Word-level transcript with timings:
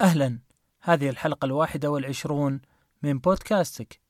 أهلا. 0.00 0.38
هذه 0.80 1.08
الحلقة 1.08 1.44
الواحدة 1.44 1.90
والعشرون 1.90 2.60
من 3.02 3.18
بودكاستك. 3.18 4.00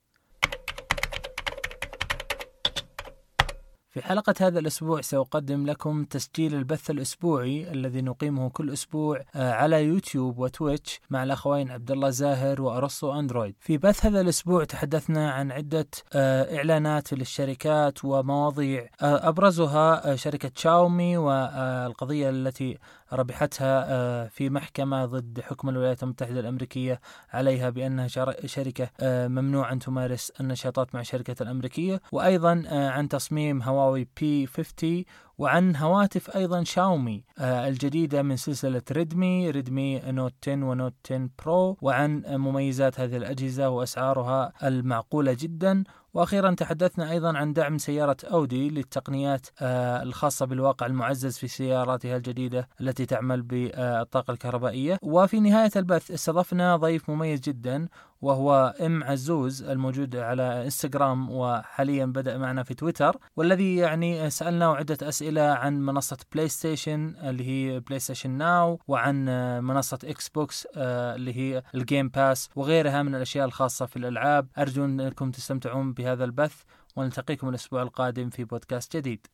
في 3.97 4.03
حلقة 4.03 4.35
هذا 4.41 4.59
الأسبوع 4.59 5.01
سأقدم 5.01 5.67
لكم 5.67 6.05
تسجيل 6.05 6.55
البث 6.55 6.91
الأسبوعي 6.91 7.73
الذي 7.73 8.03
نقيمه 8.03 8.51
كل 8.51 8.73
أسبوع 8.73 9.25
آه، 9.35 9.53
على 9.53 9.85
يوتيوب 9.85 10.39
وتويتش 10.39 11.01
مع 11.11 11.23
الأخوين 11.23 11.71
عبد 11.71 11.91
الله 11.91 12.11
زاهر 12.11 12.63
وأرسطو 12.63 13.19
أندرويد. 13.19 13.55
في 13.61 13.79
بث 13.79 14.07
هذا 14.07 14.21
الأسبوع 14.21 14.65
تحدثنا 14.65 15.31
عن 15.31 15.53
عدة 15.53 15.87
آه، 16.13 16.57
إعلانات 16.57 17.13
للشركات 17.13 18.05
ومواضيع 18.05 18.89
آه، 19.03 19.29
أبرزها 19.29 20.17
شركة 20.17 20.51
شاومي 20.57 21.17
والقضية 21.17 22.31
التي 22.31 22.79
ربحتها 23.13 24.29
في 24.29 24.51
محكمة 24.51 25.05
ضد 25.05 25.41
حكم 25.41 25.69
الولايات 25.69 26.03
المتحدة 26.03 26.41
الأمريكية 26.41 27.01
عليها 27.33 27.71
بأنها 27.71 28.09
شركة 28.47 28.91
ممنوع 29.03 29.73
أن 29.73 29.79
تمارس 29.79 30.33
النشاطات 30.41 30.95
مع 30.95 31.01
الشركة 31.01 31.43
الأمريكية 31.43 32.01
وأيضا 32.13 32.63
عن 32.71 33.09
تصميم 33.09 33.63
هواوي 33.63 33.86
P 33.95 34.47
50 34.47 35.05
وعن 35.39 35.77
هواتف 35.77 36.37
أيضا 36.37 36.65
شاومي 36.65 37.25
آه، 37.39 37.69
الجديدة 37.69 38.23
من 38.23 38.37
سلسلة 38.37 38.83
Redmi 38.93 39.51
Redmi 39.51 39.99
Note 39.99 40.35
10 40.43 40.65
و 40.65 40.71
Note 40.71 40.95
10 41.05 41.29
Pro 41.45 41.77
وعن 41.83 42.23
مميزات 42.27 43.01
هذه 43.01 43.17
الأجهزة 43.17 43.69
وأسعارها 43.69 44.53
المعقولة 44.63 45.37
جدا. 45.41 45.85
وأخيرا 46.17 46.55
تحدثنا 46.55 47.11
أيضا 47.11 47.37
عن 47.37 47.53
دعم 47.53 47.79
سيارة 47.79 48.17
أودي 48.25 48.71
للتقنيات 48.71 49.47
آه، 49.61 50.03
الخاصة 50.03 50.47
بالواقع 50.47 50.87
المعزز 50.87 51.39
في 51.39 51.49
سياراتها 51.49 52.17
الجديدة 52.17 52.69
التي 52.81 53.07
تعمل 53.07 53.43
بالطاقة 53.43 54.31
الكهربائية. 54.31 54.99
وفي 55.03 55.41
نهاية 55.41 55.71
البث 55.77 56.11
استضفنا 56.11 56.77
ضيف 56.77 57.11
مميز 57.11 57.41
جدا 57.41 57.89
وهو 58.23 58.75
إم 58.81 59.05
عزوز 59.05 59.63
الموجود 59.63 60.17
على 60.17 60.65
إنستغرام 60.65 61.31
وحاليا 61.31 62.07
بدأ 62.07 62.39
معنا 62.39 62.63
في 62.63 62.75
تويتر 62.75 63.17
والذي 63.37 63.77
يعني 63.77 64.31
سألناه 64.31 64.77
عدة 64.77 65.09
أسئلة 65.09 65.43
عن 65.43 65.81
منصة 65.81 66.17
PlayStation 66.33 67.15
اللي 67.23 67.45
هي 67.47 67.81
PlayStation 67.81 68.31
Now 68.31 68.81
وعن 68.89 69.25
منصة 69.65 69.99
Xbox 70.05 70.69
آه، 70.77 71.15
اللي 71.15 71.37
هي 71.37 71.63
ال 71.75 71.82
Game 71.82 72.09
Pass 72.09 72.49
وغيرها 72.57 73.03
من 73.03 73.15
الأشياء 73.15 73.47
الخاصة 73.47 73.87
في 73.87 73.97
الألعاب. 73.97 74.49
أرجو 74.59 74.85
أنكم 74.85 75.31
تستمتعون 75.31 75.93
بهذا 76.07 76.25
البث 76.25 76.63
ونلتقيكم 76.97 77.49
الأسبوع 77.49 77.83
القادم 77.83 78.31
في 78.31 78.45
بودكاست 78.45 78.97
جديد. 78.97 79.27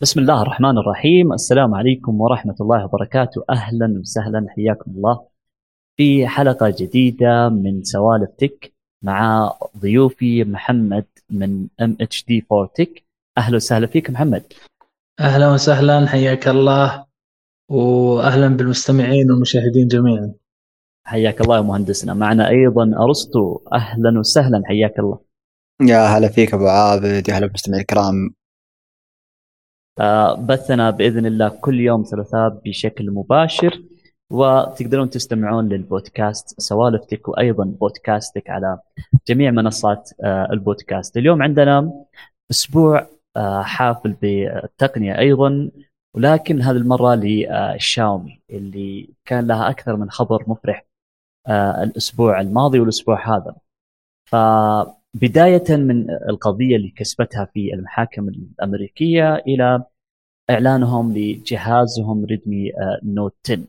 بسم 0.00 0.20
الله 0.20 0.42
الرحمن 0.42 0.78
الرحيم. 0.78 1.32
السلام 1.32 1.74
عليكم 1.74 2.20
ورحمة 2.20 2.54
الله 2.60 2.84
وبركاته. 2.84 3.44
أهلا 3.50 3.98
وسهلا. 4.00 4.46
حياكم 4.48 4.90
الله. 4.90 5.26
في 5.96 6.26
حلقة 6.26 6.74
جديدة 6.78 7.48
من 7.48 7.82
سوالف 7.82 8.30
تك 8.38 8.72
مع 9.02 9.52
ضيوفي 9.78 10.44
محمد 10.44 11.06
من 11.30 11.66
ام 11.80 11.96
اتش 12.00 12.24
دي 12.24 12.46
4 12.52 12.70
تك 12.74 13.04
أهلا 13.38 13.56
وسهلا 13.56 13.86
فيك 13.86 14.10
محمد. 14.10 14.52
أهلا 15.20 15.52
وسهلا. 15.52 16.06
حياك 16.06 16.48
الله. 16.48 17.06
واهلا 17.68 18.48
بالمستمعين 18.48 19.30
والمشاهدين 19.30 19.88
جميعا. 19.88 20.34
حياك 21.06 21.40
الله 21.40 21.56
يا 21.56 21.62
مهندسنا. 21.62 22.14
معنا 22.14 22.48
أيضا 22.48 23.04
أرسطو. 23.04 23.60
أهلا 23.72 24.18
وسهلا 24.18 24.62
حياك 24.66 24.98
الله. 24.98 25.18
يا 25.82 26.06
هلا 26.06 26.28
فيك 26.28 26.54
أبو 26.54 26.66
عابد 26.66 27.28
يا 27.28 27.34
هلا 27.34 27.46
بالمستمعين 27.46 27.80
الكرام. 27.80 28.34
آه 30.00 30.34
بثنا 30.34 30.90
بإذن 30.90 31.26
الله 31.26 31.48
كل 31.48 31.80
يوم 31.80 32.02
ثلاثاء 32.02 32.48
بشكل 32.64 33.10
مباشر 33.10 33.82
وتقدرون 34.32 35.10
تستمعون 35.10 35.68
للبودكاست 35.68 36.60
سوالفتك 36.60 37.28
وأيضا 37.28 37.64
بودكاستك 37.64 38.50
على 38.50 38.78
جميع 39.26 39.50
منصات 39.50 40.10
آه، 40.24 40.48
البودكاست. 40.52 41.16
اليوم 41.16 41.42
عندنا 41.42 42.04
أسبوع 42.50 43.06
آه، 43.36 43.62
حافل 43.62 44.12
بالتقنيه 44.12 45.18
أيضا 45.18 45.70
ولكن 46.16 46.62
هذه 46.62 46.76
المرة 46.76 47.14
للشاومي 47.14 48.40
اللي 48.50 49.08
كان 49.24 49.46
لها 49.46 49.70
أكثر 49.70 49.96
من 49.96 50.10
خبر 50.10 50.44
مفرح 50.46 50.86
الأسبوع 51.82 52.40
الماضي 52.40 52.80
والأسبوع 52.80 53.36
هذا. 53.36 53.56
فبداية 54.24 55.76
من 55.76 56.10
القضية 56.10 56.76
اللي 56.76 56.90
كسبتها 56.96 57.44
في 57.44 57.74
المحاكم 57.74 58.28
الأمريكية 58.28 59.34
إلى 59.34 59.84
إعلانهم 60.50 61.12
لجهازهم 61.12 62.24
ريدمي 62.24 62.72
نوت 63.02 63.34
10 63.44 63.64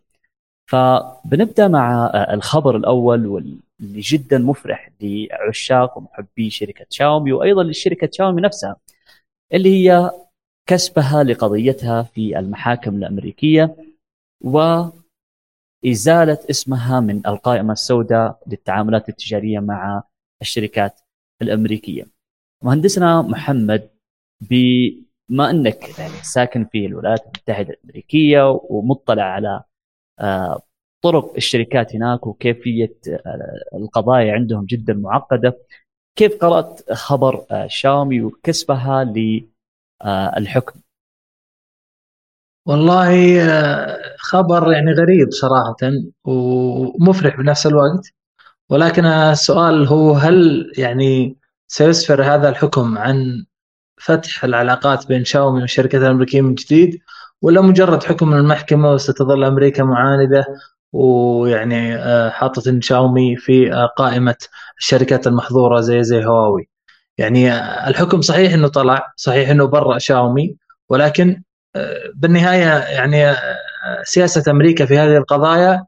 فبنبدأ 0.67 1.67
مع 1.67 2.05
آه، 2.05 2.33
الخبر 2.33 2.77
الأول 2.77 3.27
واللي 3.27 3.59
جدا 3.79 4.37
مفرح 4.37 4.91
لعشاق 5.01 5.97
ومحبي 5.97 6.49
شركة 6.49 6.85
شاومي 6.89 7.31
وأيضا 7.31 7.63
لشركة 7.63 8.09
شاومي 8.13 8.41
نفسها 8.41 8.75
اللي 9.53 9.69
هي 9.69 10.11
كسبها 10.69 11.23
لقضيتها 11.23 12.03
في 12.03 12.39
المحاكم 12.39 12.95
الأمريكية. 12.95 13.75
وازاله 15.85 16.39
اسمها 16.49 16.99
من 16.99 17.27
القائمة 17.27 17.73
السوداء 17.73 18.39
للتعاملات 18.47 19.09
التجارية 19.09 19.59
مع 19.59 20.03
الشركات 20.41 20.99
الأمريكية. 21.41 22.07
مهندسنا 22.63 23.21
محمد 23.21 23.89
بما 24.41 25.49
أنك 25.49 25.99
يعني 25.99 26.13
ساكن 26.23 26.65
في 26.65 26.85
الولايات 26.85 27.25
المتحدة 27.25 27.73
الأمريكية 27.73 28.59
ومطلع 28.69 29.23
على 29.23 29.63
آه، 30.19 30.61
طرق 31.03 31.35
الشركات 31.35 31.95
هناك 31.95 32.27
وكيفية 32.27 32.97
آه، 33.07 33.77
القضايا 33.77 34.33
عندهم 34.33 34.65
جدا 34.65 34.93
معقدة 34.93 35.57
كيف 36.17 36.37
قرأت 36.41 36.91
خبر 36.91 37.45
آه، 37.51 37.67
شاومي 37.67 38.21
وكسبها 38.21 39.03
للحكم 39.03 40.79
والله 42.65 43.11
خبر 44.17 44.71
يعني 44.71 44.91
غريب 44.93 45.31
صراحة 45.31 45.75
ومفرح 46.25 47.37
بنفس 47.37 47.67
الوقت. 47.67 48.07
ولكن 48.69 49.05
السؤال 49.05 49.87
هو 49.87 50.13
هل 50.13 50.71
يعني 50.77 51.37
سيسفر 51.67 52.23
هذا 52.23 52.49
الحكم 52.49 52.97
عن 52.97 53.45
فتح 53.97 54.43
العلاقات 54.43 55.07
بين 55.07 55.25
شاومي 55.25 55.61
والشركات 55.61 56.01
الأمريكية 56.01 56.41
من 56.41 56.55
جديد 56.55 56.99
ولا 57.41 57.61
مجرد 57.61 58.03
حكم 58.03 58.29
من 58.29 58.37
المحكمة 58.37 58.91
وستظل 58.93 59.43
أمريكا 59.43 59.83
معاندة 59.83 60.45
ويعني 60.93 61.95
آه، 61.95 62.29
حاطة 62.29 62.79
شاومي 62.81 63.37
في 63.37 63.73
آه، 63.73 63.85
قائمة 63.97 64.35
الشركات 64.79 65.27
المحظورة 65.27 65.81
زي 65.81 66.03
زي 66.03 66.25
هواوي؟ 66.25 66.69
يعني 67.17 67.51
آه، 67.51 67.89
الحكم 67.89 68.21
صحيح 68.21 68.53
إنه 68.53 68.67
طلع 68.67 69.13
صحيح 69.17 69.49
إنه 69.49 69.65
برأ 69.65 69.97
شاومي 69.97 70.57
ولكن 70.89 71.43
بالنهاية 72.15 72.77
يعني 72.77 73.35
سياسة 74.03 74.51
أمريكا 74.51 74.85
في 74.85 74.97
هذه 74.97 75.17
القضايا 75.17 75.85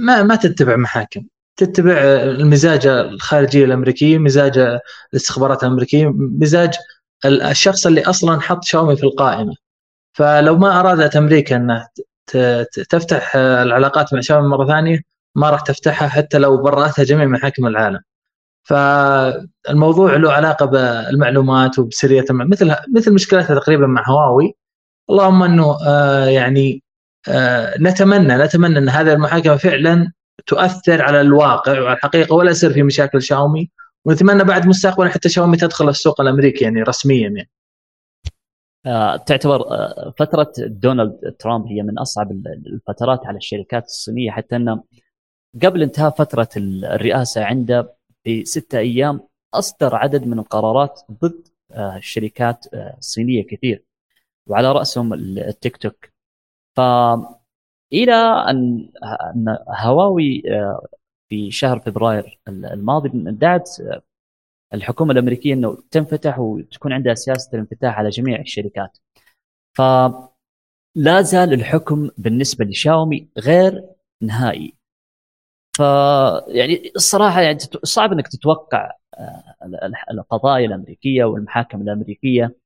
ما 0.00 0.22
ما 0.22 0.36
تتبع 0.36 0.76
محاكم. 0.76 1.22
تتبع 1.56 1.92
المزاج 2.22 2.86
الخارجيه 2.86 3.64
الامريكيه 3.64 4.18
مزاج 4.18 4.78
الاستخبارات 5.12 5.62
الأمريكية 5.62 6.12
مزاج 6.14 6.74
الشخص 7.24 7.86
اللي 7.86 8.02
أصلا 8.02 8.40
حط 8.40 8.64
شاومي 8.64 8.96
في 8.96 9.04
القائمة. 9.04 9.54
فلو 10.12 10.56
ما 10.58 10.80
أرادت 10.80 11.16
أمريكا 11.16 11.56
أنها 11.56 11.88
تفتح 12.90 13.36
العلاقات 13.36 14.14
مع 14.14 14.20
شاومي 14.20 14.48
مرة 14.48 14.66
ثانية 14.66 15.00
ما 15.34 15.50
راح 15.50 15.60
تفتحها 15.60 16.08
حتى 16.08 16.38
لو 16.38 16.56
برأتها 16.56 17.04
جميع 17.04 17.26
محاكم 17.26 17.66
العالم. 17.66 18.00
فالموضوع 18.62 20.16
له 20.16 20.32
علاقة 20.32 20.66
بالمعلومات 20.66 21.78
وبسريه 21.78 22.24
مثل 22.30 22.76
مثل 22.96 23.14
مشكلتها 23.14 23.54
تقريبا 23.60 23.86
مع 23.86 24.08
هواوي. 24.08 24.54
اللهم 25.10 25.42
إنه 25.42 25.78
آه 25.86 26.26
يعني 26.26 26.82
آه 27.28 27.74
نتمنى 27.80 28.36
نتمنى 28.36 28.78
إن 28.78 28.88
هذه 28.88 29.12
المحاكمة 29.12 29.56
فعلا 29.56 30.12
تؤثر 30.46 31.02
على 31.02 31.20
الواقع 31.20 31.80
وعلى 31.80 31.96
الحقيقة 31.96 32.34
ولا 32.34 32.50
يصير 32.50 32.72
في 32.72 32.82
مشاكل 32.82 33.22
شاومي 33.22 33.70
ونتمنى 34.04 34.44
بعد 34.44 34.66
مستقبلا 34.66 35.08
حتى 35.08 35.28
شاومي 35.28 35.56
تدخل 35.56 35.88
السوق 35.88 36.20
الأمريكي 36.20 36.64
يعني 36.64 36.82
رسميا 36.82 37.28
يعني. 37.28 37.50
آه، 38.86 39.16
تعتبر 39.16 39.60
فترة 40.18 40.52
دونالد 40.58 41.36
ترامب 41.38 41.66
هي 41.66 41.82
من 41.82 41.98
أصعب 41.98 42.30
الفترات 42.46 43.26
على 43.26 43.36
الشركات 43.36 43.84
الصينية 43.84 44.30
حتى 44.30 44.56
إنه 44.56 44.84
قبل 45.62 45.82
انتهاء 45.82 46.10
فترة 46.10 46.48
الرئاسة 46.56 47.44
عنده 47.44 47.94
بستة 48.26 48.78
أيام 48.78 49.20
أصدر 49.54 49.94
عدد 49.96 50.26
من 50.26 50.38
القرارات 50.38 51.00
ضد 51.22 51.48
الشركات 51.76 52.66
الصينيه 52.74 53.46
كثير 53.46 53.84
وعلى 54.48 54.72
رأسهم 54.72 55.12
التيك 55.14 55.76
توك. 55.76 56.08
ف 56.76 56.80
إلى 57.92 58.14
أن 58.50 58.88
هواوي 59.84 60.42
في 61.28 61.50
شهر 61.50 61.80
فبراير 61.80 62.40
الماضي 62.48 63.10
دعت 63.14 63.70
الحكومة 64.74 65.12
الأمريكية 65.12 65.54
إنه 65.54 65.78
تنفتح 65.90 66.38
وتكون 66.38 66.92
عندها 66.92 67.14
سياسة 67.14 67.50
الانفتاح 67.54 67.98
على 67.98 68.10
جميع 68.10 68.40
الشركات. 68.40 68.98
ف 69.76 69.82
لا 70.96 71.22
زال 71.22 71.52
الحكم 71.52 72.10
بالنسبة 72.18 72.64
لشاومي 72.64 73.28
غير 73.38 73.84
نهائي. 74.22 74.74
ف 75.76 75.80
يعني 76.48 76.92
الصراحة 76.96 77.40
يعني 77.40 77.58
صعب 77.84 78.12
إنك 78.12 78.28
تتوقع 78.28 78.92
آه، 79.18 79.56
القضايا 80.10 80.66
الأمريكية 80.66 81.24
والمحاكم 81.24 81.82
الأمريكية. 81.82 82.56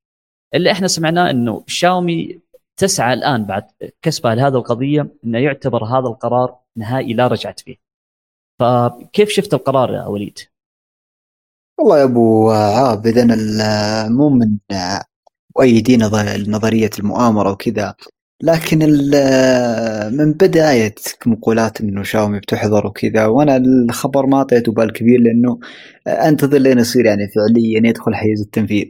اللي 0.56 0.70
إحنا 0.70 0.88
سمعناه 0.88 1.30
إنه 1.30 1.64
شاومي 1.66 2.40
تسعى 2.76 3.14
الآن 3.14 3.44
بعد 3.44 3.64
كسبها 4.02 4.34
لهذه 4.34 4.54
القضية 4.54 5.08
إنه 5.24 5.38
يعتبر 5.38 5.84
هذا 5.84 6.06
القرار 6.08 6.58
نهائي 6.76 7.14
لا 7.14 7.26
رجعه 7.26 7.54
فيه. 7.58 7.76
فكيف 8.60 9.28
شفت 9.28 9.54
القرار 9.54 9.94
يا 9.94 10.06
وليد؟ 10.06 10.38
والله 11.78 11.98
يا 11.98 12.04
أبو 12.04 12.50
عابد 12.50 13.18
أنا 13.18 14.08
مو 14.08 14.28
من 14.28 14.58
مؤيدين 15.56 16.02
نظرية 16.48 16.90
المؤامرة 16.98 17.50
وكذا 17.50 17.94
لكن 18.42 18.78
من 20.12 20.32
بداية 20.32 20.94
مقولات 21.26 21.80
إنه 21.80 22.02
شاومي 22.02 22.38
بتحضر 22.38 22.86
وكذا 22.86 23.26
وأنا 23.26 23.56
الخبر 23.56 24.26
ما 24.26 24.36
أعطيته 24.36 24.72
بال 24.72 24.92
كبير 24.92 25.20
لأنه 25.20 25.58
أنتظر 26.06 26.58
لين 26.58 26.78
يصير 26.78 27.04
يعني 27.04 27.28
فعليا 27.28 27.88
يدخل 27.88 28.14
حيز 28.14 28.40
التنفيذ 28.40 28.86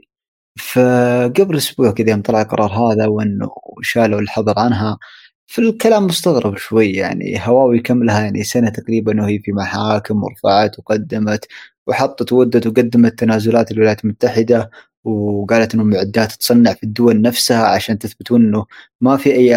فقبل 0.58 1.56
أسبوع 1.56 1.90
كذا 1.90 2.10
يوم 2.10 2.22
طلع 2.22 2.42
القرار 2.42 2.72
هذا 2.72 3.06
وإنه 3.06 3.50
شالوا 3.82 4.20
الحظر 4.20 4.58
عنها. 4.58 4.98
في 5.46 5.58
الكلام 5.62 6.06
مستغرب 6.06 6.56
شوي 6.56 6.92
يعني 6.92 7.40
هواوي 7.46 7.80
كم 7.80 8.04
لها 8.04 8.20
يعني 8.20 8.44
سنة 8.44 8.68
تقريبا 8.70 9.22
وهي 9.22 9.38
في 9.38 9.52
محاكم 9.52 10.24
ورفعت 10.24 10.78
وقدمت 10.78 11.46
وحطت 11.86 12.32
ودت 12.32 12.66
وقدمت 12.66 13.18
تنازلات 13.18 13.70
الولايات 13.72 14.04
المتحدة 14.04 14.70
وقالت 15.04 15.74
انه 15.74 15.82
المعدات 15.82 16.32
تصنع 16.32 16.72
في 16.74 16.82
الدول 16.84 17.20
نفسها 17.22 17.66
عشان 17.66 17.98
تثبتون 17.98 18.44
إنه 18.44 18.66
ما 19.00 19.16
في 19.16 19.32
أي 19.34 19.56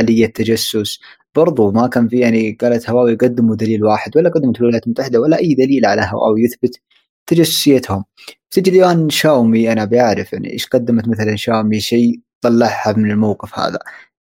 آلية 0.00 0.26
تجسس. 0.26 0.98
برضو 1.34 1.70
ما 1.72 1.86
كان 1.86 2.08
في 2.08 2.18
يعني 2.18 2.52
قالت 2.60 2.90
هواوي 2.90 3.14
قدموا 3.14 3.56
دليل 3.56 3.84
واحد 3.84 4.16
ولا 4.16 4.30
قدمت 4.30 4.60
الولايات 4.60 4.84
المتحدة 4.86 5.20
ولا 5.20 5.38
أي 5.38 5.54
دليل 5.54 5.86
على 5.86 6.02
هواوي 6.12 6.42
يثبت. 6.42 6.80
تجسسيتهم 7.26 8.04
تجي 8.50 8.70
الان 8.70 9.10
شاومي 9.10 9.72
أنا 9.72 9.84
بعرف 9.84 10.32
يعني 10.32 10.52
إيش 10.52 10.66
قدمت 10.66 11.08
مثلا 11.08 11.36
شاومي 11.36 11.80
شيء 11.80 12.20
طلعها 12.40 12.92
من 12.96 13.10
الموقف 13.10 13.58
هذا. 13.58 13.78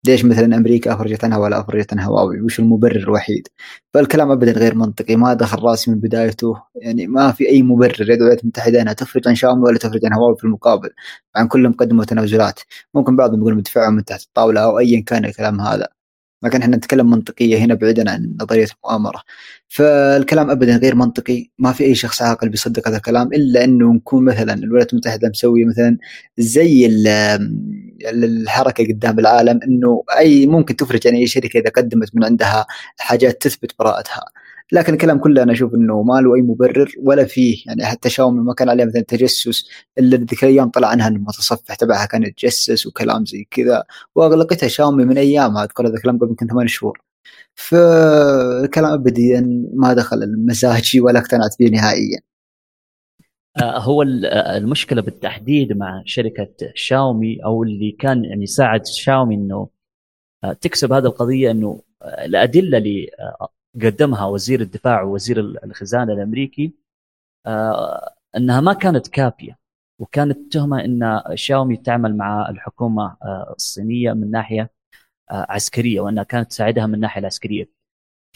ليش 0.06 0.24
مثلا 0.24 0.56
أمريكا 0.56 0.94
أفرجت 0.94 1.24
عنها 1.24 1.38
ولا 1.38 1.60
أفرجت 1.60 1.92
عن 1.92 2.00
هواوي 2.00 2.40
وش 2.40 2.60
المبرر 2.60 2.96
الوحيد؟ 2.96 3.48
فالكلام 3.94 4.30
ابدا 4.30 4.52
غير 4.52 4.74
منطقي 4.74 5.16
ما 5.16 5.34
دخل 5.34 5.62
راسي 5.62 5.90
من 5.90 6.00
بدايته. 6.00 6.62
يعني 6.74 7.06
ما 7.06 7.32
في 7.32 7.48
أي 7.48 7.62
مبرر 7.62 7.94
الولايات 8.00 8.42
المتحده 8.42 8.82
إنها 8.82 8.92
تفرج 8.92 9.28
عن 9.28 9.34
شاومي 9.34 9.62
ولا 9.62 9.78
تفرج 9.78 10.00
عن 10.04 10.12
هواوي 10.14 10.36
في 10.36 10.44
المقابل. 10.44 10.90
عن 11.36 11.48
كلهم 11.48 11.72
قدموا 11.72 12.04
تنازلات. 12.04 12.60
ممكن 12.94 13.16
بعضهم 13.16 13.40
يقول 13.40 13.54
مدفعهم 13.56 13.94
من 13.94 14.04
تحت 14.04 14.22
الطاولة 14.22 14.60
أو 14.64 14.78
ايا 14.78 15.00
كان 15.02 15.24
الكلام 15.24 15.60
هذا. 15.60 15.88
لكن 16.44 16.62
إحنا 16.62 16.76
نتكلم 16.76 17.10
منطقية 17.10 17.58
هنا 17.58 17.74
بعيدا 17.74 18.10
عن 18.10 18.36
نظرية 18.40 18.66
المؤامرة. 18.76 19.22
فالكلام 19.68 20.50
ابدا 20.50 20.76
غير 20.76 20.94
منطقي. 20.94 21.50
ما 21.58 21.72
في 21.72 21.84
أي 21.84 21.94
شخص 21.94 22.22
عاقل 22.22 22.48
بيصدق 22.48 22.88
هذا 22.88 22.96
الكلام 22.96 23.26
إلا 23.26 23.64
إنه 23.64 23.92
نكون 23.92 24.24
مثلا 24.24 24.54
الولايات 24.54 24.92
المتحدة 24.92 25.28
مسوية 25.28 25.64
مثلا 25.64 25.98
زي 26.38 26.86
الحركة 28.04 28.84
قدام 28.84 29.18
العالم 29.18 29.60
إنه 29.62 30.04
أي 30.18 30.46
ممكن 30.46 30.76
تفرج 30.76 31.08
عن 31.08 31.14
أي 31.14 31.26
شركة 31.26 31.58
إذا 31.58 31.70
قدمت 31.70 32.10
من 32.14 32.24
عندها 32.24 32.66
حاجات 32.98 33.42
تثبت 33.42 33.72
براءتها. 33.78 34.24
لكن 34.74 34.92
الكلام 34.92 35.18
كله 35.18 35.42
أنا 35.42 35.52
أشوف 35.52 35.74
إنه 35.74 36.02
ما 36.02 36.20
له 36.20 36.34
أي 36.34 36.42
مبرر 36.42 36.92
ولا 37.02 37.24
فيه. 37.24 37.62
يعني 37.66 37.84
حتى 37.84 38.10
شاومي 38.10 38.40
ما 38.40 38.54
كان 38.54 38.68
عليه 38.68 38.84
مثلا 38.84 39.02
تجسس 39.02 39.64
إلا 39.98 40.16
ذيك 40.16 40.44
الأيام 40.44 40.70
طلع 40.70 40.88
عنها 40.88 41.08
المتصفح 41.08 41.74
تبعها 41.74 42.06
كان 42.06 42.22
يتجسس 42.22 42.86
وكلام 42.86 43.24
زي 43.26 43.44
كذا. 43.50 43.84
وأغلقتها 44.14 44.68
شاومي 44.68 45.04
من 45.04 45.18
ايامها 45.18 45.64
اذكر 45.64 45.86
هذا 45.86 45.94
الكلام 45.94 46.18
قبل 46.18 46.28
يمكن 46.28 46.46
ثمان 46.46 46.68
شهور. 46.68 47.00
فالكلام 47.54 48.92
ابديا 48.92 49.70
ما 49.74 49.94
دخل 49.94 50.22
المزاجي 50.22 51.00
ولا 51.00 51.18
اقتنعت 51.18 51.54
فيه 51.54 51.70
نهائيا. 51.70 52.20
آه، 53.62 53.78
هو 53.78 54.02
آه، 54.02 54.56
المشكلة 54.56 55.02
بالتحديد 55.02 55.72
مع 55.72 56.02
شركة 56.06 56.48
شاومي 56.74 57.44
أو 57.44 57.62
اللي 57.62 57.92
كان 57.92 58.24
يعني 58.24 58.46
ساعد 58.46 58.86
شاومي 58.86 59.34
إنه 59.34 59.68
آه، 60.44 60.52
تكسب 60.52 60.92
هذه 60.92 61.04
القضية 61.06 61.50
إنه 61.50 61.82
الأدلة 62.04 62.78
اللي 62.78 63.10
قدمها 63.82 64.26
وزير 64.26 64.60
الدفاع 64.60 65.02
ووزير 65.02 65.40
الخزانة 65.40 66.12
الأمريكي 66.12 66.74
أنها 68.36 68.60
ما 68.60 68.72
كانت 68.72 69.08
كافية 69.08 69.58
وكانت 69.98 70.52
تهمة 70.52 70.84
إن 70.84 71.22
شاومي 71.34 71.76
تعمل 71.76 72.16
مع 72.16 72.50
الحكومة 72.50 73.16
الصينية 73.56 74.12
من 74.12 74.30
ناحية 74.30 74.70
عسكرية 75.30 76.00
وأنها 76.00 76.22
كانت 76.22 76.50
تساعدها 76.50 76.86
من 76.86 76.94
الناحيه 76.94 77.20
العسكرية. 77.20 77.70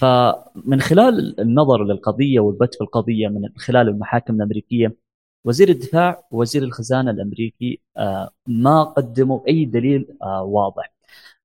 فمن 0.00 0.80
خلال 0.80 1.40
النظر 1.40 1.84
للقضية 1.84 2.40
والبت 2.40 2.74
في 2.74 2.80
القضية 2.80 3.28
من 3.28 3.48
خلال 3.58 3.88
المحاكم 3.88 4.34
الأمريكية 4.34 4.96
وزير 5.44 5.68
الدفاع 5.68 6.24
ووزير 6.30 6.62
الخزانة 6.62 7.10
الأمريكي 7.10 7.80
آه، 7.96 8.30
ما 8.46 8.82
قدموا 8.84 9.40
أي 9.48 9.64
دليل 9.64 10.16
آه، 10.22 10.42
واضح 10.42 10.92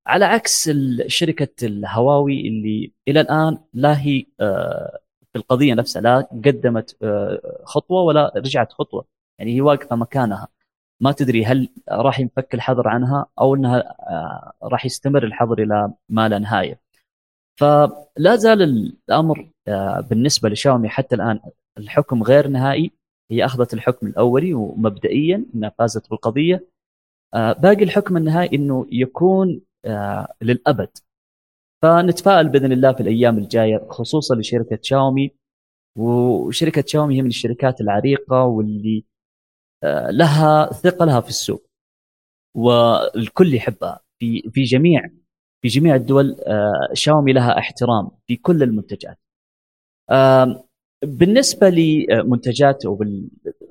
على 0.08 0.26
عكس 0.26 0.70
شركة 1.08 1.66
الهواوي 1.68 2.48
اللي 2.48 2.92
إلى 3.08 3.22
الآن 3.22 3.58
لا 3.74 4.02
هي 4.02 4.26
آه، 4.40 5.00
في 5.34 5.40
القضية 5.40 5.74
نفسها 5.74 6.02
لا 6.02 6.20
قدمت 6.46 6.98
خطوة 7.64 8.02
ولا 8.02 8.34
رجعت 8.36 8.74
خطوة. 8.74 9.06
يعني 9.40 9.56
هي 9.56 9.62
واقفة 9.62 9.96
مكانها. 9.96 10.48
ما 11.02 11.12
تدري 11.12 11.46
هل 11.46 11.70
راح 11.90 12.20
ينفك 12.20 12.54
الحظر 12.54 12.88
عنها 12.88 13.26
أو 13.40 13.56
إنها 13.56 13.96
راح 14.64 14.86
يستمر 14.86 15.24
الحظر 15.24 15.64
إلى 15.64 15.94
ما 16.10 16.30
لا 16.30 16.40
نهاية. 16.40 16.80
فلا 17.60 18.36
زال 18.36 18.62
الأمر 18.62 19.50
بالنسبة 20.10 20.50
لشاومي 20.50 20.90
حتى 20.90 21.16
الآن 21.16 21.40
الحكم 21.78 22.24
غير 22.24 22.48
نهائي. 22.48 22.92
هي 23.32 23.46
أخذت 23.46 23.74
الحكم 23.74 24.08
الأولي 24.08 24.54
ومبدئيا 24.54 25.46
إنها 25.56 25.70
فازت 25.70 26.10
بالقضية. 26.10 26.68
آه، 27.34 27.54
باقي 27.54 27.84
الحكم 27.84 28.18
النهائي 28.18 28.58
إنه 28.58 28.88
يكون 28.92 29.50
آه، 29.50 29.73
للأبد. 30.42 30.90
فنتفائل 31.82 32.50
بإذن 32.50 32.72
الله 32.72 32.94
في 32.94 33.02
الأيام 33.02 33.38
الجاية 33.38 33.88
خصوصا 33.90 34.36
لشركة 34.36 34.80
شاومي. 34.82 35.32
وشركة 35.98 36.84
شاومي 36.88 37.18
هي 37.18 37.22
من 37.22 37.28
الشركات 37.28 37.82
العريقة 37.82 38.44
واللي 38.44 39.06
آه، 39.84 40.12
لها 40.12 40.74
ثقلها 40.74 41.22
في 41.22 41.30
السوق. 41.30 41.68
والكل 42.56 43.54
يحبها. 43.54 44.00
في 44.20 44.42
في 44.52 44.64
جميع 44.64 45.10
في 45.62 45.68
جميع 45.68 45.96
الدول 45.96 46.36
شاومي 46.94 47.34
لها 47.34 47.60
احترام 47.60 48.12
في 48.28 48.36
كل 48.36 48.64
المنتجات. 48.64 49.20
بالنسبة 51.04 51.70
لمنتجات 51.70 52.84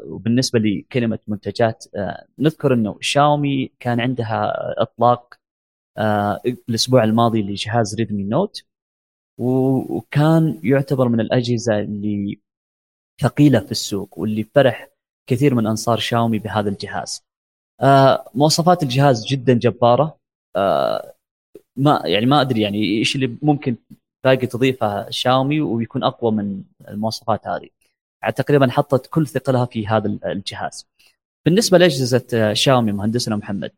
وبالنسبة 0.04 0.58
لكلمة 0.58 1.18
منتجات 1.28 1.84
آه، 1.96 2.26
نذكر 2.38 2.74
إنه 2.74 2.96
شاومي 3.00 3.72
كان 3.80 4.00
عندها 4.00 4.52
إطلاق 4.82 5.34
آه، 5.34 5.38
الأسبوع 6.46 7.04
الماضي 7.04 7.42
لجهاز 7.42 7.94
ريدمي 7.94 8.22
نوت 8.22 8.62
وكان 9.38 10.60
يعتبر 10.64 11.08
من 11.08 11.20
الأجهزة 11.20 11.78
اللي 11.80 12.38
ثقيلة 13.22 13.60
في 13.60 13.70
السوق 13.70 14.18
واللي 14.18 14.44
فرح 14.44 14.88
كثير 15.26 15.54
من 15.54 15.66
أنصار 15.66 15.98
شاومي 15.98 16.38
بهذا 16.38 16.68
الجهاز. 16.68 17.24
آه، 17.80 18.30
مواصفات 18.34 18.82
الجهاز 18.82 19.26
جدا 19.26 19.54
جبارة. 19.54 20.18
ما 21.76 22.02
يعني 22.04 22.26
ما 22.26 22.40
أدري 22.40 22.60
يعني 22.60 22.84
إيش 22.84 23.14
اللي 23.14 23.36
ممكن 23.42 23.76
باقي 24.24 24.46
تضيفها 24.46 25.10
شاومي 25.10 25.60
ويكون 25.60 26.04
أقوى 26.04 26.32
من 26.32 26.62
المواصفات 26.88 27.46
هذه. 27.46 27.68
تقريبا 28.36 28.70
حطت 28.70 29.06
كل 29.06 29.26
ثقلها 29.26 29.64
في 29.64 29.86
هذا 29.86 30.18
الجهاز. 30.26 30.86
بالنسبة 31.44 31.78
لأجهزة 31.78 32.52
شاومي 32.52 32.92
مهندسنا 32.92 33.36
محمد 33.36 33.72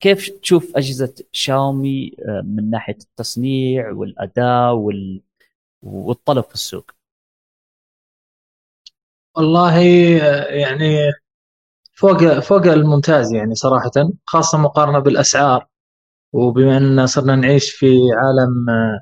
كيف 0.00 0.28
تشوف 0.30 0.76
أجهزة 0.76 1.14
شاومي 1.32 2.16
آه، 2.28 2.42
من 2.46 2.70
ناحية 2.70 2.96
التصنيع 3.00 3.90
والأداء 3.90 4.72
وال... 4.74 5.22
والطلب 5.82 6.44
في 6.44 6.54
السوق؟ 6.54 6.90
والله 9.36 9.76
آه، 10.22 10.44
يعني 10.44 10.98
فوق 11.94 12.38
فوق 12.40 12.66
الممتاز 12.66 13.32
يعني 13.32 13.54
صراحة 13.54 13.90
خاصة 14.26 14.58
مقارنة 14.58 14.98
بالأسعار. 14.98 15.66
وبما 16.34 16.76
ان 16.78 17.06
صرنا 17.06 17.36
نعيش 17.36 17.70
في 17.72 17.86
عالم 18.18 18.70
آه، 18.70 19.00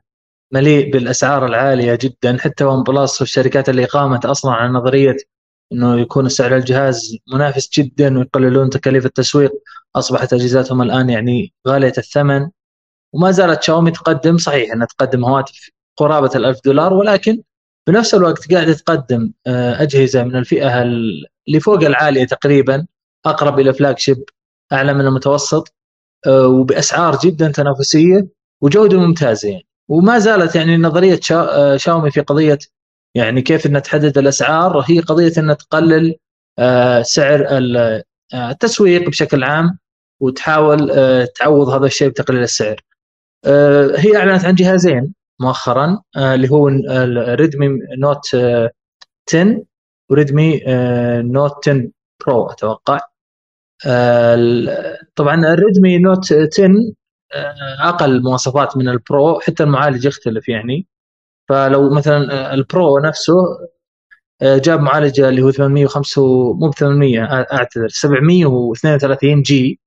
مليء 0.52 0.92
بالأسعار 0.92 1.46
العالية 1.46 1.98
جدا 2.02 2.38
حتى 2.40 2.64
ون 2.64 2.82
بلس 2.84 3.20
والشركات 3.20 3.68
اللي 3.68 3.84
قامت 3.84 4.26
أصلا 4.26 4.52
على 4.52 4.72
نظرية 4.72 5.16
إنه 5.72 6.00
يكون 6.00 6.28
سعر 6.28 6.56
الجهاز 6.56 7.16
منافس 7.32 7.70
جدا 7.78 8.18
ويقللون 8.18 8.70
تكاليف 8.70 9.06
التسويق. 9.06 9.52
أصبحت 9.96 10.32
أجهزتهم 10.32 10.82
الآن 10.82 11.10
يعني 11.10 11.52
غالية 11.68 11.92
الثمن 11.98 12.48
وما 13.12 13.30
زالت 13.30 13.62
شاومي 13.62 13.90
تقدم. 13.90 14.38
صحيح 14.38 14.72
إنها 14.72 14.86
تقدم 14.86 15.24
هواتف 15.24 15.70
قرابة 15.96 16.30
الألف 16.34 16.60
دولار 16.64 16.92
ولكن 16.94 17.42
بنفس 17.86 18.14
الوقت 18.14 18.52
قاعدة 18.52 18.72
تقدم 18.72 19.32
آه، 19.46 19.82
أجهزة 19.82 20.24
من 20.24 20.36
الفئة 20.36 20.82
اللي 20.82 21.60
فوق 21.60 21.82
العالية 21.82 22.24
تقريبا 22.24 22.86
أقرب 23.26 23.58
إلى 23.60 23.72
فلاج 23.72 23.98
شيب 23.98 24.24
أعلى 24.72 24.94
من 24.94 25.00
المتوسط 25.00 25.74
آه، 26.26 26.46
وبأسعار 26.46 27.18
جدا 27.24 27.48
تنافسية 27.48 28.28
وجودة 28.60 28.98
ممتازة 28.98 29.48
يعني. 29.48 29.66
وما 29.88 30.18
زالت 30.18 30.56
يعني 30.56 30.76
نظرية 30.76 31.20
شا... 31.22 31.76
شاومي 31.76 32.10
في 32.10 32.20
قضية 32.20 32.58
يعني 33.16 33.42
كيف 33.42 33.66
إنها 33.66 33.80
تحدد 33.80 34.18
الأسعار 34.18 34.84
هي 34.88 35.00
قضية 35.00 35.32
إنها 35.38 35.54
تقلل 35.54 36.16
سعر 37.02 37.46
التسويق 38.34 39.08
بشكل 39.08 39.44
عام 39.44 39.78
وتحاول 40.22 40.90
تعوض 41.26 41.68
هذا 41.68 41.86
الشيء 41.86 42.08
بتقليل 42.08 42.42
السعر. 42.42 42.80
هي 43.96 44.16
أعلنت 44.16 44.44
عن 44.44 44.54
جهازين 44.54 45.14
مؤخرا 45.40 46.02
اللي 46.16 46.50
هو 46.50 46.68
ال 46.68 46.85
Redmi 46.85 47.68
Note 47.98 48.36
10 49.28 49.62
و 50.10 50.19
Redmi 50.19 50.62
Note 51.22 51.68
10 51.68 51.88
Pro 52.26 52.46
أتوقع 52.46 53.00
طبعا 55.14 55.52
ال 55.52 55.60
Redmi 55.60 55.98
Note 55.98 56.32
10 56.32 56.74
أقل 57.80 58.22
مواصفات 58.22 58.76
من 58.76 58.88
ال 58.88 59.01
Pro 59.01 59.40
حتى 59.40 59.62
المعالج 59.62 60.06
يختلف 60.06 60.48
يعني 60.48 60.86
فلو 61.48 61.90
مثلا 61.90 62.54
ال 62.54 62.65
Pro 62.65 62.98
نفسه 62.98 63.34
جاب 64.42 64.80
معالج 64.80 65.20
اللي 65.20 65.42
هو 65.42 65.50
805 65.50 66.22
مو 66.54 66.70
ب 66.70 66.74
800 66.74 67.24
أعتذر 67.52 67.88
732 67.88 69.42
G 69.42 69.80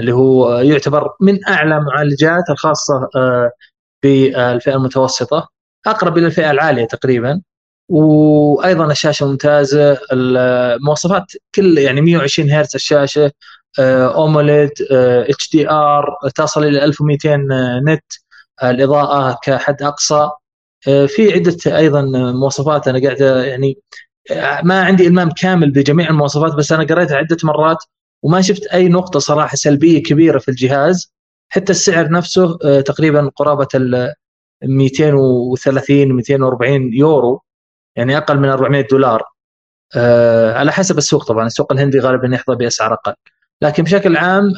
اللي 0.00 0.12
هو 0.12 0.58
يعتبر 0.58 1.08
من 1.20 1.44
أعلى 1.48 1.80
معالجات 1.80 2.50
الخاصة 2.50 3.08
بالفئة 4.02 4.74
المتوسطة 4.76 5.48
أقرب 5.86 6.18
إلى 6.18 6.26
الفئة 6.26 6.50
العالية 6.50 6.84
تقريبا. 6.86 7.42
وأيضا 7.88 8.92
الشاشة 8.92 9.26
ممتازة 9.26 9.98
المواصفات 10.12 11.24
كل 11.54 11.78
يعني 11.78 12.00
120 12.00 12.50
هرتز 12.50 12.74
الشاشة 12.74 13.32
AMOLED 13.78 15.50
HDR 15.52 16.04
تصل 16.34 16.64
إلى 16.64 16.84
1200 16.84 17.36
نت 17.84 18.04
الإضاءة 18.64 19.38
كحد 19.42 19.82
أقصى. 19.82 20.30
في 20.84 21.32
عدة 21.32 21.78
أيضا 21.78 22.02
مواصفات 22.32 22.88
أنا 22.88 23.02
قاعد 23.02 23.20
يعني 23.20 23.78
ما 24.62 24.82
عندي 24.84 25.06
إلمام 25.06 25.30
كامل 25.30 25.70
بجميع 25.70 26.10
المواصفات 26.10 26.54
بس 26.54 26.72
أنا 26.72 26.84
قريتها 26.84 27.16
عدة 27.16 27.36
مرات 27.44 27.78
وما 28.22 28.40
شفت 28.40 28.66
أي 28.66 28.88
نقطة 28.88 29.18
صراحة 29.18 29.56
سلبية 29.56 30.02
كبيرة 30.02 30.38
في 30.38 30.48
الجهاز. 30.48 31.14
حتى 31.48 31.72
السعر 31.72 32.10
نفسه 32.10 32.58
تقريبا 32.80 33.30
قرابة 33.36 33.68
ال 33.74 34.14
230 34.62 36.12
240 36.12 36.92
يورو 36.94 37.42
يعني 37.96 38.16
أقل 38.16 38.38
من 38.38 38.48
400 38.48 38.86
دولار. 38.90 39.22
على 40.54 40.72
حسب 40.72 40.98
السوق 40.98 41.24
طبعا 41.24 41.46
السوق 41.46 41.72
الهندي 41.72 41.98
غالبا 41.98 42.34
يحظى 42.34 42.56
بأسعار 42.56 42.92
أقل. 42.92 43.14
لكن 43.62 43.82
بشكل 43.82 44.16
عام 44.16 44.52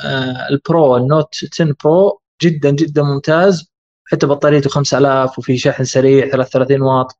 ال 0.51 0.62
Pro 0.62 0.97
ال 0.97 1.04
Note 1.04 1.35
10 1.53 1.75
Pro 1.85 2.21
جدا 2.43 2.71
جدا 2.71 3.03
ممتاز. 3.03 3.71
حتى 4.07 4.27
بطاريته 4.27 4.71
5000 4.71 5.39
وفي 5.39 5.59
شحن 5.59 5.85
سريع 5.85 6.29
33 6.29 6.83
واط 6.83 7.19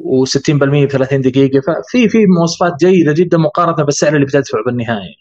و60% 0.00 0.52
ب 0.64 0.86
30 0.88 1.20
دقيقة. 1.20 1.60
ففي 1.60 2.08
في 2.08 2.26
مواصفات 2.38 2.72
جيدة 2.84 3.12
جدا 3.12 3.38
مقارنة 3.38 3.84
بالسعر 3.84 4.14
اللي 4.14 4.26
بتدفعه 4.26 4.62
بالنهاية. 4.66 5.14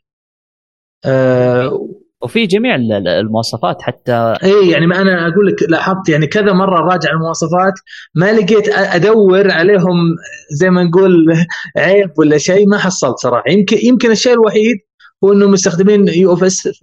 أه 1.06 1.90
وفي 2.24 2.46
جميع 2.46 2.76
المواصفات 3.20 3.82
حتى 3.82 4.34
اي 4.44 4.70
يعني 4.70 4.88
ما 4.88 5.02
أنا 5.02 5.28
أقول 5.28 5.48
لك 5.48 5.64
لاحظت 5.70 6.10
يعني 6.10 6.28
كذا 6.28 6.54
مرة 6.54 6.80
راجع 6.94 7.10
المواصفات 7.12 7.74
ما 8.16 8.34
لقيت 8.34 8.70
أدور 8.70 9.52
عليهم 9.52 10.16
زي 10.52 10.70
ما 10.70 10.84
نقول 10.84 11.12
عيب 11.78 12.12
ولا 12.18 12.38
شيء 12.38 12.68
ما 12.68 12.78
حصلت 12.78 13.18
صراحة. 13.18 13.44
يمكن 13.52 13.78
يمكن 13.84 14.12
الشيء 14.12 14.34
الوحيد 14.34 14.78
هو 15.24 15.34
انه 15.34 15.48
مستخدمين 15.48 16.08
UFS 16.08 16.68
2.2 16.68 16.74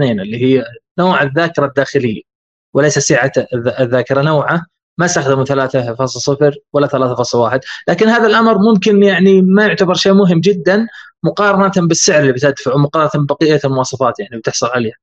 اللي 0.00 0.42
هي 0.44 0.64
نوع 0.98 1.22
الذاكرة 1.22 1.66
الداخلية. 1.66 2.29
وليس 2.74 2.98
سعة 2.98 3.32
الذاكرة 3.80 4.22
نوعه 4.22 4.66
ما 4.98 5.06
استخدموا 5.06 5.44
3.0 5.44 6.58
ولا 6.72 6.86
3.1 6.86 7.60
لكن 7.88 8.08
هذا 8.08 8.26
الأمر 8.26 8.58
ممكن 8.58 9.02
يعني 9.02 9.42
ما 9.42 9.66
يعتبر 9.66 9.94
شيء 9.94 10.12
مهم 10.12 10.40
جدا 10.40 10.86
مقارنة 11.24 11.88
بالسعر 11.88 12.20
اللي 12.20 12.32
بتدفعه 12.32 12.76
مقارنة 12.76 13.24
ببقية 13.24 13.60
المواصفات 13.64 14.20
يعني 14.20 14.38
بتحصل 14.38 14.66
عليها. 14.66 14.94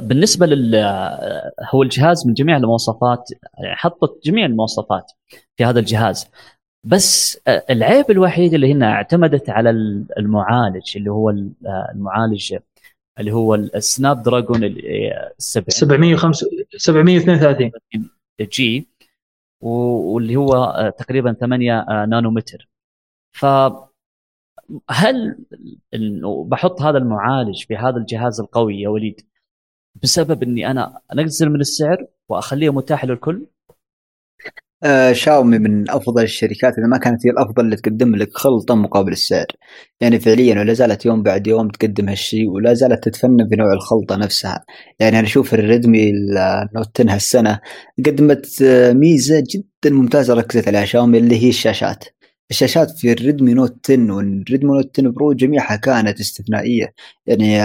بالنسبة 0.00 0.46
لل 0.46 0.74
هو 1.74 1.82
الجهاز 1.82 2.26
من 2.26 2.34
جميع 2.34 2.56
المواصفات 2.56 3.28
حطت 3.64 4.24
جميع 4.24 4.46
المواصفات 4.46 5.12
في 5.56 5.64
هذا 5.64 5.80
الجهاز. 5.80 6.26
بس 6.84 7.40
العيب 7.48 8.10
الوحيد 8.10 8.54
اللي 8.54 8.72
هنا 8.72 8.92
اعتمدت 8.92 9.50
على 9.50 9.70
المعالج 10.18 10.96
اللي 10.96 11.10
هو 11.10 11.30
المعالج 11.94 12.56
اللي 13.18 13.32
هو 13.32 13.54
ال 13.54 14.22
Snapdragon 14.22 14.60
732 15.38 17.70
G 18.40 18.88
واللي 19.60 20.36
هو 20.36 20.92
تقريبا 20.98 21.32
8 21.32 21.84
نانومتر. 22.08 22.68
ف 23.32 23.46
هل 24.90 25.38
بحط 26.46 26.82
هذا 26.82 26.98
المعالج 26.98 27.64
في 27.64 27.76
هذا 27.76 27.96
الجهاز 27.96 28.40
القوي 28.40 28.80
يا 28.80 28.88
وليد 28.88 29.20
بسبب 30.02 30.42
إني 30.42 30.70
أنا 30.70 31.00
انزل 31.12 31.50
من 31.50 31.60
السعر 31.60 32.06
وأخليه 32.28 32.70
متاح 32.72 33.04
للكل؟ 33.04 33.46
آه 34.84 35.12
شاومي 35.12 35.58
من 35.58 35.90
أفضل 35.90 36.22
الشركات 36.22 36.78
إذا 36.78 36.86
ما 36.86 36.98
كانت 36.98 37.26
هي 37.26 37.30
الأفضل 37.30 37.64
اللي 37.64 37.76
تقدم 37.76 38.16
لك 38.16 38.28
خلطة 38.36 38.74
مقابل 38.74 39.12
السعر. 39.12 39.46
يعني 40.00 40.20
فعليا 40.20 40.60
ولا 40.60 40.72
زالت 40.72 41.06
يوم 41.06 41.22
بعد 41.22 41.46
يوم 41.46 41.68
تقدم 41.68 42.08
هالشيء 42.08 42.48
ولا 42.48 42.74
زالت 42.74 43.04
تتفنن 43.04 43.48
في 43.48 43.56
نوع 43.56 43.72
الخلطة 43.72 44.16
نفسها. 44.16 44.64
يعني 45.00 45.18
أنا 45.18 45.26
أشوف 45.26 45.54
ال 45.54 45.63
Redmi 45.63 46.10
ال 46.10 46.28
Note 46.28 47.00
10 47.00 47.14
هالسنه 47.14 47.60
قدمت 48.06 48.62
ميزة 48.92 49.44
جدا 49.54 49.96
ممتازة 49.96 50.34
ركزت 50.34 50.68
عليها 50.68 50.84
شاومي 50.84 51.18
اللي 51.18 51.44
هي 51.44 51.48
الشاشات. 51.48 52.04
الشاشات 52.50 52.90
في 52.90 53.12
ال 53.12 53.19
Redmi 53.19 53.54
Note 53.54 53.90
10 53.90 54.12
وال 54.14 54.30
Redmi 54.30 54.70
Note 54.76 55.00
10 55.00 55.10
Pro 55.10 55.32
جميعها 55.32 55.76
كانت 55.76 56.20
استثنائية. 56.20 56.92
يعني 57.26 57.58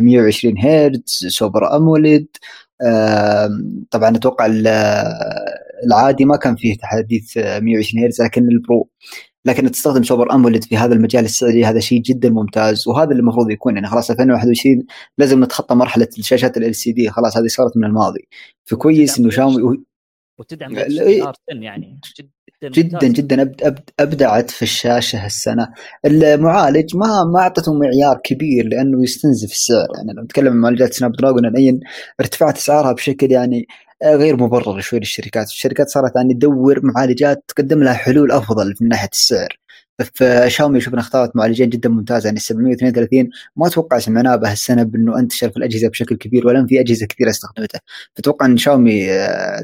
120 0.00 0.58
هرتز 0.58 1.26
Super 1.28 1.76
AMOLED 1.76 2.28
طبعا 3.90 4.16
أتوقع 4.16 4.46
العادي 5.84 6.24
ما 6.24 6.36
كان 6.36 6.56
فيه 6.56 6.76
تحديث 6.76 7.36
120 7.36 8.04
هرتز 8.04 8.22
لكن 8.22 8.48
ال 8.48 8.58
Pro 8.58 8.88
لكن 9.46 9.70
تستخدم 9.70 10.02
Super 10.02 10.32
AMOLED 10.32 10.64
في 10.64 10.76
هذا 10.76 10.94
المجال 10.94 11.24
السعري 11.24 11.64
هذا 11.64 11.80
شيء 11.80 12.02
جدا 12.02 12.30
ممتاز. 12.30 12.88
وهذا 12.88 13.10
اللي 13.10 13.20
المفروض 13.20 13.50
يكون 13.50 13.74
يعني 13.74 13.86
خلاص 13.86 14.10
2021 14.10 14.86
لازم 15.18 15.44
نتخطى 15.44 15.74
مرحلة 15.74 16.08
الشاشات 16.18 16.56
LCD 16.56 17.10
خلاص 17.10 17.36
هذه 17.36 17.46
صارت 17.46 17.76
من 17.76 17.84
الماضي. 17.84 18.28
فكويس 18.64 19.18
إنه 19.18 19.30
شاومي 19.30 19.78
وتدعم 20.38 20.76
HDR 20.76 20.84
10 20.84 21.34
يعني. 21.48 22.00
جدا 22.64 23.08
جدا 23.08 23.54
أبدعت 24.00 24.50
في 24.50 24.62
الشاشة 24.62 25.24
هالسنة. 25.24 25.68
المعالج 26.06 26.96
ما 26.96 27.24
ما 27.24 27.40
اعطته 27.40 27.74
معيار 27.74 28.20
كبير 28.24 28.66
لأنه 28.66 29.02
يستنزف 29.02 29.50
السعر. 29.50 29.88
يعني 29.96 30.12
لو 30.12 30.22
نتكلم 30.22 30.52
عن 30.52 30.58
معالجات 30.58 30.94
سناب 30.94 31.12
دراجون 31.12 31.46
الحين 31.46 31.80
ارتفعت 32.20 32.56
أسعارها 32.56 32.92
بشكل 32.92 33.32
يعني 33.32 33.66
غير 34.04 34.36
مبرر 34.36 34.80
شوي 34.80 34.98
للشركات، 34.98 35.46
الشركات 35.46 35.88
صارت 35.88 36.16
يعني 36.16 36.34
تدور 36.34 36.80
معالجات 36.86 37.44
تقدم 37.48 37.82
لها 37.82 37.94
حلول 37.94 38.32
أفضل 38.32 38.74
من 38.80 38.88
ناحية 38.88 39.08
السعر. 39.12 39.58
في 40.14 40.44
شاومي 40.50 40.80
شفنا 40.80 41.00
اختارت 41.00 41.36
معالجين 41.36 41.68
جدا 41.70 41.88
ممتازة 41.88 42.26
يعني 42.26 42.38
732 42.40 43.30
ما 43.56 43.66
أتوقع 43.66 43.98
سمعناه 43.98 44.36
بهالسنه 44.36 44.82
بأنه 44.82 45.18
أنتشر 45.18 45.50
في 45.50 45.56
الأجهزة 45.56 45.88
بشكل 45.88 46.16
كبير 46.16 46.46
ولا 46.46 46.66
في 46.66 46.80
أجهزة 46.80 47.06
كثيرة 47.06 47.30
استخدمته 47.30 47.78
فتوقع 48.14 48.46
إن 48.46 48.56
شاومي 48.56 49.08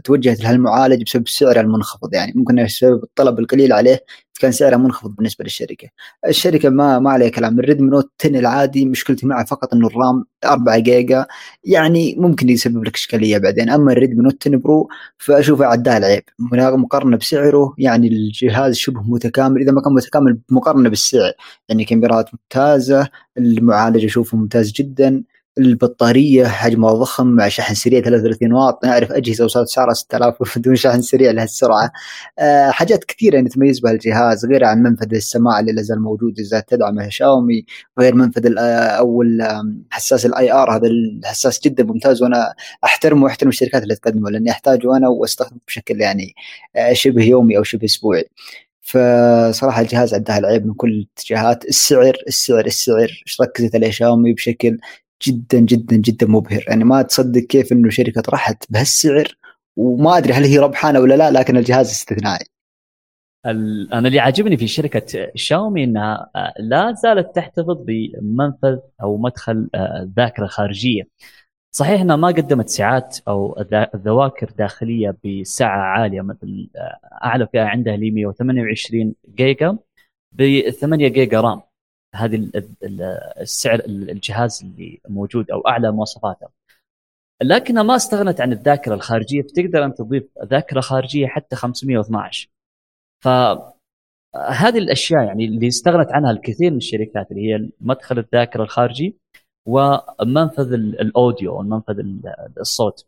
توجهت 0.04 0.40
لهالمعالج 0.40 1.02
بسبب 1.02 1.28
سعره 1.28 1.60
المنخفض 1.60 2.14
يعني 2.14 2.32
ممكن 2.36 2.64
بسبب 2.64 3.02
الطلب 3.02 3.38
القليل 3.38 3.72
عليه 3.72 4.04
كان 4.42 4.52
سعره 4.52 4.76
منخفض 4.76 5.14
بالنسبة 5.16 5.44
للشركة. 5.44 5.88
الشركة 6.26 6.68
ما 6.68 6.98
ما 6.98 7.10
عليه 7.10 7.28
كلام. 7.28 7.60
ال 7.60 7.65
Redmi 7.65 7.90
Note 7.90 8.10
10 8.20 8.38
العادي 8.38 8.86
مشكلتي 8.86 9.26
معه 9.26 9.44
فقط 9.44 9.74
إنه 9.74 9.86
ال 9.86 9.96
RAM 9.96 10.24
4 10.44 10.78
جيجا. 10.78 11.26
يعني 11.64 12.14
ممكن 12.18 12.48
يسبب 12.48 12.84
لك 12.84 12.94
إشكالية 12.94 13.38
بعدين. 13.38 13.70
أما 13.70 13.92
ال 13.92 13.97
Redmi 13.97 14.22
Note 14.24 14.46
10 14.46 14.56
Pro 14.56 14.88
فاشوفه 15.18 15.64
عداه 15.66 15.96
العيب. 15.96 16.22
مقارنة 16.52 17.16
بسعره 17.16 17.74
يعني 17.78 18.08
الجهاز 18.08 18.74
شبه 18.76 19.02
متكامل. 19.02 19.60
إذا 19.60 19.72
ما 19.72 19.80
كان 19.80 19.92
متكامل 19.92 20.38
مقارنة 20.50 20.88
بالسعر. 20.88 21.32
يعني 21.68 21.84
كاميرات 21.84 22.30
ممتازة 22.34 23.08
المعالج 23.38 24.04
أشوفه 24.04 24.36
ممتاز 24.36 24.72
جدا. 24.72 25.22
البطارية 25.58 26.46
حجمها 26.46 26.92
ضخم 26.92 27.26
مع 27.26 27.48
شحن 27.48 27.74
سريع 27.74 28.00
33 28.00 28.52
واط. 28.52 28.84
نعرف 28.84 29.12
أجهزة 29.12 29.44
وصلت 29.44 29.68
سعرها 29.68 29.94
6000 29.94 30.58
بدون 30.58 30.76
شحن 30.76 31.02
سريع 31.02 31.30
لهالسرعه 31.30 31.90
أه 32.38 32.70
حاجات 32.70 33.04
كثيرة 33.04 33.34
يعني 33.34 33.48
تميز 33.48 33.80
بها 33.80 33.92
الجهاز 33.92 34.46
غير 34.46 34.64
عن 34.64 34.82
منفذ 34.82 35.14
السماعه 35.14 35.60
اللي 35.60 35.72
لا 35.72 35.82
زال 35.82 36.02
موجود 36.02 36.38
إذا 36.40 36.60
تدعمه 36.60 37.08
شاومي 37.08 37.64
وغير 37.96 38.14
منفذ 38.14 38.54
أو 38.58 39.24
حساس 39.90 40.26
ال 40.26 40.52
IR. 40.52 40.76
هذا 40.76 40.86
الحساس 40.86 41.60
جدا 41.64 41.84
ممتاز 41.84 42.22
وأنا 42.22 42.54
أحترمه 42.84 43.24
وأحترم 43.24 43.48
الشركات 43.48 43.82
اللي 43.82 43.94
تقدمه 43.94 44.30
لأني 44.30 44.50
أحتاجه 44.50 44.96
أنا 44.96 45.08
وأستخدمه 45.08 45.60
بشكل 45.66 46.00
يعني 46.00 46.34
شبه 46.92 47.24
يومي 47.24 47.56
أو 47.58 47.62
شبه 47.62 47.84
أسبوعي. 47.84 48.28
فصراحة 48.82 49.80
الجهاز 49.82 50.14
عداه 50.14 50.38
العيب 50.38 50.66
من 50.66 50.74
كل 50.74 50.90
الاتجاهات. 50.90 51.64
السعر 51.64 52.16
السعر 52.28 52.66
السعر. 52.66 53.22
ركزت 53.42 53.74
عليه 53.74 53.90
شاومي 53.90 54.32
بشكل 54.32 54.78
جدا 55.22 55.58
جدا 55.60 55.96
جدا 55.96 56.26
مبهر. 56.26 56.64
يعني 56.68 56.84
ما 56.84 57.02
تصدق 57.02 57.40
كيف 57.40 57.72
إنه 57.72 57.90
شركة 57.90 58.20
طرحت 58.20 58.64
بهالسعر 58.70 59.36
وما 59.76 60.18
أدري 60.18 60.32
هل 60.32 60.44
هي 60.44 60.58
ربحانة 60.58 61.00
ولا 61.00 61.14
لا 61.14 61.30
لكن 61.30 61.56
الجهاز 61.56 61.90
استثنائي. 61.90 62.46
أنا 63.92 64.08
اللي 64.08 64.20
عاجبني 64.20 64.56
في 64.56 64.68
شركة 64.68 65.30
شاومي 65.34 65.84
إنها 65.84 66.30
آه، 66.36 66.54
لا 66.58 66.92
زالت 66.92 67.36
تحتفظ 67.36 67.76
بمنفذ 67.86 68.78
أو 69.02 69.16
مدخل 69.18 69.70
آه، 69.74 70.10
ذاكرة 70.16 70.46
خارجية. 70.46 71.02
صحيح 71.74 72.00
إنها 72.00 72.16
ما 72.16 72.28
قدمت 72.28 72.68
ساعات 72.68 73.18
أو 73.28 73.64
ذواكر 73.96 74.50
داخلية 74.58 75.16
بسعة 75.24 75.78
عالية 75.78 76.20
مثل 76.20 76.70
آه، 76.76 76.98
أعلى 77.24 77.48
فئة 77.52 77.62
عندها 77.62 77.94
اللي 77.94 78.10
128 78.10 79.14
جيجا 79.34 79.78
ب 80.32 80.70
8 80.70 81.08
جيجا 81.08 81.40
رام. 81.40 81.62
هذه 82.14 82.50
السعر 83.40 83.80
الجهاز 83.86 84.62
اللي 84.64 85.00
موجود 85.08 85.50
أو 85.50 85.60
أعلى 85.60 85.92
مواصفاته. 85.92 86.48
لكنها 87.42 87.82
ما 87.82 87.96
استغنت 87.96 88.40
عن 88.40 88.52
الذاكرة 88.52 88.94
الخارجية 88.94 89.42
فتقدر 89.42 89.84
أن 89.84 89.94
تضيف 89.94 90.24
ذاكرة 90.44 90.80
خارجية 90.80 91.26
حتى 91.26 91.56
512 91.56 92.48
فهذه 93.24 94.78
الأشياء 94.78 95.24
يعني 95.24 95.44
اللي 95.44 95.68
استغنت 95.68 96.12
عنها 96.12 96.30
الكثير 96.30 96.70
من 96.70 96.76
الشركات 96.76 97.30
اللي 97.30 97.54
هي 97.54 97.70
مدخل 97.80 98.18
الذاكرة 98.18 98.62
الخارجي 98.62 99.16
ومنفذ 99.68 100.72
الأوديو 100.72 101.60
المنفذ 101.60 102.02
الصوت. 102.60 103.06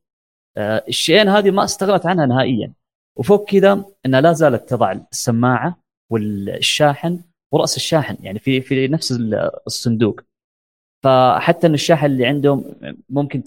آه، 0.57 0.85
الشيئين 0.89 1.29
هذه 1.29 1.51
ما 1.51 1.65
استغنت 1.65 2.07
عنها 2.07 2.27
نهائيا. 2.27 2.73
وفوق 3.19 3.51
كذا 3.51 3.85
إنها 4.07 4.21
لا 4.21 4.33
زالت 4.33 4.69
تضع 4.69 4.93
السماعة 4.93 5.79
والشاحن 6.13 7.21
ورأس 7.55 7.77
الشاحن 7.77 8.17
يعني 8.21 8.39
في 8.39 8.61
في 8.61 8.89
نفس 8.89 9.13
الصندوق. 9.67 10.21
فحتى 11.05 11.67
إن 11.67 11.75
الشاحن 11.75 12.07
اللي 12.07 12.27
عندهم 12.27 12.65
ممكن 13.09 13.43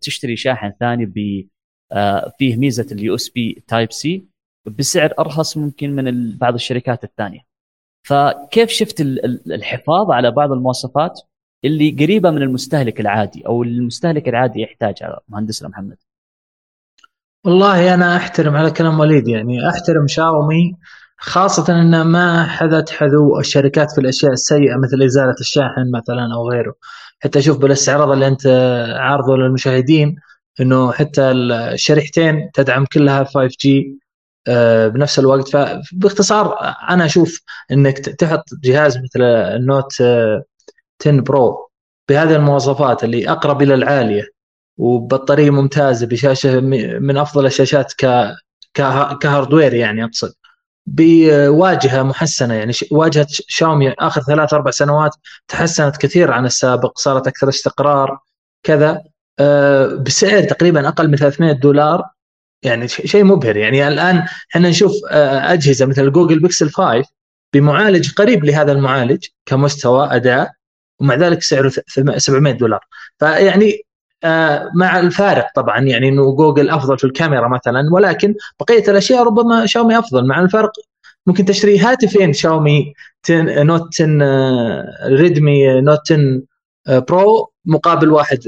تشتري 0.00 0.36
شاحن 0.36 0.72
ثاني 0.80 1.06
ب 1.06 1.48
آه، 1.92 2.32
فيه 2.38 2.56
ميزة 2.56 2.86
ال 2.92 3.14
USB 3.14 3.64
Type-C 3.68 4.26
بسعر 4.66 5.14
أرخص 5.18 5.56
ممكن 5.56 5.90
من 5.96 6.36
بعض 6.38 6.54
الشركات 6.54 7.04
الثانية. 7.04 7.40
فكيف 8.06 8.70
شفت 8.70 9.00
الحفاظ 9.50 10.10
على 10.10 10.30
بعض 10.30 10.52
المواصفات 10.52 11.20
اللي 11.64 11.90
قريبة 11.90 12.30
من 12.30 12.42
المستهلك 12.42 13.00
العادي 13.00 13.46
أو 13.46 13.62
المستهلك 13.62 14.28
العادي 14.28 14.60
يحتاجها 14.60 15.20
مهندسنا 15.28 15.68
محمد؟ 15.68 15.96
والله 17.44 17.94
أنا 17.94 18.16
أحترم 18.16 18.56
على 18.56 18.70
كلام 18.70 19.00
وليد 19.00 19.28
يعني 19.28 19.68
أحترم 19.68 20.06
شاومي 20.06 20.76
خاصة 21.18 21.80
إن 21.80 22.02
ما 22.02 22.44
حدث 22.46 22.90
حذو 22.90 23.40
الشركات 23.40 23.92
في 23.92 24.00
الأشياء 24.00 24.32
السيئة 24.32 24.76
مثل 24.76 25.02
إزالة 25.02 25.34
الشاحن 25.40 25.90
مثلا 25.94 26.34
أو 26.34 26.50
غيره. 26.50 26.74
حتى 27.20 27.38
أشوف 27.38 27.58
بالاستعراض 27.58 28.10
اللي 28.10 28.26
أنت 28.28 28.46
عارضه 28.98 29.36
للمشاهدين 29.36 30.16
إنه 30.60 30.92
حتى 30.92 31.22
الشريحتين 31.30 32.50
تدعم 32.54 32.84
كلها 32.92 33.24
5G 33.24 33.68
آه، 34.48 34.88
بنفس 34.88 35.18
الوقت. 35.18 35.48
فباختصار 35.48 36.58
أنا 36.90 37.04
أشوف 37.04 37.40
إنك 37.72 37.98
تحط 37.98 38.44
جهاز 38.64 38.98
مثل 38.98 39.22
النوت 39.22 39.92
10 40.02 41.20
برو 41.20 41.70
بهذه 42.08 42.36
المواصفات 42.36 43.04
اللي 43.04 43.30
أقرب 43.30 43.62
إلى 43.62 43.74
العالية 43.74 44.22
وبطارية 44.78 45.50
ممتازة 45.50 46.06
بشاشة 46.06 46.60
من 47.00 47.16
أفضل 47.16 47.46
الشاشات 47.46 47.92
ك 47.92 48.06
كهاردوير 49.20 49.74
يعني 49.74 50.04
أقصد. 50.04 50.32
بواجهة 50.86 52.02
محسنة. 52.02 52.54
يعني 52.54 52.72
واجهة 52.90 53.26
شاومي 53.30 53.92
آخر 53.92 54.20
ثلاث 54.20 54.54
أربع 54.54 54.70
سنوات 54.70 55.16
تحسنت 55.48 55.96
كثير 55.96 56.32
عن 56.32 56.46
السابق 56.46 56.98
صارت 56.98 57.26
أكثر 57.26 57.48
استقرار 57.48 58.18
كذا 58.62 59.02
آه، 59.38 59.86
بسعر 59.86 60.42
تقريبا 60.42 60.88
أقل 60.88 61.08
من 61.10 61.16
300 61.16 61.52
دولار. 61.52 62.04
يعني 62.62 62.88
شيء 62.88 63.24
مبهر. 63.24 63.56
يعني 63.56 63.88
الآن 63.88 64.26
إحنا 64.50 64.68
نشوف 64.68 64.92
آه، 65.10 65.52
أجهزة 65.52 65.86
مثل 65.86 66.12
جوجل 66.12 66.38
بيكسل 66.40 66.70
5 66.70 67.04
بمعالج 67.54 68.12
قريب 68.14 68.44
لهذا 68.44 68.72
المعالج 68.72 69.24
كمستوى 69.46 70.08
أداء 70.16 70.52
ومع 71.00 71.14
ذلك 71.14 71.42
سعره 71.42 71.72
700 72.16 72.52
دولار. 72.54 72.80
فيعني 73.18 73.85
مع 74.74 74.98
الفارق 74.98 75.46
طبعا 75.54 75.80
يعني 75.80 76.08
إنه 76.08 76.36
جوجل 76.36 76.70
أفضل 76.70 76.98
في 76.98 77.04
الكاميرا 77.04 77.48
مثلا 77.48 77.88
ولكن 77.92 78.34
بقية 78.60 78.90
الأشياء 78.90 79.22
ربما 79.22 79.66
شاومي 79.66 79.98
أفضل. 79.98 80.26
مع 80.26 80.40
الفرق 80.40 80.72
ممكن 81.26 81.44
تشتري 81.44 81.78
هاتفين 81.78 82.32
شاومي 82.32 82.94
10 83.24 83.62
Note 83.62 83.94
10 83.94 84.06
Redmi 85.06 85.80
Note 85.80 86.12
10 86.12 86.42
Pro 87.00 87.52
مقابل 87.64 88.12
واحد 88.12 88.38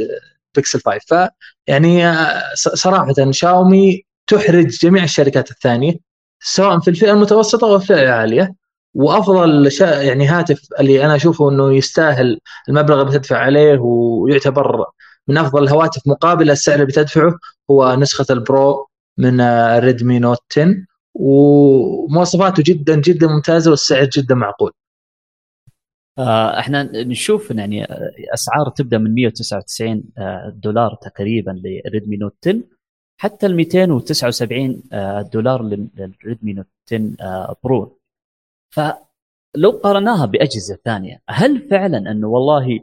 بيكسل 0.54 0.80
5 0.80 1.30
فيعني 1.66 2.06
آه، 2.06 2.42
صراحة 2.54 3.30
شاومي 3.30 4.04
تحرج 4.26 4.66
جميع 4.66 5.04
الشركات 5.04 5.50
الثانية 5.50 5.94
سواء 6.40 6.80
في 6.80 6.88
الفئة 6.88 7.12
المتوسطة 7.12 7.66
أو 7.66 7.76
الفئة 7.76 8.02
العالية. 8.02 8.54
وأفضل 8.94 9.70
يعني 9.80 10.26
هاتف 10.26 10.60
اللي 10.80 11.04
أنا 11.04 11.16
أشوفه 11.16 11.50
إنه 11.50 11.74
يستاهل 11.74 12.40
المبلغ 12.68 13.00
اللي 13.00 13.10
بتدفع 13.10 13.36
عليه 13.38 13.78
ويعتبر 13.78 14.84
من 15.28 15.38
أفضل 15.38 15.62
الهواتف 15.62 16.02
مقابل 16.06 16.50
السعر 16.50 16.74
اللي 16.74 16.86
بتدفعه 16.86 17.38
هو 17.70 17.94
نسخة 17.94 18.26
ال 18.30 18.45
Pro 18.45 18.88
من 19.18 19.40
Redmi 19.78 20.18
Note 20.18 20.38
10 20.52 20.74
ومواصفاته 21.14 22.62
جدا 22.66 23.00
جدا 23.00 23.26
ممتازة 23.26 23.70
والسعر 23.70 24.04
جدا 24.04 24.34
معقول. 24.34 24.72
آه، 26.18 26.58
إحنا 26.58 26.82
نشوف 26.82 27.50
يعني 27.50 27.86
أسعار 28.34 28.68
تبدأ 28.68 28.98
من 28.98 29.14
199 29.14 30.04
آه، 30.18 30.52
دولار 30.56 30.94
تقريبا 30.94 31.50
ل 31.64 31.73
Redmi 31.73 32.16
Note 32.16 32.36
10 32.46 32.62
حتى 33.20 33.46
ال 33.46 33.56
279 33.56 34.82
آه، 34.92 35.22
دولار 35.22 35.62
لل 35.62 35.88
Redmi 35.88 36.52
Note 36.52 36.66
10 36.92 37.56
Pro. 37.64 37.98
فلو 38.74 39.70
قارناها 39.82 40.26
بأجهزة 40.26 40.78
ثانية 40.84 41.22
هل 41.28 41.68
فعلا 41.70 42.10
أنه 42.10 42.28
والله 42.28 42.80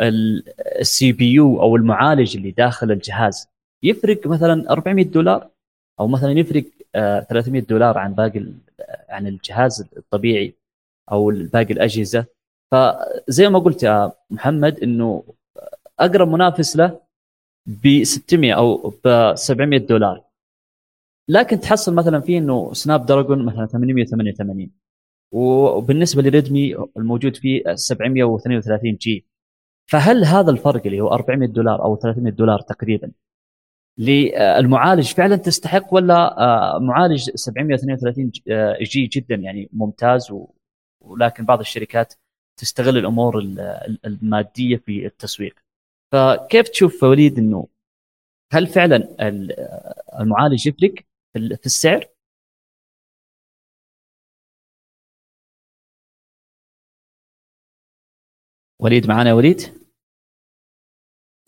ال 0.00 1.12
CPU 1.12 1.60
أو 1.60 1.76
المعالج 1.76 2.36
اللي 2.36 2.50
داخل 2.50 2.90
الجهاز 2.92 3.48
يفرق 3.82 4.26
مثلا 4.26 4.70
400 4.70 5.04
دولار 5.04 5.50
أو 6.00 6.08
مثلا 6.08 6.30
يفرق 6.30 6.64
300 6.94 7.62
دولار 7.62 7.98
عن 7.98 8.14
باقي 8.14 8.44
عن 9.08 9.26
الجهاز 9.26 9.88
الطبيعي 9.96 10.54
أو 11.12 11.32
باقي 11.52 11.72
الأجهزة. 11.74 12.26
فزي 12.72 13.48
ما 13.48 13.58
قلت 13.58 13.82
يا 13.82 14.12
محمد 14.30 14.80
إنه 14.80 15.24
أقرب 16.00 16.28
منافس 16.28 16.76
له 16.76 17.00
ب 17.66 18.04
600 18.04 18.52
أو 18.52 18.94
ب 19.04 19.34
700 19.34 19.78
دولار. 19.78 20.24
لكن 21.28 21.60
تحصل 21.60 21.94
مثلا 21.94 22.20
فيه 22.20 22.38
إنه 22.38 22.72
Snapdragon 22.72 23.44
مثلا 23.44 23.66
888 23.66 24.70
وبالنسبة 25.34 26.22
ل 26.22 26.31
Redmi 26.31 26.76
الموجود 26.96 27.36
فيه 27.36 27.74
732G. 27.74 29.26
فهل 29.90 30.24
هذا 30.24 30.50
الفرق 30.50 30.82
اللي 30.86 31.00
هو 31.00 31.08
400 31.08 31.48
دولار 31.48 31.84
أو 31.84 31.96
300 31.96 32.32
دولار 32.32 32.60
تقريبا 32.60 33.12
للمعالج 33.98 35.12
فعلا 35.12 35.36
تستحق 35.36 35.94
ولا 35.94 36.40
آه، 36.40 36.78
معالج 36.78 37.30
732G 37.30 39.06
جدا 39.06 39.34
يعني 39.34 39.68
ممتاز 39.72 40.34
ولكن 41.00 41.44
بعض 41.44 41.60
الشركات 41.60 42.14
تستغل 42.60 42.98
الأمور 42.98 43.38
المادية 44.04 44.76
في 44.76 45.06
التسويق 45.06 45.54
فكيف 46.12 46.68
تشوف 46.68 47.02
وليد 47.02 47.38
إنه 47.38 47.68
هل 48.52 48.66
فعلا 48.66 49.08
المعالج 50.20 50.66
يفرق 50.66 50.94
في 51.34 51.66
السعر؟ 51.66 52.04
وليد 58.82 59.08
معنا 59.08 59.28
يا 59.28 59.34
وليد؟ 59.34 59.62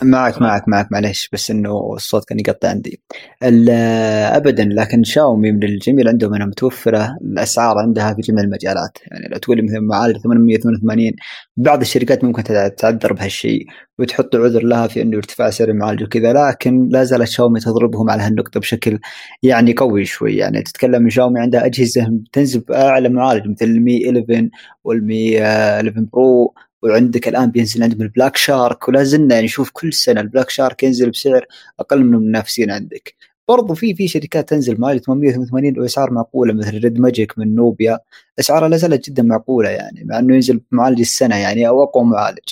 معك 0.02 0.42
معك 0.42 0.68
معك. 0.68 0.92
معلش 0.92 1.28
بس 1.32 1.50
إنه 1.50 1.94
الصوت 1.94 2.24
كان 2.24 2.38
يقطع 2.38 2.68
عندي. 2.68 3.00
ابدا 3.42 4.64
لكن 4.64 5.04
شاومي 5.04 5.52
من 5.52 5.62
الجميل 5.62 6.08
عندهم 6.08 6.34
انها 6.34 6.46
متوفرة. 6.46 7.16
الأسعار 7.22 7.78
عندها 7.78 8.14
في 8.14 8.20
جميع 8.20 8.44
المجالات. 8.44 8.98
يعني 9.10 9.28
لو 9.28 9.38
تقول 9.38 9.64
مثلا 9.64 9.80
معالج 9.80 10.16
888 10.18 11.12
بعض 11.56 11.80
الشركات 11.80 12.24
ممكن 12.24 12.42
تعذر 12.76 13.12
بهالشيء 13.12 13.66
وتحط 13.98 14.36
عذر 14.36 14.62
لها 14.62 14.86
في 14.86 15.02
إنه 15.02 15.16
ارتفاع 15.16 15.50
سعر 15.50 15.68
المعالج 15.68 16.02
وكذا. 16.02 16.32
لكن 16.32 16.88
لا 16.88 17.04
زالت 17.04 17.28
شاومي 17.28 17.60
تضربهم 17.60 18.10
على 18.10 18.22
هالنقطة 18.22 18.60
بشكل 18.60 18.98
يعني 19.42 19.72
قوي 19.72 20.04
شوي. 20.04 20.36
يعني 20.36 20.62
تتكلم 20.62 21.10
شاومي 21.10 21.40
عندها 21.40 21.66
أجهزة 21.66 22.20
تنزل 22.32 22.60
بأعلى 22.60 23.08
معالج 23.08 23.48
مثل 23.48 23.64
ال 23.64 23.80
Mi 23.80 24.10
11 24.10 24.48
وال 24.84 25.13
Mi 25.13 25.42
11 25.42 26.00
Pro 26.12 26.54
وعندك 26.84 27.28
الآن 27.28 27.50
بينزل 27.50 27.82
عندهم 27.82 28.02
ال 28.02 28.08
Black 28.08 28.36
Shark 28.36 28.88
ولا 28.88 29.02
زلنا 29.04 29.40
نشوف 29.40 29.70
كل 29.72 29.92
سنة 29.92 30.20
ال 30.20 30.25
Black 30.25 30.50
Shark 30.50 30.82
ينزل 30.82 31.10
بسعر 31.10 31.46
أقل 31.80 32.04
من 32.04 32.14
المنافسين 32.14 32.70
عندك. 32.70 33.14
برضو 33.48 33.74
في 33.74 33.94
في 33.94 34.08
شركات 34.08 34.48
تنزل 34.48 34.80
معالج 34.80 35.00
888 35.00 35.72
باسعار 35.72 36.10
معقولة 36.12 36.52
مثل 36.54 36.78
Red 36.78 36.98
Magic 37.00 37.38
من 37.38 37.54
Nubia 37.54 37.98
اسعارها 38.38 38.68
لا 38.68 38.76
زالت 38.76 39.10
جدا 39.10 39.22
معقولة 39.22 39.68
يعني 39.68 40.04
مع 40.04 40.18
إنه 40.18 40.34
ينزل 40.34 40.60
بمعالج 40.72 41.00
السنة 41.00 41.36
يعني 41.36 41.68
أو 41.68 41.82
أقوى 41.82 42.04
معالج. 42.04 42.48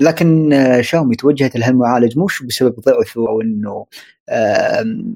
لكن 0.00 0.50
شاومي 0.80 1.16
توجهت 1.16 1.56
لهالمعالج 1.56 2.18
مش 2.18 2.42
بسبب 2.42 2.80
ضعفه 2.80 3.28
أو 3.28 3.40
إنه 3.40 3.86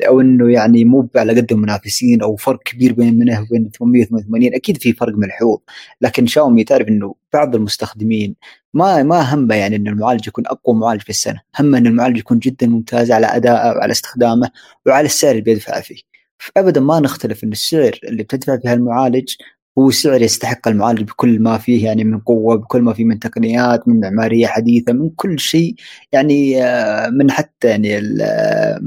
أو 0.09 0.20
إنه 0.20 0.53
يعني 0.53 0.85
مو 0.85 1.09
على 1.16 1.40
قد 1.40 1.53
المنافسين 1.53 2.23
أو 2.23 2.37
فرق 2.37 2.62
كبير 2.62 2.92
بين 2.92 3.18
منه 3.18 3.40
وبين 3.40 3.70
888 3.79 4.55
أكيد 4.55 4.77
في 4.77 4.92
فرق 4.92 5.14
ملحوظ 5.16 5.59
لكن 6.01 6.27
شاومي 6.27 6.64
تعرف 6.64 6.88
إنه 6.88 7.14
بعض 7.33 7.55
المستخدمين 7.55 8.37
ما 8.75 9.03
ما 9.03 9.35
همه 9.35 9.55
يعني 9.55 9.77
إن 9.77 9.88
المعالج 9.88 10.29
يكون 10.29 10.46
أقوى 10.46 10.77
معالج 10.77 11.01
في 11.03 11.11
السنة، 11.11 11.40
همه 11.61 11.79
إن 11.79 11.87
المعالج 11.87 12.18
يكون 12.18 12.38
جدا 12.38 12.66
ممتاز 12.66 13.11
على 13.11 13.27
ادائه 13.27 13.77
وعلى 13.77 13.92
استخدامه 13.92 14.51
وعلى 14.87 15.07
السعر 15.07 15.31
اللي 15.31 15.42
بيدفع 15.42 15.81
فيه. 15.81 16.01
ابدا 16.57 16.81
ما 16.81 17.01
نختلف 17.01 17.44
إن 17.44 17.53
السعر 17.53 17.99
اللي 18.05 18.23
بتدفع 18.23 18.57
فيه 18.57 18.73
المعالج 18.73 19.35
هو 19.78 19.90
سعر 19.90 20.22
يستحق 20.22 20.68
المعالج 20.68 21.02
بكل 21.02 21.40
ما 21.40 21.59
فيه 21.59 21.85
يعني 21.85 22.04
من 22.04 22.18
قوة 22.20 22.56
بكل 22.56 22.83
ما 22.83 22.92
فيه 22.92 23.04
من 23.04 23.18
تقنيات 23.18 23.88
من 23.88 24.00
معمارية 24.00 24.46
حديثة 24.46 24.92
من 24.92 25.11
كل 25.11 25.38
شيء. 25.38 25.74
يعني 26.12 26.64
آه، 26.64 27.09
من 27.11 27.30
حتى 27.30 27.68
يعني 27.68 27.98
آه، 27.98 28.80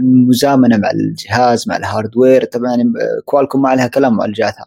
المزامنة 0.00 0.76
مع 0.76 0.90
الجهاز 0.90 1.68
مع 1.68 1.76
ال 1.76 1.83
hardware. 1.83 2.44
طبعا 2.44 2.70
يعني 2.70 2.92
Qualcomm 3.24 3.62
ما 3.62 3.68
عليها 3.68 3.86
كلام 3.86 4.16
معالجاتها 4.16 4.66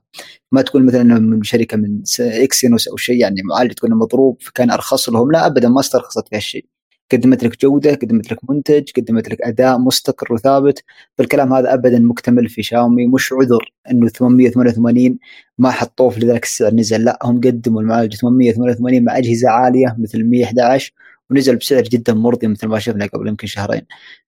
ما 0.51 0.61
تقول 0.61 0.85
مثلا 0.85 1.03
من 1.03 1.43
شركة 1.43 1.77
من 1.77 2.01
Exynos 2.19 2.87
أو 2.87 2.97
شيء 2.97 3.21
يعني 3.21 3.41
معالج 3.43 3.71
تكون 3.73 3.91
مضروب 3.91 4.37
فكان 4.41 4.71
أرخص 4.71 5.09
لهم. 5.09 5.31
لا 5.31 5.45
ابدا 5.45 5.69
ما 5.69 5.79
استرخصت 5.79 6.27
في 6.29 6.35
هالشيء. 6.35 6.78
قدمت 7.11 7.43
لك 7.43 7.61
جودة 7.61 7.91
قدمت 7.95 8.31
لك 8.31 8.49
منتج 8.49 8.91
قدمت 8.97 9.29
لك 9.29 9.41
أداء 9.41 9.77
مستقر 9.79 10.33
وثابت. 10.33 10.83
فالكلام 11.17 11.53
هذا 11.53 11.73
ابدا 11.73 11.99
مكتمل 11.99 12.49
في 12.49 12.63
شاومي 12.63 13.07
مش 13.07 13.33
عذر 13.33 13.73
إنه 13.91 14.07
888 14.07 15.19
ما 15.57 15.71
حطوه 15.71 16.09
في 16.09 16.19
لذلك 16.19 16.43
السعر 16.43 16.73
نزل 16.73 17.03
لا 17.03 17.19
هم 17.23 17.37
قدموا 17.41 17.81
المعالج 17.81 18.15
888 18.15 19.03
مع 19.03 19.17
أجهزة 19.17 19.49
عالية 19.49 19.95
مثل 19.99 20.23
111 20.23 20.93
ونزل 21.29 21.55
بسعر 21.55 21.81
جدا 21.83 22.13
مرضي 22.13 22.47
مثل 22.47 22.67
ما 22.67 22.79
شفنا 22.79 23.05
قبل 23.05 23.27
يمكن 23.27 23.47
شهرين. 23.47 23.81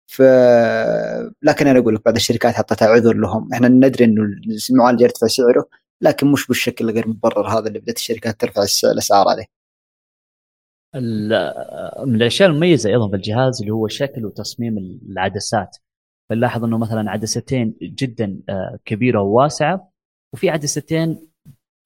ف 0.06 0.22
لكن 1.42 1.66
أنا 1.66 1.78
أقول 1.78 1.94
لك 1.94 2.04
بعض 2.04 2.16
الشركات 2.16 2.54
حطتها 2.54 2.88
عذر 2.88 3.14
لهم. 3.16 3.52
إحنا 3.52 3.68
ندري 3.68 4.04
إنه 4.04 4.22
المعالج 4.70 5.00
يرتفع 5.00 5.26
سعره 5.26 5.68
لكن 6.00 6.26
مش 6.32 6.46
بالشكل 6.46 6.88
الغير 6.88 7.08
مبرر 7.08 7.48
هذا 7.48 7.68
اللي 7.68 7.78
بدأت 7.78 7.96
الشركات 7.96 8.40
ترفع 8.40 8.64
الأسعار 8.84 9.28
عليه. 9.28 9.57
من 10.94 12.14
الأشياء 12.14 12.48
المميزة 12.48 12.90
أيضا 12.90 13.06
بالجهاز 13.08 13.60
اللي 13.60 13.72
هو 13.72 13.88
شكل 13.88 14.26
وتصميم 14.26 14.78
العدسات. 15.10 15.76
فنلاحظ 16.30 16.64
أنه 16.64 16.78
مثلا 16.78 17.10
عدستين 17.10 17.76
جدا 17.82 18.40
آه، 18.48 18.78
كبيرة 18.84 19.20
وواسعة 19.22 19.92
وفي 20.34 20.50
عدستين 20.50 21.28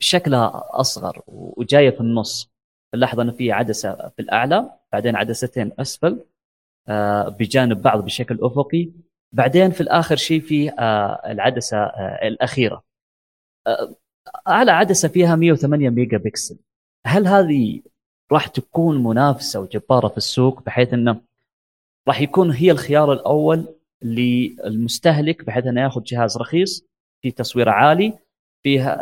شكلها 0.00 0.62
أصغر 0.70 1.22
وجاية 1.26 1.90
في 1.90 2.00
النص. 2.00 2.52
نلاحظ 2.94 3.20
أنه 3.20 3.32
في 3.32 3.52
عدسة 3.52 4.08
في 4.08 4.22
الأعلى 4.22 4.78
بعدين 4.92 5.16
عدستين 5.16 5.72
أسفل 5.78 6.24
آه، 6.88 7.28
بجانب 7.28 7.82
بعض 7.82 8.04
بشكل 8.04 8.38
أفقي. 8.42 8.92
بعدين 9.32 9.70
في 9.70 9.80
الآخر 9.80 10.16
شيء 10.16 10.40
في 10.40 10.70
آه، 10.70 11.32
العدسة 11.32 11.84
الأخيرة. 12.22 12.84
أعلى 14.48 14.70
عدسة 14.70 15.08
فيها 15.08 15.36
108 15.36 15.90
ميجا 15.90 16.18
بكسل. 16.18 16.58
هل 17.06 17.26
هذه 17.26 17.82
راح 18.32 18.46
تكون 18.46 19.02
منافسة 19.02 19.60
وجبارة 19.60 20.08
في 20.08 20.16
السوق 20.16 20.62
بحيث 20.62 20.94
إنه 20.94 21.20
راح 22.08 22.20
يكون 22.20 22.50
هي 22.50 22.70
الخيار 22.70 23.12
الأول 23.12 23.64
للمستهلك 24.02 25.44
بحيث 25.44 25.66
إنه 25.66 25.82
يأخذ 25.82 26.02
جهاز 26.02 26.36
رخيص 26.36 26.84
في 27.22 27.30
تصوير 27.30 27.68
عالي 27.68 28.18
فيه 28.62 28.96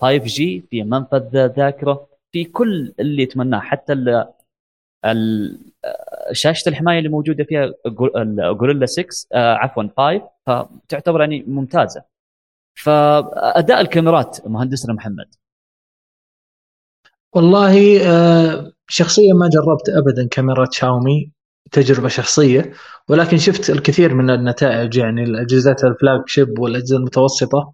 5 0.00 0.16
جي 0.16 0.64
في 0.70 0.82
منفذ 0.82 1.46
ذاكرة 1.46 2.06
في 2.32 2.44
كل 2.44 2.92
اللي 3.00 3.22
يتمناه 3.22 3.60
حتى 3.60 3.92
ال 3.92 5.58
شاشة 6.32 6.68
الحماية 6.68 6.98
اللي 6.98 7.08
موجودة 7.08 7.44
فيها 7.44 7.72
جوريلا 8.52 8.86
6 8.86 9.28
آه، 9.32 9.54
عفوا 9.54 9.82
5 9.96 10.28
فتعتبر 10.46 11.20
يعني 11.20 11.44
ممتازة. 11.46 12.04
فأداء 12.74 13.80
الكاميرات 13.80 14.46
مهندسنا 14.46 14.94
محمد. 14.94 15.34
والله 17.36 18.00
آه، 18.06 18.72
شخصيا 18.88 19.34
ما 19.34 19.48
جربت 19.48 19.88
ابدا 19.88 20.28
كاميرا 20.30 20.66
شاومي 20.72 21.32
تجربة 21.72 22.08
شخصية 22.08 22.72
ولكن 23.08 23.38
شفت 23.38 23.70
الكثير 23.70 24.14
من 24.14 24.30
النتائج 24.30 24.96
يعني 24.96 25.22
الأجهزة 25.24 25.76
ال 25.84 26.22
flagship 26.26 26.58
والأجهزة 26.58 26.96
المتوسطة. 26.96 27.72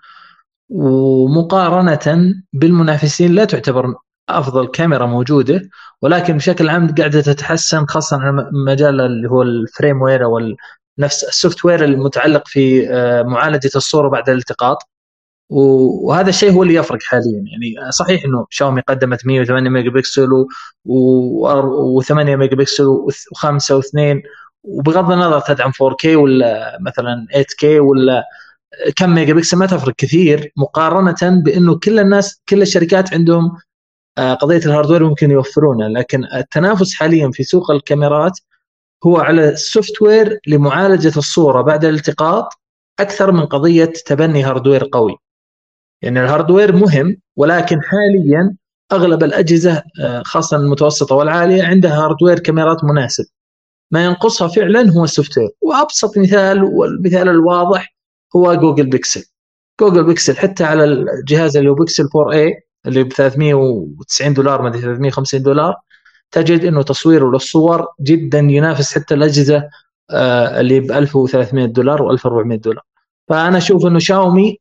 ومقارنة 0.71 2.35
بالمنافسين 2.53 3.35
لا 3.35 3.45
تعتبر 3.45 3.95
أفضل 4.29 4.69
كاميرا 4.69 5.07
موجودة 5.07 5.63
ولكن 6.03 6.37
بشكل 6.37 6.69
عام 6.69 6.95
قاعدة 6.95 7.21
تتحسن 7.21 7.87
خاصة 7.87 8.19
مجال 8.67 9.01
اللي 9.01 9.31
هو 9.31 9.43
ال 9.43 10.03
firmware 10.03 10.25
أو 10.25 10.41
نفس 10.99 11.25
ال 11.25 11.65
software 11.65 11.85
المتعلق 11.85 12.49
في 12.49 12.91
آه، 12.91 13.23
معالجة 13.23 13.71
الصورة 13.77 14.09
بعد 14.09 14.31
الالتقاط. 14.31 14.79
وهذا 15.53 16.29
الشيء 16.29 16.53
هو 16.53 16.63
اللي 16.63 16.75
يفرق 16.75 17.03
حاليا. 17.03 17.45
يعني 17.47 17.93
صحيح 17.93 18.25
إنه 18.25 18.47
شاومي 18.51 18.81
قدمت 18.81 19.27
108 19.27 19.71
ميجا 19.71 19.91
بكسل 19.91 20.29
و8 20.89 22.13
ميجا 22.13 22.57
بكسل 22.57 22.85
و5 22.85 23.81
و2 23.81 24.23
وبغض 24.65 25.13
النظر 25.13 25.41
تدعم 25.41 25.73
4K 25.73 26.07
ولا 26.07 26.79
مثلا 26.81 27.27
8K 27.33 27.65
ولا 27.65 28.25
كم 28.97 29.15
ميجا 29.15 29.35
بكسل 29.35 29.57
ما 29.57 29.67
تفرق 29.67 29.95
كثير 29.95 30.53
مقارنة 30.57 31.43
بإنه 31.45 31.79
كل 31.79 31.99
الناس 31.99 32.43
كل 32.49 32.63
الشركات 32.63 33.15
عندهم 33.15 33.57
آه، 34.19 34.35
قضية 34.35 34.59
ال 34.59 34.64
hardware 34.64 35.05
ممكن 35.09 35.31
يوفرونها. 35.31 35.89
لكن 35.89 36.25
التنافس 36.35 36.95
حاليا 36.95 37.31
في 37.31 37.45
سوق 37.45 37.71
الكاميرات 37.71 38.39
هو 39.07 39.17
على 39.17 39.49
ال 39.49 40.03
software 40.03 40.39
لمعالجة 40.47 41.19
الصورة. 41.19 41.63
بعد 41.63 41.85
الالتقاط 41.85 42.49
أكثر 43.01 43.33
من 43.33 43.47
قضية 43.47 43.85
تبني 44.07 44.43
hardware 44.43 44.89
قوي. 44.93 45.17
يعني 46.03 46.21
ال 46.21 46.27
hardware 46.27 46.77
مهم 46.77 47.17
ولكن 47.37 47.83
حاليا 47.83 48.57
أغلب 48.93 49.25
الأجهزة 49.25 49.83
آه، 50.01 50.23
خاصه 50.25 50.57
المتوسطة 50.57 51.15
والعالية 51.17 51.63
عندها 51.63 52.05
hardware 52.05 52.39
كاميرات 52.39 52.85
مناسب. 52.85 53.25
ما 53.91 54.05
ينقصها 54.05 54.49
فعلا 54.49 54.91
هو 54.91 55.05
ال 55.05 55.39
software 55.39 55.49
وأبسط 55.61 56.19
مثال 56.19 56.65
والمثال 56.65 57.29
الواضح 57.29 57.95
هو 58.37 58.55
Google 58.55 58.91
Pixel 58.91 59.25
Google 59.81 60.05
Pixel 60.05 60.37
حتى 60.37 60.65
على 60.65 60.85
الجهاز 60.85 61.57
اللي 61.57 61.71
هو 61.71 61.75
Pixel 61.75 62.09
4a 62.17 62.53
اللي 62.87 63.05
ب 63.05 63.13
390 63.13 64.35
دولار 64.35 64.63
ما 64.63 64.69
أدري 64.69 64.81
350 64.81 65.43
دولار 65.43 65.75
تجد 66.31 66.65
إنه 66.65 66.83
تصويره 66.83 67.31
للصور 67.31 67.87
جدا 68.01 68.39
ينافس 68.39 68.95
حتى 68.95 69.15
الأجهزة 69.15 69.69
آه، 70.11 70.61
اللي 70.61 70.81
ب 70.81 70.93
1300 70.93 71.67
دولار 71.67 72.17
و1400 72.17 72.55
دولار. 72.61 72.85
فأنا 73.29 73.59
أشوف 73.59 73.87
إنه 73.87 73.99
شاومي 73.99 74.59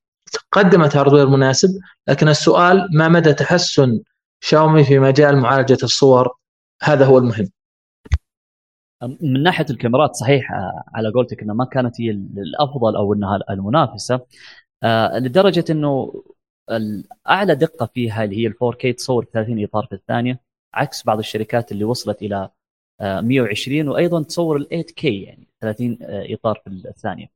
قدمت 0.52 0.96
هاردوير 0.96 1.30
مناسب 1.30 1.70
لكن 2.08 2.28
السؤال 2.30 2.90
ما 2.94 3.08
مدى 3.08 3.34
تحسن 3.34 4.02
شاومي 4.40 4.84
في 4.84 5.00
مجال 5.00 5.38
معالجة 5.38 5.78
الصور؟ 5.84 6.38
هذا 6.84 7.06
هو 7.06 7.18
المهم. 7.18 7.50
من 9.22 9.44
ناحية 9.44 9.66
الكاميرات 9.70 10.16
صحيح 10.16 10.52
آه، 10.52 10.84
على 10.96 11.12
قولتك 11.12 11.42
إنها 11.42 11.56
ما 11.56 11.66
كانت 11.66 12.02
هي 12.02 12.12
الأفضل 12.12 12.96
أو 12.96 13.14
إنها 13.14 13.40
المنافسة. 13.50 14.20
آه، 14.84 15.20
لدرجة 15.20 15.66
إنه 15.70 16.24
الاعلى 16.72 17.56
دقة 17.56 17.86
فيها 17.86 18.24
اللي 18.24 18.38
هي 18.38 18.48
ال 18.48 18.54
4K 18.54 18.96
تصور 18.98 19.26
30 19.26 19.64
إطار 19.64 19.86
في 19.86 19.96
الثانية 19.96 20.40
عكس 20.74 21.06
بعض 21.06 21.20
الشركات 21.20 21.72
اللي 21.72 21.84
وصلت 21.84 22.22
إلى 22.22 22.50
120 23.02 23.88
آه، 23.88 23.92
وأيضا 23.92 24.24
تصور 24.24 24.58
ال 24.58 24.68
8K 24.70 25.06
يعني 25.06 25.48
30 25.62 25.98
إطار 26.02 26.62
في 26.64 26.70
الثانية. 26.70 27.28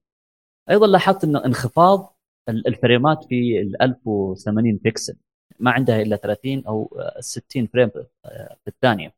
أيضا 0.69 0.87
لاحظت 0.87 1.23
إنه 1.23 1.45
انخفاض 1.45 2.14
الفريمات 2.49 3.23
في 3.29 3.61
ال 3.61 3.81
1080 3.81 4.77
بكسل 4.83 5.15
ما 5.59 5.71
عندها 5.71 6.01
إلا 6.01 6.15
30 6.15 6.63
أو 6.67 7.01
60 7.19 7.67
frame 7.67 7.89
في 7.89 8.67
الثانية. 8.67 9.13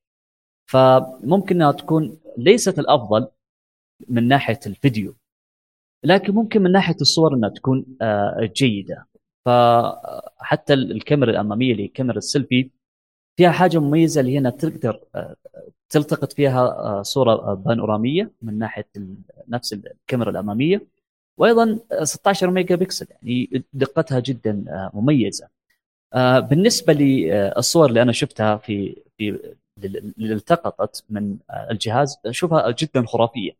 فممكن 0.71 1.55
إنها 1.55 1.71
تكون 1.71 2.19
ليست 2.37 2.79
الأفضل 2.79 3.27
من 4.09 4.27
ناحية 4.27 4.59
الفيديو 4.67 5.15
لكن 6.03 6.33
ممكن 6.33 6.61
من 6.61 6.71
ناحية 6.71 6.95
الصور 7.01 7.33
إنها 7.35 7.49
تكون 7.49 7.85
آه، 8.01 8.49
جيدة. 8.55 9.07
فحتى 9.45 10.73
الكاميرا 10.73 11.31
الأمامية 11.31 11.71
اللي 11.73 11.87
كاميرا 11.87 12.17
السيلفي 12.17 12.69
فيها 13.37 13.51
حاجة 13.51 13.77
مميزة 13.79 14.21
اللي 14.21 14.33
هي 14.33 14.37
إنها 14.37 14.51
تقدر 14.51 15.03
آه، 15.15 15.35
تلتقط 15.89 16.33
فيها 16.33 16.61
آه، 16.67 17.01
صورة 17.01 17.53
بانورامية 17.53 18.31
من 18.41 18.57
ناحية 18.59 18.89
نفس 19.47 19.73
الكاميرا 19.73 20.29
الأمامية. 20.31 20.87
وأيضا 21.37 21.79
16 22.03 22.49
ميجا 22.51 22.75
بكسل 22.75 23.07
يعني 23.11 23.63
دقتها 23.73 24.19
جدا 24.19 24.65
آه، 24.69 24.91
مميزة. 24.93 25.49
آه، 26.13 26.39
بالنسبة 26.39 26.93
للصور 26.93 27.89
اللي 27.89 28.01
أنا 28.01 28.11
شفتها 28.11 28.57
في 28.57 28.95
في 29.17 29.55
اللي 30.17 30.33
التقطت 30.33 31.03
من 31.09 31.37
آه، 31.49 31.67
الجهاز 31.71 32.17
أشوفها 32.25 32.71
جدا 32.71 33.05
خرافية. 33.05 33.51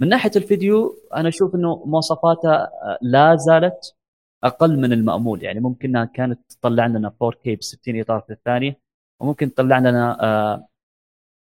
من 0.00 0.08
ناحية 0.08 0.30
الفيديو 0.36 0.96
أنا 1.14 1.28
أشوف 1.28 1.54
إنه 1.54 1.84
مواصفاتها 1.86 2.70
لا 3.02 3.36
زالت 3.36 3.94
أقل 4.44 4.76
من 4.80 4.92
المأمول. 4.92 5.42
يعني 5.42 5.60
ممكن 5.60 5.88
إنها 5.88 6.04
كانت 6.04 6.40
تطلع 6.52 6.86
لنا 6.86 7.08
4K 7.10 7.48
ب 7.48 7.62
60 7.62 8.00
إطار 8.00 8.20
في 8.20 8.32
الثانية 8.32 8.76
وممكن 9.20 9.54
تطلع 9.54 9.78
لنا 9.78 10.66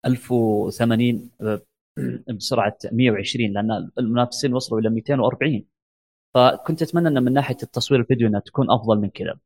1080 0.06 1.30
ب 1.40 1.58
بسرعة 2.36 2.78
120 2.92 3.52
لأن 3.52 3.90
المنافسين 3.98 4.54
وصلوا 4.54 4.80
إلى 4.80 4.90
240 4.90 5.64
فكنت 6.34 6.82
أتمنى 6.82 7.08
أن 7.08 7.22
من 7.24 7.32
ناحية 7.32 7.56
التصوير 7.62 8.00
الفيديو 8.00 8.28
إنها 8.28 8.40
تكون 8.40 8.70
أفضل 8.70 8.98
من 8.98 9.10
كذا. 9.10 9.38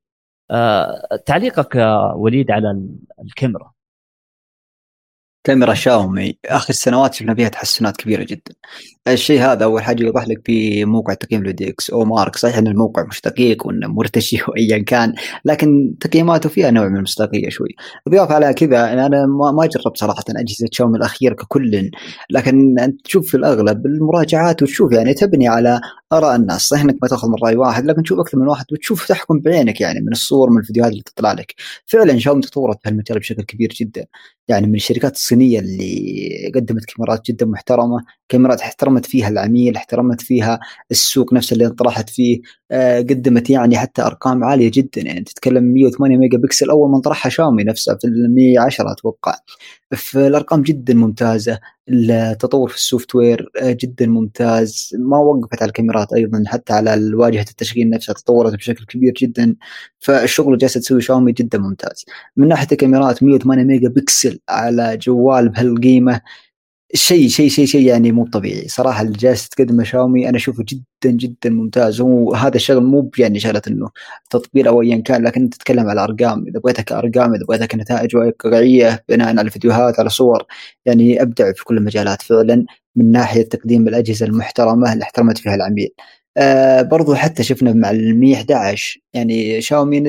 آه، 0.50 1.16
تعليقك 1.26 1.76
وليد 2.16 2.50
على 2.50 2.88
الكاميرا 3.24 3.72
كاميرا 5.44 5.74
شاومي 5.74 6.38
آخر 6.46 6.72
سنوات 6.74 7.14
شفنا 7.14 7.34
فيها 7.34 7.48
تحسنات 7.48 7.96
كبيرة 7.96 8.22
جدا. 8.22 8.54
الشيء 9.08 9.40
هذا 9.40 9.64
أول 9.64 9.82
حاجة 9.82 10.02
يوضح 10.02 10.28
لك 10.28 10.42
في 10.46 10.84
موقع 10.84 11.14
تقييم 11.14 11.44
لوديكس 11.44 11.90
أو 11.90 12.04
مارك 12.04 12.36
صحيح 12.36 12.56
إن 12.56 12.66
الموقع 12.66 13.04
مش 13.06 13.20
دقيق 13.20 13.66
وإنه 13.66 13.88
مرتشي 13.88 14.38
وايا 14.48 14.78
كان 14.78 15.14
لكن 15.44 15.94
تقييماته 16.00 16.48
فيها 16.48 16.70
نوع 16.70 16.88
من 16.88 16.96
المصداقية 16.96 17.48
شوي. 17.48 17.68
إضافة 18.08 18.34
على 18.34 18.54
كذا 18.54 18.92
أنا 18.92 19.26
ما 19.26 19.66
جربت 19.66 19.96
صراحة 19.96 20.24
أجهزة 20.28 20.68
شاومي 20.72 20.98
الاخيره 20.98 21.34
ككل 21.34 21.90
لكن 22.30 22.78
أنت 22.78 23.00
تشوف 23.04 23.30
في 23.30 23.36
الأغلب 23.36 23.86
المراجعات 23.86 24.62
وتشوف 24.62 24.92
يعني 24.92 25.14
تبني 25.14 25.48
على 25.48 25.80
آراء 26.12 26.36
الناس. 26.36 26.60
صحيح 26.60 26.82
إنك 26.82 26.96
ما 27.02 27.08
تأخذ 27.08 27.28
من 27.28 27.34
رأي 27.44 27.56
واحد 27.56 27.86
لكن 27.86 28.02
تشوف 28.02 28.20
أكثر 28.20 28.38
من 28.38 28.48
واحد 28.48 28.64
وتشوف 28.72 29.08
تحكم 29.08 29.40
بعينك 29.40 29.80
يعني 29.80 30.00
من 30.00 30.12
الصور 30.12 30.50
من 30.50 30.58
الفيديوهات 30.58 30.92
اللي 30.92 31.02
تطلع 31.02 31.32
لك. 31.32 31.54
فعلا 31.86 32.18
شاومي 32.18 32.42
تطورت 32.42 32.78
في 32.82 32.88
المجال 32.88 33.18
بشكل 33.18 33.42
كبير 33.42 33.68
جدا. 33.80 34.06
يعني 34.48 34.66
من 34.66 34.74
الشركات 34.74 35.14
الصينية 35.32 35.58
اللي 35.60 36.52
قدمت 36.54 36.84
كاميرات 36.84 37.26
جدا 37.26 37.46
محترمة 37.46 38.04
كاميرات 38.32 38.60
احترمت 38.60 39.06
فيها 39.06 39.28
العميل 39.28 39.76
احترمت 39.76 40.20
فيها 40.20 40.60
السوق 40.90 41.32
نفسه 41.32 41.54
اللي 41.54 41.66
انطرحت 41.66 42.10
فيه 42.10 42.40
آه، 42.70 42.98
قدمت 43.00 43.50
يعني 43.50 43.78
حتى 43.78 44.02
أرقام 44.02 44.44
عالية 44.44 44.70
جدا. 44.74 45.02
يعني 45.02 45.20
تتكلم 45.20 45.64
108 45.64 46.16
ميجا 46.16 46.38
بكسل 46.38 46.70
أول 46.70 46.90
ما 46.90 47.00
طرحها 47.00 47.30
شاومي 47.30 47.64
نفسها 47.64 47.94
في 48.00 48.06
ال 48.06 48.34
110 48.34 48.92
أتوقع. 48.92 49.34
فالأرقام 49.96 50.62
جدا 50.62 50.94
ممتازة 50.94 51.58
التطور 51.88 52.68
في 52.68 52.76
ال 52.76 53.14
software 53.14 53.50
آه، 53.62 53.76
جدا 53.80 54.06
ممتاز. 54.06 54.90
ما 54.98 55.18
وقفت 55.18 55.62
على 55.62 55.68
الكاميرات 55.68 56.12
أيضا 56.12 56.44
حتى 56.46 56.72
على 56.72 57.14
واجهة 57.14 57.46
التشغيل 57.50 57.90
نفسها 57.90 58.12
تطورت 58.12 58.54
بشكل 58.54 58.84
كبير 58.84 59.12
جدا. 59.14 59.56
فالشغل 59.98 60.46
اللي 60.46 60.58
جالسة 60.58 60.80
تسوي 60.80 61.00
شاومي 61.00 61.32
جدا 61.32 61.58
ممتاز. 61.58 62.04
من 62.36 62.48
ناحية 62.48 62.68
الكاميرات 62.72 63.22
108 63.22 63.64
ميجا 63.64 63.88
بكسل 63.88 64.38
على 64.48 64.96
جوال 64.96 65.48
بهالقيمة. 65.48 66.20
شيء 66.94 67.28
شيء 67.28 67.48
شيء 67.48 67.66
شيء 67.66 67.86
يعني 67.86 68.12
مو 68.12 68.26
طبيعي. 68.26 68.68
صراحة 68.68 69.02
اللي 69.02 69.18
جالس 69.18 69.48
تقدمه 69.48 69.84
شاومي 69.84 70.28
أنا 70.28 70.36
أشوفه 70.36 70.64
جدا 70.68 71.16
جدا 71.16 71.50
ممتاز. 71.50 72.00
وهذا 72.00 72.56
الشغل 72.56 72.84
مو 72.84 73.10
يعني 73.18 73.38
شغلة 73.40 73.62
إنه 73.68 73.88
تطبيل 74.30 74.66
أو 74.68 74.82
ايا 74.82 74.96
كان 74.96 75.24
لكن 75.24 75.50
تتكلم 75.50 75.88
على 75.88 76.04
أرقام. 76.04 76.44
إذا 76.48 76.60
بغيتها 76.60 76.82
كارقام 76.82 77.34
إذا 77.34 77.44
بغيتها 77.48 77.66
كنتائج 77.66 78.16
واقعيه 78.16 79.04
بناء 79.08 79.38
على 79.38 79.50
فيديوهات 79.50 80.00
على 80.00 80.08
صور 80.10 80.44
يعني 80.86 81.22
أبدع 81.22 81.52
في 81.52 81.64
كل 81.64 81.76
المجالات 81.76 82.22
فعلا 82.22 82.64
من 82.96 83.10
ناحية 83.12 83.42
تقديم 83.42 83.88
الأجهزة 83.88 84.26
المحترمة 84.26 84.92
اللي 84.92 85.02
احترمت 85.02 85.38
فيها 85.38 85.54
العميل. 85.54 85.88
آه 86.36 86.82
برضو 86.82 87.14
حتى 87.14 87.42
شفنا 87.42 87.72
مع 87.72 87.90
ال 87.90 88.20
111 88.20 89.00
يعني 89.14 89.60
شاومي 89.60 90.00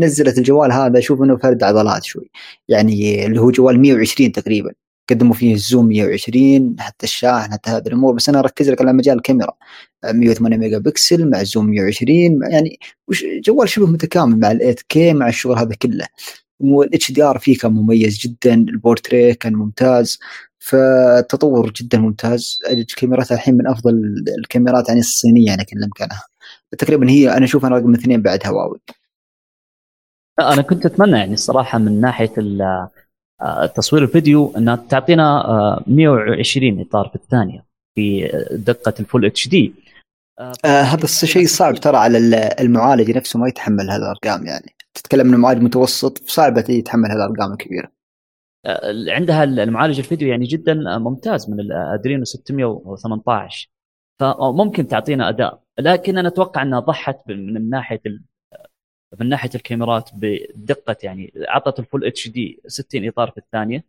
نزلت 0.00 0.38
الجوال 0.38 0.72
هذا 0.72 0.98
أشوف 0.98 1.22
إنه 1.22 1.36
فرد 1.36 1.62
عضلات 1.62 2.04
شوي. 2.04 2.30
يعني 2.68 3.26
اللي 3.26 3.40
هو 3.40 3.50
جوال 3.50 3.80
120 3.80 4.32
تقريبا. 4.32 4.85
قدموا 5.10 5.34
فيه 5.34 5.54
ال 5.54 5.60
zoom 5.60 5.86
120 5.88 6.76
حتى 6.80 7.06
الشاحن 7.06 7.52
حتى 7.52 7.70
هذه 7.70 7.86
الأمور. 7.86 8.14
بس 8.14 8.28
أنا 8.28 8.38
أركز 8.38 8.70
لك 8.70 8.80
على 8.80 8.92
مجال 8.92 9.16
الكاميرا. 9.16 9.52
108 10.04 10.56
ميجا 10.56 10.78
بكسل 10.78 11.30
مع 11.30 11.42
zoom 11.42 11.66
120 11.66 12.40
يعني 12.52 12.78
جوال 13.44 13.68
شبه 13.68 13.86
متكامل 13.86 14.40
مع 14.40 14.50
ال 14.50 14.58
8K 14.58 15.12
مع 15.12 15.28
الشغل 15.28 15.58
هذا 15.58 15.74
كله. 15.74 16.06
وال 16.60 17.12
HDR 17.12 17.38
فيه 17.38 17.58
كان 17.58 17.72
مميز 17.72 18.18
جدا 18.18 18.54
البورتريه 18.54 19.32
كان 19.32 19.54
ممتاز 19.54 20.18
فالتطور 20.58 21.70
جدا 21.72 21.98
ممتاز. 21.98 22.58
الكاميرات 22.70 23.32
الحين 23.32 23.54
من 23.54 23.66
أفضل 23.66 24.24
الكاميرات 24.38 24.88
يعني 24.88 25.00
الصينية 25.00 25.54
أنا 25.54 25.62
اكلمك 25.62 26.02
عنها. 26.02 26.22
تقريبا 26.78 27.10
هي 27.10 27.36
أنا 27.36 27.44
أشوف 27.44 27.66
أنا 27.66 27.76
رقم 27.76 27.94
اثنين 27.94 28.22
بعد 28.22 28.46
هواوي 28.46 28.80
أنا 30.40 30.62
كنت 30.62 30.86
أتمنى 30.86 31.18
يعني 31.18 31.34
الصراحة 31.34 31.78
من 31.78 32.00
ناحية 32.00 32.32
تصوير 33.74 34.02
الفيديو 34.02 34.52
إنها 34.56 34.76
تعطينا 34.76 35.84
120 35.86 36.78
آه، 36.78 36.82
إطار 36.82 37.08
في 37.08 37.14
الثانية 37.14 37.64
في 37.94 38.28
دقة 38.52 38.94
الفول 39.00 39.26
اتش 39.26 39.48
دي. 39.48 39.74
هذا 40.64 41.04
الشيء 41.04 41.46
صعب 41.46 41.74
ترى 41.74 41.96
على 41.96 42.18
المعالج 42.60 43.16
نفسه 43.16 43.38
ما 43.38 43.48
يتحمل 43.48 43.90
هذه 43.90 43.96
الأرقام 43.96 44.46
يعني. 44.46 44.74
تتكلم 44.94 45.28
إنه 45.28 45.36
معالج 45.36 45.62
متوسط 45.62 46.18
صعب 46.18 46.58
يتحمل 46.68 47.10
هذه 47.10 47.16
الأرقام 47.16 47.52
الكبيرة. 47.52 47.92
آه، 48.66 48.94
عندها 49.08 49.44
المعالج 49.44 49.98
الفيديو 49.98 50.28
يعني 50.28 50.44
جدا 50.44 50.98
ممتاز 50.98 51.50
من 51.50 51.60
الادرينو 51.60 52.24
618 52.24 53.70
فممكن 54.20 54.88
تعطينا 54.88 55.28
أداء. 55.28 55.62
لكن 55.78 56.18
أنا 56.18 56.28
أتوقع 56.28 56.62
إنها 56.62 56.80
ضحت 56.80 57.18
من 57.28 57.70
ناحية 57.70 58.00
من 59.20 59.28
ناحية 59.28 59.50
الكاميرات 59.54 60.10
بدقة 60.14 60.96
يعني 61.02 61.32
أعطت 61.48 61.78
الفول 61.78 62.04
اتش 62.06 62.28
دي 62.28 62.60
60 62.66 63.08
إطار 63.08 63.30
في 63.30 63.38
الثانية 63.38 63.84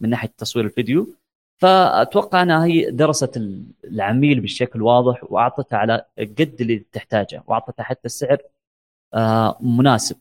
من 0.00 0.10
ناحية 0.10 0.32
تصوير 0.38 0.64
الفيديو. 0.64 1.16
فأتوقع 1.62 2.42
أنها 2.42 2.64
هي 2.64 2.90
درست 2.90 3.36
العميل 3.84 4.40
بشكل 4.40 4.82
واضح 4.82 5.24
واعطتها 5.32 5.76
على 5.76 6.04
قد 6.18 6.56
اللي 6.60 6.78
تحتاجه 6.78 7.42
واعطتها 7.46 7.82
حتى 7.82 8.06
السعر 8.06 8.38
آه، 9.14 9.58
مناسب. 9.60 10.16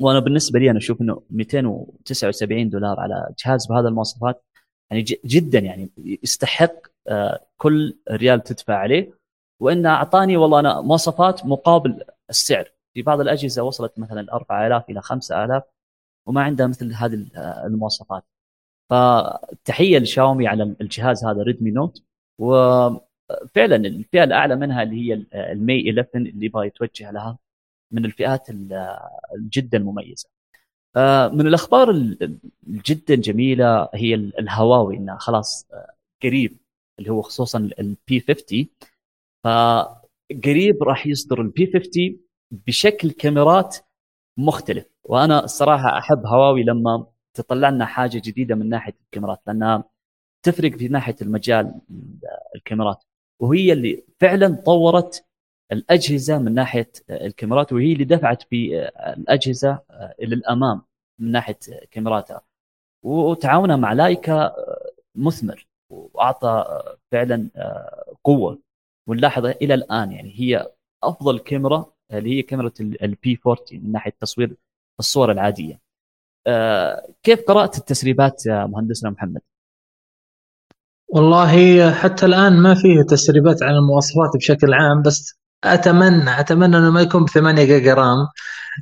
وأنا 0.00 0.18
بالنسبة 0.18 0.58
لي 0.58 0.70
أنا 0.70 0.78
أشوف 0.78 1.00
إنه 1.00 1.22
279 1.30 2.70
دولار 2.70 3.00
على 3.00 3.34
جهاز 3.44 3.66
بهذه 3.66 3.86
المواصفات 3.88 4.44
يعني 4.90 5.04
جدا 5.24 5.58
يعني 5.58 5.90
يستحق 6.22 6.72
آه، 7.08 7.46
كل 7.56 7.96
ريال 8.10 8.42
تدفع 8.42 8.74
عليه. 8.74 9.12
وانه 9.60 9.88
أعطاني 9.88 10.36
والله 10.36 10.60
أنا 10.60 10.80
مواصفات 10.80 11.46
مقابل 11.46 12.04
السعر. 12.30 12.75
في 12.96 13.02
بعض 13.02 13.20
الأجهزة 13.20 13.62
وصلت 13.62 13.98
مثلا 13.98 14.32
4000 14.32 14.90
إلى 14.90 15.00
5000 15.00 15.62
وما 16.26 16.42
عندها 16.42 16.66
مثل 16.66 16.92
هذه 16.94 17.26
المواصفات. 17.66 18.24
فتحية 18.90 19.98
لشاومي 19.98 20.46
على 20.48 20.76
الجهاز 20.80 21.24
هذا 21.24 21.42
ريدمي 21.42 21.70
نوت 21.70 22.02
وفعلا 22.40 23.76
الفئة 23.76 24.24
الأعلى 24.24 24.56
منها 24.56 24.82
اللي 24.82 24.96
هي 24.96 25.26
المي 25.52 25.90
11 25.90 26.08
اللي 26.16 26.46
يبغى 26.46 26.66
يتوجه 26.66 27.10
لها 27.10 27.38
من 27.92 28.04
الفئات 28.04 28.48
جدا 29.38 29.78
مميزه 29.78 30.28
من 31.32 31.46
الأخبار 31.46 31.90
الجدا 32.66 33.14
جميلة 33.14 33.88
هي 33.94 34.14
الهواوي 34.14 34.96
إنها 34.96 35.16
خلاص 35.16 35.68
قريب 36.22 36.56
اللي 36.98 37.10
هو 37.10 37.22
خصوصا 37.22 37.70
ال 37.78 38.20
P50 38.20 38.66
فقريب 39.44 40.82
راح 40.82 41.06
يصدر 41.06 41.40
ال 41.40 41.72
P50 41.72 42.25
بشكل 42.50 43.10
كاميرات 43.10 43.76
مختلف. 44.38 44.86
وأنا 45.04 45.44
الصراحه 45.44 45.98
أحب 45.98 46.26
هواوي 46.26 46.62
لما 46.62 47.06
تطلع 47.34 47.68
لنا 47.68 47.86
حاجة 47.86 48.22
جديدة 48.24 48.54
من 48.54 48.68
ناحية 48.68 48.94
الكاميرات 49.04 49.42
لانها 49.46 49.84
تفرق 50.42 50.76
في 50.76 50.88
ناحية 50.88 51.16
المجال 51.22 51.80
الكاميرات. 52.56 53.04
وهي 53.40 53.72
اللي 53.72 54.04
فعلا 54.20 54.62
طورت 54.66 55.26
الأجهزة 55.72 56.38
من 56.38 56.54
ناحية 56.54 56.92
الكاميرات 57.10 57.72
وهي 57.72 57.92
اللي 57.92 58.04
دفعت 58.04 58.42
في 58.42 58.90
الأجهزة 59.16 59.80
إلى 60.20 60.34
الأمام 60.34 60.82
من 61.18 61.30
ناحية 61.32 61.58
كاميراتها. 61.90 62.42
وتعاونها 63.04 63.76
مع 63.76 63.92
لايكا 63.92 64.54
مثمر 65.14 65.66
وأعطى 65.90 66.82
فعلا 67.12 67.50
قوة. 68.24 68.58
ونلاحظ 69.08 69.46
إلى 69.46 69.74
الآن 69.74 70.12
يعني 70.12 70.32
هي 70.40 70.72
أفضل 71.02 71.38
كاميرا 71.38 71.92
اللي 72.12 72.38
هي 72.38 72.42
كاميرا 72.42 72.72
البي 72.80 73.40
40 73.46 73.58
من 73.72 73.92
ناحية 73.92 74.12
تصوير 74.20 74.56
الصور 75.00 75.32
العادية. 75.32 75.80
آه، 76.46 77.08
كيف 77.22 77.40
قرأت 77.48 77.78
التسريبات 77.78 78.46
يا 78.46 78.66
مهندسنا 78.66 79.10
محمد؟ 79.10 79.40
والله 81.08 81.92
حتى 81.92 82.26
الآن 82.26 82.62
ما 82.62 82.74
فيه 82.74 83.02
تسريبات 83.02 83.62
عن 83.62 83.74
المواصفات 83.74 84.30
بشكل 84.36 84.74
عام 84.74 85.02
بس 85.02 85.34
أتمنى 85.64 86.40
أتمنى 86.40 86.76
إنه 86.78 86.90
ما 86.90 87.00
يكون 87.00 87.24
ب 87.24 87.28
8 87.28 87.64
جيجا 87.64 87.94
RAM 87.94 88.28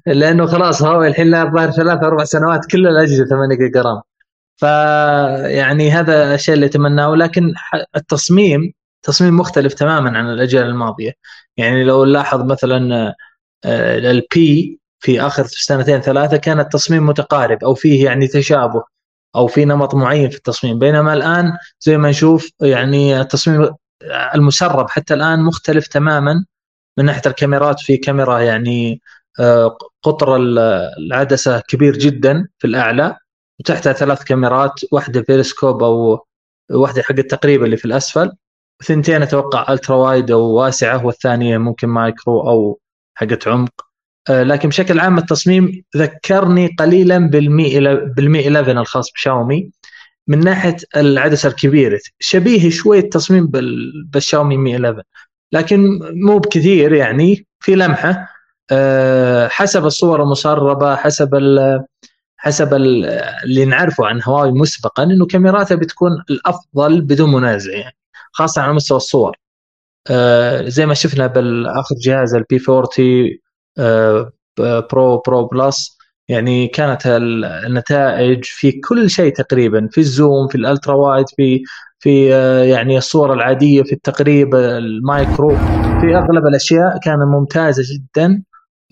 لأنه 0.07 0.47
خلاص 0.47 0.83
هواوي 0.83 1.09
الحين 1.09 1.35
الظاهر 1.35 1.71
ثلاث 1.71 2.03
أربع 2.05 2.25
سنوات 2.25 2.61
كل 2.71 2.87
الأجهزة 2.87 3.25
8 3.27 3.57
جيجا 3.57 3.83
RAM 3.83 4.03
فيعني 4.57 5.91
هذا 5.91 6.35
الشيء 6.35 6.55
اللي 6.55 6.67
أتمناه 6.67 7.11
ولكن 7.11 7.55
التصميم 7.97 8.73
تصميم 9.03 9.37
مختلف 9.37 9.75
تماما 9.75 10.19
عن 10.19 10.31
الأجيال 10.31 10.67
الماضية 10.67 11.13
يعني 11.57 11.85
لو 11.85 12.05
نلاحظ 12.05 12.43
مثلا 12.43 13.15
آه، 13.65 13.99
البي 13.99 14.81
في 15.01 15.21
آخر 15.21 15.45
سنتين 15.47 16.01
ثلاثة 16.01 16.37
كان 16.37 16.61
التصميم 16.61 17.07
متقارب 17.07 17.65
أو 17.65 17.75
فيه 17.75 18.05
يعني 18.05 18.27
تشابه 18.27 18.85
أو 19.37 19.47
في 19.47 19.65
نمط 19.65 19.95
معين 19.95 20.31
في 20.31 20.37
التصميم. 20.37 20.79
بينما 20.79 21.15
الآن 21.15 21.53
زي 21.81 21.99
ما 21.99 22.11
نشوف 22.11 22.51
يعني 22.61 23.21
التصميم 23.21 23.75
المسرب 24.35 24.91
حتى 24.91 25.15
الآن 25.15 25.43
مختلف 25.43 25.87
تماما 25.87 26.45
من 26.99 27.05
ناحية 27.05 27.23
الكاميرات. 27.27 27.81
في 27.81 27.97
كاميرا 27.97 28.41
يعني 28.41 29.01
آه، 29.41 29.79
قطر 30.03 30.37
العدسة 30.99 31.61
كبير 31.61 31.97
جدا 31.99 32.49
في 32.59 32.67
الأعلى 32.67 33.17
وتحتها 33.61 33.93
ثلاث 33.93 34.25
كاميرات 34.25 34.73
واحدة 34.93 35.25
بيرسكوب 35.29 35.83
أو 35.83 36.27
واحدة 36.71 37.03
حق 37.03 37.15
تقريبا 37.15 37.65
اللي 37.65 37.77
في 37.77 37.85
الأسفل. 37.85 38.33
ثنتين 38.83 39.23
أتوقع 39.23 39.73
ultra 39.73 39.97
wide 39.97 40.31
أو 40.31 40.41
واسعة 40.41 41.07
والثانية 41.07 41.59
ممكن 41.59 41.89
macro 41.89 42.41
أو 42.41 42.81
حقت 43.15 43.49
عمق. 43.49 43.87
آه، 44.31 44.43
لكن 44.43 44.69
بشكل 44.69 45.01
عام 45.01 45.19
التصميم 45.19 45.83
ذكرني 45.97 46.77
قليلا 46.79 47.19
بالمي 47.19 47.81
بالمي 48.17 48.41
11 48.41 48.81
الخاص 48.81 49.13
بشاومي. 49.13 49.71
من 50.29 50.41
ناحية 50.41 50.77
العدسة 50.97 51.49
الكبيرة 51.49 52.01
شبيه 52.21 52.71
شوي 52.71 52.99
التصميم 52.99 53.47
بالشاومي 54.07 54.57
مي 54.57 54.77
11 54.77 55.03
لكن 55.53 56.01
مو 56.03 56.39
بكثير 56.39 56.93
يعني 56.93 57.47
في 57.61 57.75
لمحة. 57.75 58.29
آه، 58.71 59.49
حسب 59.49 59.87
الصور 59.87 60.23
المسربه 60.23 60.97
حسب 60.97 61.35
حسب 62.37 62.75
اللي 62.75 63.65
نعرفه 63.65 64.07
عن 64.07 64.21
هواوي 64.23 64.53
مسبقا 64.53 65.03
إنه 65.03 65.27
كاميراتها 65.27 65.75
بتكون 65.75 66.13
الأفضل 66.31 67.01
بدون 67.01 67.33
منازع 67.33 67.73
يعني. 67.73 67.97
خاصة 68.35 68.63
على 68.63 68.73
مستوى 68.73 68.97
الصور. 68.97 69.37
آه، 70.11 70.69
زي 70.69 70.87
ما 70.87 70.95
شفنا 70.95 71.27
بالاخر 71.27 71.95
جهاز 72.05 72.35
البي 72.35 72.61
40 72.69 73.39
Pro 74.91 75.23
Pro 75.27 75.47
Plus 75.47 75.99
يعني 76.29 76.69
كانت 76.69 77.03
النتائج 77.07 78.45
في 78.45 78.73
كل 78.73 79.11
شيء 79.11 79.33
تقريبا 79.35 79.89
في 79.93 79.99
ال 79.99 80.09
zoom 80.09 80.49
في 80.49 80.55
ال 80.55 80.61
ultra 80.61 80.95
wide 80.95 81.27
في 81.37 81.63
في 81.99 82.35
آه، 82.35 82.63
يعني 82.65 82.99
الصور 82.99 83.33
العادية 83.33 83.83
في 83.83 83.93
التقريب 83.93 84.55
ال 84.55 84.72
macro 84.72 85.57
في 86.01 86.17
أغلب 86.17 86.47
الأشياء 86.47 86.99
كانت 87.05 87.23
ممتازة 87.23 87.83
جدا. 87.95 88.43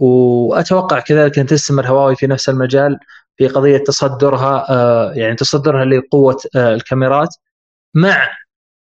وأتوقع 0.00 1.00
كذلك 1.00 1.38
أن 1.38 1.46
تستمر 1.46 1.86
هواوي 1.86 2.16
في 2.16 2.26
نفس 2.26 2.48
المجال 2.48 2.98
في 3.36 3.48
قضية 3.48 3.78
تصدرها 3.78 4.66
آه، 4.70 5.12
يعني 5.12 5.36
تصدرها 5.36 5.84
لقوة 5.84 6.36
الكاميرات. 6.56 7.28
مع 7.94 8.28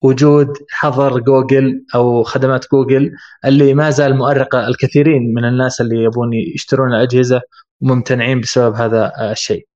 وجود 0.02 0.48
حظر 0.70 1.18
جوجل 1.18 1.84
أو 1.94 2.22
خدمات 2.22 2.66
جوجل 2.72 3.12
اللي 3.44 3.74
ما 3.74 3.90
زال 3.90 4.16
مؤرقة 4.16 4.68
الكثيرين 4.68 5.34
من 5.34 5.44
الناس 5.44 5.80
اللي 5.80 6.04
يبون 6.04 6.32
يشترون 6.32 6.94
الأجهزة 6.94 7.40
وممتنعين 7.80 8.40
بسبب 8.40 8.74
هذا 8.74 9.12
الشيء. 9.32 9.66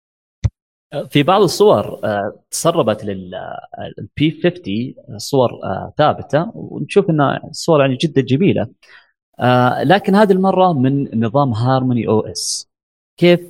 في 1.10 1.22
بعض 1.22 1.42
الصور 1.42 2.00
آه، 2.04 2.42
تسربت 2.50 3.04
للبي 3.04 4.40
50 4.42 5.18
صور 5.18 5.50
ثابتة 5.98 6.52
ونشوف 6.54 7.10
ان 7.10 7.20
الصور 7.50 7.80
يعني 7.80 7.96
جدا 7.96 8.20
جميلة. 8.20 8.68
لكن 9.84 10.14
هذه 10.14 10.32
المرة 10.32 10.72
من 10.72 11.24
نظام 11.24 11.52
Harmony 11.52 12.09
OS 12.09 12.68
كيف 13.20 13.40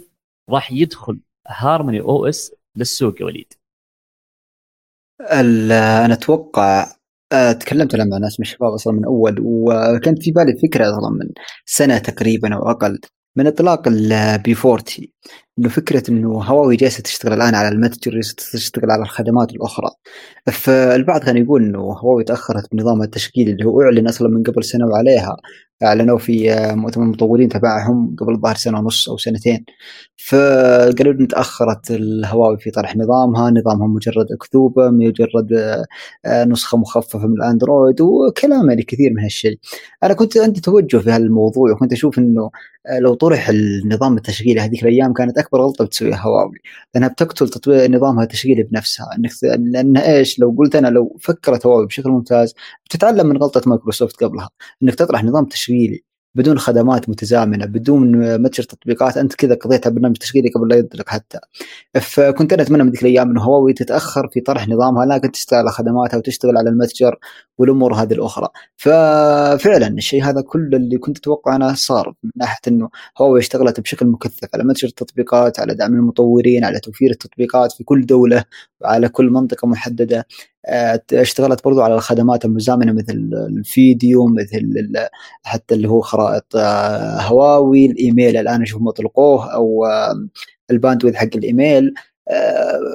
راح 0.50 0.72
يدخل 0.72 1.20
هارموني 1.48 2.00
أو 2.00 2.26
اس 2.26 2.54
للسوق 2.76 3.20
يا 3.20 3.26
وليد؟ 3.26 3.52
أنا 5.20 6.14
أتوقع 6.14 6.92
آه، 7.33 7.52
تكلمت 7.52 7.94
أنا 7.94 8.05
مع 8.05 8.18
ناس 8.18 8.40
من 8.40 8.46
الشباب 8.46 8.72
أصلا 8.72 8.92
من 8.92 9.05
أول 9.05 9.37
وكانت 9.40 10.22
في 10.22 10.31
بالي 10.31 10.57
فكرة 10.62 10.90
أصلا 10.90 11.11
من 11.11 11.29
سنة 11.66 11.98
تقريبا 11.98 12.55
أو 12.55 12.70
أقل 12.70 13.00
من 13.37 13.46
إطلاق 13.46 13.88
البي 13.88 14.55
40 14.64 14.85
انه 15.58 15.68
فكره 15.68 16.02
إنه 16.10 16.42
هواوي 16.42 16.76
جالسة 16.76 17.02
تشتغل 17.02 17.32
الآن 17.32 17.54
على 17.54 17.68
المتجر 17.68 18.20
تشتغل 18.52 18.90
على 18.90 19.02
الخدمات 19.02 19.52
الأخرى. 19.52 19.90
فالبعض 20.52 21.20
كان 21.20 21.36
يقول 21.36 21.62
إنه 21.64 21.78
هواوي 21.78 22.24
تأخرت 22.24 22.72
بنظام 22.72 23.02
التشغيل 23.02 23.48
اللي 23.48 23.64
هو 23.64 23.82
أعلن 23.82 24.08
أصلا 24.08 24.28
من 24.28 24.42
قبل 24.42 24.64
سنة 24.64 24.86
وعليها. 24.86 25.36
أعلنوا 25.82 26.18
في 26.18 26.56
مؤتمر 26.74 27.04
المطورين 27.04 27.48
تبعهم 27.48 28.16
قبل 28.18 28.34
الظاهر 28.34 28.54
سنة 28.54 28.78
ونص 28.78 29.08
أو 29.08 29.16
سنتين. 29.16 29.64
فقالوا 30.16 31.12
إن 31.12 31.28
تأخرت 31.28 31.90
الهواوي 31.90 32.58
في 32.58 32.70
طرح 32.70 32.96
نظامها. 32.96 33.50
نظامها 33.50 33.86
مجرد 33.86 34.26
أكذوبة 34.32 34.90
مجرد 34.90 35.52
آه، 36.26 36.44
نسخة 36.44 36.78
مخففة 36.78 37.26
من 37.26 37.34
الأندرويد 37.34 38.00
وكلام 38.00 38.68
يعني 38.68 38.82
كثير 38.82 39.12
من 39.12 39.22
هالشيء. 39.22 39.58
أنا 40.02 40.14
كنت 40.14 40.38
عندي 40.38 40.60
توجه 40.60 40.96
في 40.96 41.10
هالموضوع 41.10 41.72
وكنت 41.72 41.92
أشوف 41.92 42.18
إنه 42.18 42.50
آه، 42.86 42.98
لو 42.98 43.14
طرح 43.14 43.48
النظام 43.48 44.16
التشغيلي 44.16 44.60
هذيك 44.60 44.82
الأيام 44.82 45.12
كانت 45.16 45.38
أكبر 45.38 45.61
غلطة 45.62 45.85
بتسويها 45.85 46.16
هواوي 46.16 46.59
لأنها 46.94 47.09
بتقتل 47.09 47.48
تطوير 47.48 47.90
نظامها 47.90 48.22
التشغيلي 48.24 48.62
بنفسها. 48.62 49.07
إنك 49.18 49.31
لأن 49.42 49.96
إيش؟ 49.96 50.38
لو 50.38 50.55
قلت 50.59 50.76
أنا 50.76 50.88
لو 50.88 51.16
فكرت 51.20 51.66
هواوي 51.66 51.87
بشكل 51.87 52.11
ممتاز 52.11 52.55
بتتعلم 52.87 53.26
من 53.26 53.37
غلطة 53.37 53.62
مايكروسوفت 53.66 54.24
قبلها. 54.24 54.50
إنك 54.83 54.94
تطرح 54.94 55.24
نظام 55.24 55.44
تشغيلي 55.44 56.05
بدون 56.37 56.59
خدمات 56.59 57.09
متزامنة 57.09 57.66
بدون 57.66 58.38
متجر 58.42 58.64
تطبيقات 58.64 59.16
أنت 59.16 59.35
كذا 59.35 59.55
قضيتها 59.55 59.90
برنامج 59.90 60.16
تشغيلي 60.16 60.49
قبل 60.49 60.68
لا 60.68 60.77
ينطلق 60.77 61.09
حتى. 61.09 61.38
فكنت 62.01 62.53
أنا 62.53 62.62
أتمنى 62.62 62.83
من 62.83 62.90
ذيك 62.90 63.03
الأيام 63.03 63.31
إنه 63.31 63.42
هواوي 63.42 63.72
تتأخر 63.72 64.29
في 64.29 64.40
طرح 64.40 64.68
نظامها 64.68 65.07
لكن 65.07 65.33
تشتغل 65.33 65.59
على 65.59 65.70
خدماتها 65.70 66.16
وتشتغل 66.16 66.57
على 66.57 66.70
المتجر 66.70 67.18
والأمور 67.59 67.94
هذه 67.94 68.12
الأخرى. 68.12 68.49
ففعلا 68.77 69.88
الشيء 69.88 70.25
هذا 70.25 70.40
كل 70.40 70.75
اللي 70.75 70.99
كنت 70.99 71.18
أتوقع 71.18 71.57
انه 71.57 71.75
صار 71.75 72.14
من 72.22 72.31
ناحية 72.37 72.61
إنه 72.68 72.88
هواوي 73.18 73.38
اشتغلت 73.40 73.81
بشكل 73.81 74.07
مكثف 74.07 74.49
على 74.55 74.64
متجر 74.64 74.88
التطبيقات 74.88 75.61
على 75.61 75.75
دعم 75.75 75.94
المطورين 75.94 76.64
على 76.64 76.81
توفير 76.81 77.11
التطبيقات 77.11 77.72
في 77.72 77.85
كل 77.85 78.07
دولة 78.07 78.44
على 78.85 79.09
كل 79.09 79.31
منطقة 79.31 79.68
محددة. 79.68 80.27
اشتغلت 81.12 81.64
برضو 81.64 81.81
على 81.81 81.94
الخدمات 81.94 82.44
المزامنة 82.44 82.92
مثل 82.92 83.31
الفيديو 83.48 84.26
مثل 84.26 84.92
حتى 85.42 85.74
اللي 85.74 85.88
هو 85.88 86.00
خرائط 86.00 86.57
آه، 86.57 87.20
هواوي 87.20 87.87
الإيميل 87.87 88.37
الآن 88.37 88.62
أشوف 88.62 88.83
مطلقوه 88.83 89.55
أو 89.55 89.85
الباندويث 90.70 91.14
حق 91.14 91.29
الإيميل. 91.37 91.88
آه، 91.88 92.15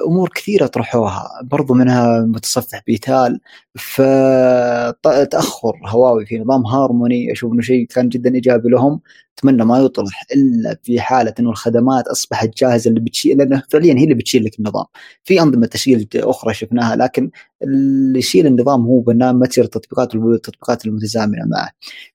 أمور 0.08 0.28
كثيرة 0.34 0.66
طرحوها 0.66 1.28
برضو 1.44 1.74
منها 1.74 2.20
متصفح 2.20 2.82
بيتال 2.86 3.40
فتأخر 3.78 5.72
هواوي 5.86 6.26
في 6.26 6.38
نظام 6.38 6.66
هارموني 6.66 7.32
أشوف 7.32 7.52
إنه 7.52 7.62
شيء 7.62 7.86
كان 7.86 8.08
جدا 8.08 8.34
إيجابي 8.34 8.68
لهم 8.68 9.00
أتمنى 9.38 9.64
ما 9.64 9.78
يطرح 9.78 10.24
إلا 10.34 10.78
في 10.82 11.00
حالة 11.00 11.34
إنه 11.40 11.50
الخدمات 11.50 12.06
أصبحت 12.08 12.58
جاهزة 12.58 12.88
اللي 12.88 13.00
بتشيل 13.00 13.38
لأنه 13.38 13.62
فعليا 13.70 13.94
هي 13.94 14.04
اللي 14.04 14.14
بتشيل 14.14 14.44
لك 14.44 14.58
النظام. 14.58 14.84
في 15.24 15.40
أنظمة 15.42 15.66
تشغيل 15.66 16.08
أخرى 16.14 16.54
شفناها 16.54 16.96
لكن 16.96 17.30
اللي 17.62 18.18
يشيل 18.18 18.46
النظام 18.46 18.80
هو 18.86 19.00
برنامج 19.00 19.42
متجر 19.42 19.64
التطبيقات 19.64 20.14
والتطبيقات 20.16 20.86
المتزامنة 20.86 21.42
معه. 21.46 21.70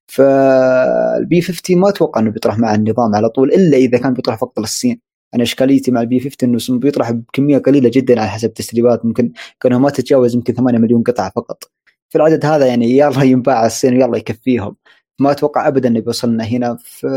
فالبي 0.08 1.42
50 1.42 1.78
ما 1.78 1.90
أتوقع 1.90 2.22
إنه 2.22 2.32
بيطرح 2.32 2.60
مع 2.60 2.76
النظام 2.76 3.16
على 3.16 3.30
طول 3.30 3.54
إلا 3.54 3.78
إذا 3.78 3.98
كان 3.98 4.14
بيطرح 4.14 4.36
فقط 4.38 4.60
للصين 4.60 5.07
أنا 5.36 5.44
اشكاليتي 5.44 5.92
مع 5.92 6.02
البي 6.02 6.20
50 6.20 6.60
إنه 6.70 6.80
بيطرح 6.80 7.12
بكمية 7.12 7.58
قليلة 7.58 7.92
جدا 7.94 8.20
على 8.20 8.30
حسب 8.30 8.48
التسريبات. 8.48 9.06
ممكن 9.06 9.32
كانها 9.60 9.78
ما 9.78 9.90
تتجاوز 9.90 10.36
يمكن 10.36 10.54
8 10.54 10.80
مليون 10.80 11.04
قطعة 11.04 11.32
فقط. 11.36 11.64
في 12.10 12.16
العدد 12.16 12.46
هذا 12.46 12.66
يعني 12.66 12.98
يلا 12.98 13.24
ينباع 13.24 13.66
الصين 13.66 13.94
ويلا 13.94 14.18
يكفيهم. 14.18 14.76
ما 15.20 15.32
أتوقع 15.32 15.68
ابدا 15.68 15.90
إنه 15.90 16.00
بيوصلنا 16.00 16.44
هنا. 16.44 16.78
في 16.80 17.08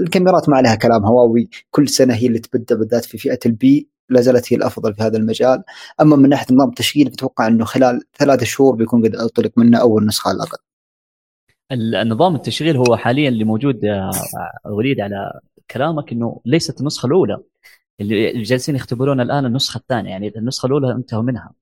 الكاميرات 0.00 0.48
ما 0.48 0.56
عليها 0.56 0.74
كلام 0.74 1.04
هواوي. 1.04 1.48
كل 1.70 1.88
سنة 1.88 2.14
هي 2.14 2.26
اللي 2.26 2.38
تبدأ 2.38 2.74
بالذات 2.74 3.04
في 3.04 3.18
فئة 3.18 3.38
البي. 3.46 3.88
لا 4.08 4.20
زالت 4.20 4.52
هي 4.52 4.56
الأفضل 4.56 4.94
في 4.94 5.02
هذا 5.02 5.16
المجال. 5.16 5.62
أما 6.00 6.16
من 6.16 6.28
ناحية 6.28 6.54
نظام 6.54 6.68
التشغيل 6.68 7.06
أتوقع 7.06 7.46
إنه 7.46 7.64
خلال 7.64 8.00
ثلاث 8.18 8.44
شهور 8.44 8.74
بيكون 8.74 9.04
قد 9.04 9.16
أطلق 9.16 9.50
منه 9.56 9.78
أول 9.78 10.06
نسخة 10.06 10.28
على 10.28 10.36
الأقل. 10.36 10.58
النظام 11.72 12.34
التشغيل 12.34 12.76
هو 12.76 12.96
حاليا 12.96 13.28
اللي 13.28 13.44
موجود 13.44 13.80
وليد 14.70 15.00
على 15.00 15.40
كلامك 15.70 16.12
إنه 16.12 16.40
ليست 16.44 16.80
النسخة 16.80 17.06
الأولى 17.06 17.38
اللي 18.00 18.42
جالسين 18.42 18.76
يختبرون 18.76 19.20
الآن 19.20 19.46
النسخة 19.46 19.78
الثانية 19.78 20.10
يعني 20.10 20.32
النسخة 20.36 20.66
الأولى 20.66 20.92
انتهوا 20.92 21.22
منها. 21.22 21.52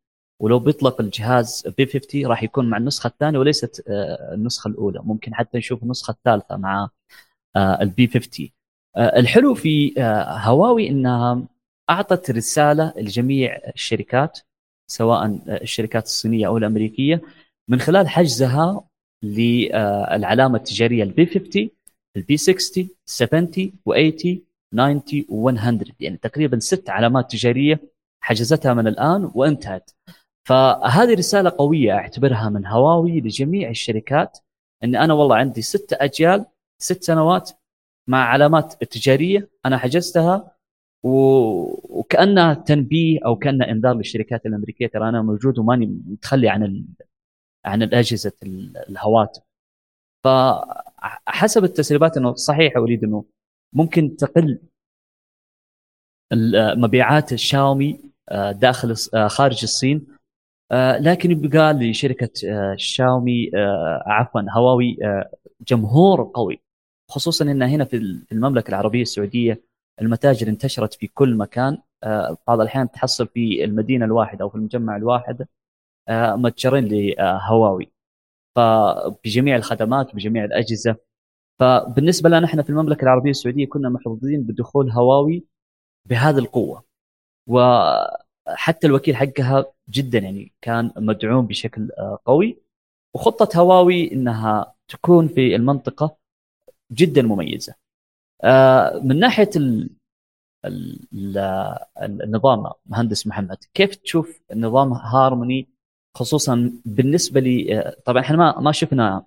ولو 0.40 0.58
بيطلق 0.58 1.00
الجهاز 1.00 1.68
بي 1.78 1.86
50 1.86 2.26
راح 2.26 2.42
يكون 2.42 2.70
مع 2.70 2.76
النسخة 2.78 3.08
الثانية 3.08 3.38
وليست 3.38 3.84
آه، 3.88 4.34
النسخة 4.34 4.68
الأولى. 4.68 5.00
ممكن 5.04 5.34
حتى 5.34 5.58
نشوف 5.58 5.82
النسخة 5.82 6.10
الثالثة 6.10 6.56
مع 6.56 6.88
آه، 7.56 7.82
البي 7.82 8.06
50 8.08 8.50
آه، 8.96 9.18
الحلو 9.18 9.54
في 9.54 9.94
هواوي 10.44 10.88
إنها 10.88 11.42
أعطت 11.90 12.30
رسالة 12.30 12.92
لجميع 12.96 13.58
الشركات 13.74 14.38
سواء 14.86 15.40
الشركات 15.48 16.04
الصينية 16.04 16.46
أو 16.46 16.58
الأمريكية 16.58 17.22
من 17.68 17.80
خلال 17.80 18.08
حجزها 18.08 18.84
للعلامه 19.22 20.56
التجارية 20.56 21.02
البي 21.02 21.26
50 21.26 21.70
البي 22.16 22.36
60 22.36 22.88
70 23.04 23.52
و80 23.88 24.38
90 24.72 25.02
و100 25.30 25.92
يعني 26.00 26.16
تقريبا 26.16 26.58
ست 26.58 26.90
علامات 26.90 27.30
تجارية 27.30 27.80
حجزتها 28.20 28.74
من 28.74 28.86
الآن 28.86 29.30
وانتهت. 29.34 29.90
فهذه 30.48 31.14
رسالة 31.14 31.50
قوية 31.50 31.92
أعتبرها 31.92 32.48
من 32.48 32.66
هواوي 32.66 33.20
لجميع 33.20 33.70
الشركات 33.70 34.38
إن 34.84 34.96
أنا 34.96 35.14
والله 35.14 35.36
عندي 35.36 35.62
ست 35.62 35.92
أجيال 35.92 36.46
ست 36.78 37.02
سنوات 37.02 37.50
مع 38.08 38.24
علامات 38.24 38.84
تجارية 38.84 39.50
أنا 39.66 39.78
حجزتها 39.78 40.56
و... 41.02 41.08
وكأنها 41.98 42.54
تنبيه 42.54 43.18
أو 43.26 43.36
كانها 43.36 43.70
إنذار 43.70 43.94
للشركات 43.96 44.46
الأمريكية. 44.46 44.86
ترى 44.86 45.08
أنا 45.08 45.22
موجود 45.22 45.58
وماني 45.58 45.86
متخلي 45.86 46.48
عن 46.48 46.62
ال... 46.62 46.84
عن 47.64 47.82
الأجهزة 47.82 48.32
الهواتف. 48.88 49.42
فحسب 51.02 51.64
التسريبات 51.64 52.16
إنه 52.16 52.34
صحيح 52.34 52.76
أريد 52.76 53.04
إنه 53.04 53.24
ممكن 53.72 54.16
تقل 54.16 54.58
مبيعات 56.76 57.32
الشاومي 57.32 58.00
آه، 58.28 58.52
داخل 58.52 58.94
آه، 59.14 59.28
خارج 59.28 59.58
الصين. 59.62 60.06
لكن 61.00 61.30
يبقى 61.30 61.72
لشركة 61.72 62.30
شاومي 62.76 63.50
عفوا 64.06 64.40
هواوي 64.50 64.96
جمهور 65.68 66.30
قوي. 66.34 66.60
خصوصا 67.10 67.44
إن 67.44 67.62
هنا 67.62 67.84
في 67.84 67.96
المملكة 68.32 68.68
العربية 68.68 69.02
السعودية 69.02 69.62
المتاجر 70.00 70.48
انتشرت 70.48 70.94
في 70.94 71.06
كل 71.06 71.36
مكان. 71.36 71.78
بعض 72.48 72.60
الأحيان 72.60 72.90
تحصل 72.90 73.26
في 73.26 73.64
المدينة 73.64 74.04
الواحدة 74.04 74.44
أو 74.44 74.48
في 74.48 74.54
المجمع 74.54 74.96
الواحد. 74.96 75.46
متجرين 76.10 76.84
لهواوي. 76.88 77.92
فبجميع 78.56 79.56
الخدمات 79.56 80.14
بجميع 80.14 80.44
الأجهزة. 80.44 80.96
فبالنسبة 81.60 82.28
لنا 82.28 82.46
إحنا 82.46 82.62
في 82.62 82.70
المملكة 82.70 83.02
العربية 83.02 83.30
السعودية 83.30 83.66
كنا 83.66 83.88
محظوظين 83.88 84.42
بدخول 84.42 84.90
هواوي 84.90 85.44
بهذه 86.08 86.38
القوة. 86.38 86.84
وحتى 87.48 88.86
الوكيل 88.86 89.16
حقها 89.16 89.64
جدا 89.90 90.18
يعني 90.18 90.52
كان 90.62 90.92
مدعوم 90.96 91.46
بشكل 91.46 91.90
آه، 91.98 92.18
قوي. 92.24 92.58
وخطة 93.14 93.60
هواوي 93.60 94.12
إنها 94.12 94.74
تكون 94.88 95.28
في 95.28 95.56
المنطقة 95.56 96.16
جدا 96.92 97.22
مميزة. 97.22 97.74
آه، 98.44 98.98
من 99.04 99.18
ناحية 99.18 99.50
ال 99.56 99.90
النظام 102.02 102.72
مهندس 102.86 103.26
محمد 103.26 103.56
كيف 103.74 103.94
تشوف 103.94 104.40
نظام 104.54 104.92
هارموني 104.92 105.68
خصوصا 106.14 106.72
بالنسبة 106.84 107.40
لي 107.40 107.78
آه، 107.80 107.96
طبعا 108.04 108.22
إحنا 108.22 108.36
ما 108.36 108.60
ما 108.60 108.72
شفنا 108.72 109.24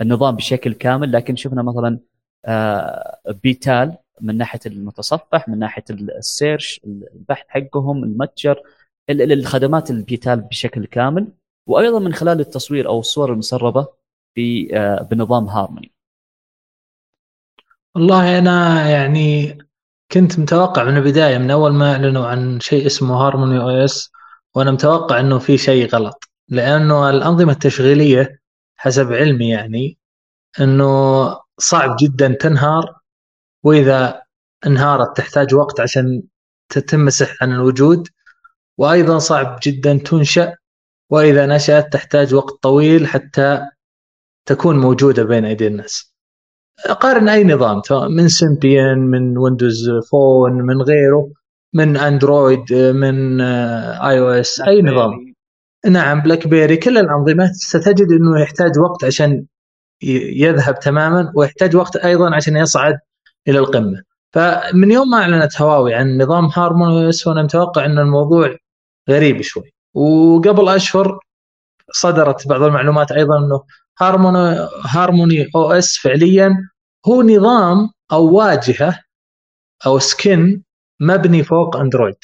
النظام 0.00 0.36
بشكل 0.36 0.74
كامل 0.74 1.12
لكن 1.12 1.36
شفنا 1.36 1.62
مثلا 1.62 1.98
آه، 2.44 3.20
بيتال 3.42 3.96
من 4.20 4.38
ناحية 4.38 4.60
المتصفح 4.66 5.48
من 5.48 5.58
ناحية 5.58 5.84
ال 5.90 6.03
search 6.03 6.80
البحث 6.84 7.46
حقهم 7.48 8.04
المتجر 8.04 8.62
الخدمات 9.10 9.90
البيتال 9.90 10.40
بشكل 10.40 10.86
كامل. 10.86 11.28
وأيضا 11.66 11.98
من 11.98 12.14
خلال 12.14 12.40
التصوير 12.40 12.88
أو 12.88 13.00
الصور 13.00 13.32
المسربة 13.32 13.88
آه، 14.74 15.02
بنظام 15.02 15.44
هارموني. 15.44 15.92
والله 17.94 18.38
أنا 18.38 18.88
يعني 18.90 19.58
كنت 20.12 20.38
متوقع 20.38 20.84
من 20.84 20.96
البداية 20.96 21.38
من 21.38 21.50
أول 21.50 21.72
ما 21.72 21.92
أعلنوا 21.92 22.26
عن 22.26 22.60
شيء 22.60 22.86
اسمه 22.86 23.14
Harmony 23.14 23.60
OS 23.60 24.12
وأنا 24.56 24.70
متوقع 24.70 25.20
إنه 25.20 25.38
في 25.38 25.58
شيء 25.58 25.88
غلط 25.88 26.24
لأنه 26.48 27.10
الأنظمة 27.10 27.52
التشغيلية 27.52 28.40
حسب 28.76 29.12
علمي 29.12 29.48
يعني 29.50 29.98
إنه 30.60 31.26
صعب 31.58 31.96
جدا 32.00 32.36
تنهار 32.40 33.00
وإذا 33.62 34.22
انهارت 34.66 35.16
تحتاج 35.16 35.54
وقت 35.54 35.80
عشان 35.80 36.22
تتمسح 36.68 37.42
عن 37.42 37.52
الوجود 37.52 38.08
وأيضا 38.78 39.18
صعب 39.18 39.58
جدا 39.62 39.98
تنشأ 39.98 40.56
وإذا 41.10 41.46
نشأت 41.46 41.92
تحتاج 41.92 42.34
وقت 42.34 42.62
طويل 42.62 43.06
حتى 43.06 43.60
تكون 44.46 44.78
موجودة 44.78 45.24
بين 45.24 45.44
أيدي 45.44 45.66
الناس. 45.66 46.14
قارن 47.00 47.28
أي 47.28 47.44
نظام 47.44 47.82
من 48.10 48.28
سيمبيان 48.28 48.98
من 48.98 49.38
Windows 49.38 49.90
Phone 50.10 50.52
من 50.52 50.82
غيره 50.82 51.30
من 51.74 51.96
اندرويد 51.96 52.72
من 52.72 53.40
iOS 53.40 54.60
اي 54.60 54.82
نظام. 54.82 55.34
نعم 55.86 56.20
بلاك 56.20 56.46
بيري 56.48 56.76
كل 56.76 56.98
الأنظمة 56.98 57.52
ستجد 57.52 58.12
إنه 58.12 58.40
يحتاج 58.40 58.78
وقت 58.78 59.04
عشان 59.04 59.46
يذهب 60.02 60.80
تماما 60.80 61.32
ويحتاج 61.34 61.76
وقت 61.76 61.96
أيضا 61.96 62.34
عشان 62.34 62.56
يصعد 62.56 62.98
إلى 63.48 63.58
القمة. 63.58 64.02
فمن 64.32 64.90
يوم 64.90 65.10
ما 65.10 65.18
أعلنت 65.18 65.62
هواوي 65.62 65.94
عن 65.94 66.18
نظام 66.22 66.46
Harmony 66.46 67.08
OS 67.08 67.26
وأنا 67.26 67.42
متوقع 67.42 67.84
إن 67.84 67.98
الموضوع 67.98 68.56
غريب 69.10 69.42
شوي. 69.42 69.74
وقبل 69.94 70.68
أشهر 70.68 71.18
صدرت 71.92 72.48
بعض 72.48 72.62
المعلومات 72.62 73.12
أيضا 73.12 73.38
إنه 73.38 73.62
Harmony 74.00 74.68
Harmony 74.84 75.46
OS 75.56 75.98
فعليا 75.98 76.68
هو 77.06 77.22
نظام 77.22 77.90
أو 78.12 78.34
واجهة 78.36 79.00
أو 79.86 79.98
skin 79.98 80.62
مبني 81.00 81.42
فوق 81.42 81.76
أندرويد. 81.76 82.16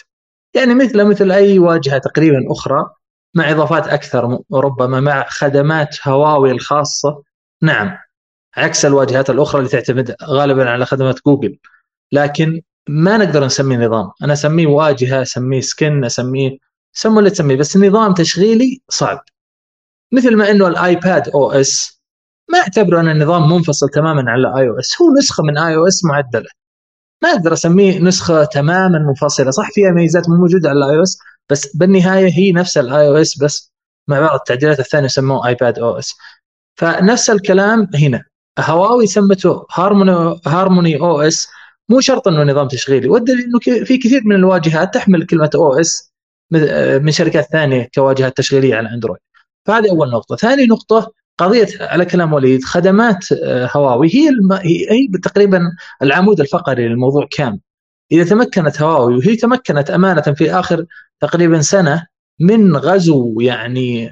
يعني 0.55 0.75
مثل 0.75 1.05
مثل 1.05 1.33
أي 1.33 1.59
واجهة 1.59 1.99
تقريبا 1.99 2.39
أخرى 2.51 2.91
مع 3.35 3.51
إضافات 3.51 3.89
أكثر 3.89 4.39
ربما 4.55 5.01
مع 5.01 5.27
خدمات 5.29 6.09
هواوي 6.09 6.51
الخاصة. 6.51 7.23
نعم 7.63 7.99
عكس 8.57 8.87
الواجهات 8.87 9.31
الأخرى 9.31 9.59
اللي 9.59 9.71
تعتمد 9.71 10.17
غالبا 10.23 10.71
على 10.71 10.87
خدمات 10.87 11.21
جوجل. 11.27 11.59
لكن 12.13 12.63
ما 12.89 13.17
نقدر 13.17 13.45
نسميه 13.45 13.77
نظام. 13.77 14.11
أنا 14.23 14.33
أسميه 14.33 14.67
واجهة 14.67 15.23
أسميه 15.23 15.61
skin 15.61 16.05
أسميه 16.05 16.59
سموا 16.93 17.19
اللي 17.19 17.31
تسميه 17.31 17.57
بس 17.57 17.77
نظام 17.77 18.15
تشغيلي 18.15 18.83
صعب. 18.89 19.25
مثل 20.13 20.37
ما 20.37 20.51
إنه 20.51 20.69
ال 20.69 21.29
iPad 21.29 21.53
OS 21.53 22.03
ما 22.53 22.59
أعتبره 22.59 23.01
أنا 23.01 23.15
نظام 23.15 23.53
منفصل 23.53 23.89
تماما 23.89 24.31
عن 24.31 24.39
ال 24.39 24.69
iOS. 24.69 25.03
هو 25.03 25.07
نسخة 25.19 25.43
من 25.43 25.59
iOS 25.59 26.05
معدلة. 26.05 26.49
ما 27.23 27.31
أقدر 27.31 27.53
أسميه 27.53 27.99
نسخة 27.99 28.45
تماما 28.45 28.99
منفصلة. 28.99 29.51
صح 29.51 29.71
فيها 29.71 29.91
ميزات 29.91 30.29
مو 30.29 30.37
موجودة 30.37 30.69
على 30.69 30.79
ال 30.79 30.97
iOS 30.97 31.19
بس 31.51 31.77
بالنهاية 31.77 32.33
هي 32.33 32.53
نفس 32.53 32.79
ال 32.79 33.09
iOS 33.09 33.39
بس 33.39 33.73
مع 34.09 34.21
بعض 34.21 34.35
التعديلات 34.35 34.81
الثانية 34.81 35.05
يسموه 35.07 35.47
iPad 35.47 35.79
OS 35.79 36.15
فنفس 36.79 37.31
الكلام 37.31 37.89
هنا. 37.95 38.25
هواوي 38.59 39.07
سمته 39.07 39.67
Harmony 39.73 40.41
Harmony 40.47 41.01
OS 41.01 41.49
مو 41.89 42.01
شرط 42.01 42.29
إنه 42.29 42.43
نظام 42.43 42.69
تشغيلي. 42.69 43.09
والدليل 43.09 43.45
إنه 43.45 43.85
في 43.85 43.99
كثير 43.99 44.21
من 44.25 44.37
الواجهات 44.37 44.95
تحمل 44.95 45.27
كلمة 45.27 45.51
OS 45.55 46.13
من 47.01 47.11
شركات 47.11 47.45
ثانية 47.53 47.89
كواجهات 47.95 48.37
تشغيلية 48.37 48.75
على 48.75 48.89
اندرويد 48.89 49.21
فهذه 49.67 49.91
أول 49.91 50.11
نقطة. 50.11 50.37
ثاني 50.37 50.67
نقطة 50.67 51.13
قضية 51.39 51.69
على 51.81 52.05
كلام 52.05 52.33
وليد 52.33 52.65
خدمات 52.65 53.33
آه، 53.33 53.71
هواوي 53.77 54.15
هي 54.15 54.29
الم... 54.29 54.53
هي 54.53 55.09
تقريبا 55.23 55.73
العمود 56.03 56.41
الفقري 56.41 56.89
للموضوع 56.89 57.29
كامل. 57.31 57.61
إذا 58.13 58.25
تمكنت 58.25 58.83
هواوي 58.83 59.17
وهي 59.17 59.37
تمكنت 59.37 59.91
أمانة 59.91 60.23
في 60.23 60.53
آخر 60.53 60.87
تقريبا 61.21 61.61
سنة 61.61 62.07
من 62.41 62.77
غزو 62.77 63.41
يعني 63.41 64.11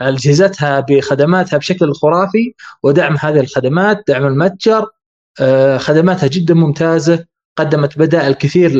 اجهزتها 0.00 0.80
بخدماتها 0.80 1.56
بشكل 1.56 1.92
خرافي 1.94 2.54
ودعم 2.82 3.16
هذه 3.20 3.40
الخدمات 3.40 4.04
دعم 4.08 4.26
المتجر 4.26 4.86
آه، 5.40 5.78
خدماتها 5.78 6.26
جدا 6.26 6.54
ممتازة. 6.54 7.26
قدمت 7.56 7.98
بدائل 7.98 8.32
كثير 8.32 8.70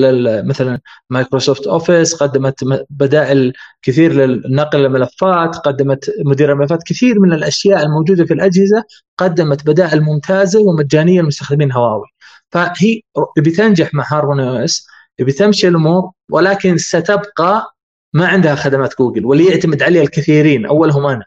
مثلا 0.45 0.81
Microsoft 1.11 1.67
Office 1.67 2.14
قدمت 2.14 2.85
بدائل 2.91 3.53
كثير 3.83 4.12
لنقل 4.12 4.85
الملفات 4.85 5.57
قدمت 5.57 6.11
مدير 6.24 6.53
الملفات 6.53 6.83
كثير 6.83 7.20
من 7.20 7.33
الأشياء 7.33 7.83
الموجودة 7.83 8.24
في 8.24 8.35
الأجهزة 8.35 8.85
قدمت 9.18 9.66
بدائل 9.66 10.01
ممتازة 10.01 10.61
ومجانية 10.61 11.20
لمستخدمين 11.20 11.72
هواوي. 11.72 12.07
فهي 12.51 13.01
بتنجح 13.39 13.95
مع 13.95 14.05
Harmony 14.12 14.41
OS 14.41 14.87
بتمشي 15.20 15.68
الأمور 15.68 16.11
ولكن 16.31 16.79
ستبقى 16.79 17.74
ما 18.14 18.27
عندها 18.27 18.55
خدمات 18.55 18.99
جوجل 18.99 19.27
واللي 19.27 19.47
يعتمد 19.47 19.83
عليها 19.83 20.03
الكثيرين 20.03 20.66
اولهم 20.66 21.07
أنا. 21.07 21.24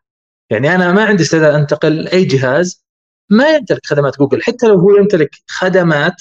يعني 0.50 0.76
أنا 0.76 0.92
ما 0.92 1.06
عندي 1.06 1.24
استعداد 1.24 1.54
أنتقل 1.54 2.08
اي 2.08 2.24
جهاز 2.26 2.84
ما 3.30 3.50
يمتلك 3.50 3.86
خدمات 3.86 4.18
جوجل 4.20 4.42
حتى 4.42 4.68
لو 4.68 4.80
هو 4.80 4.96
يمتلك 4.98 5.30
خدمات 5.48 6.16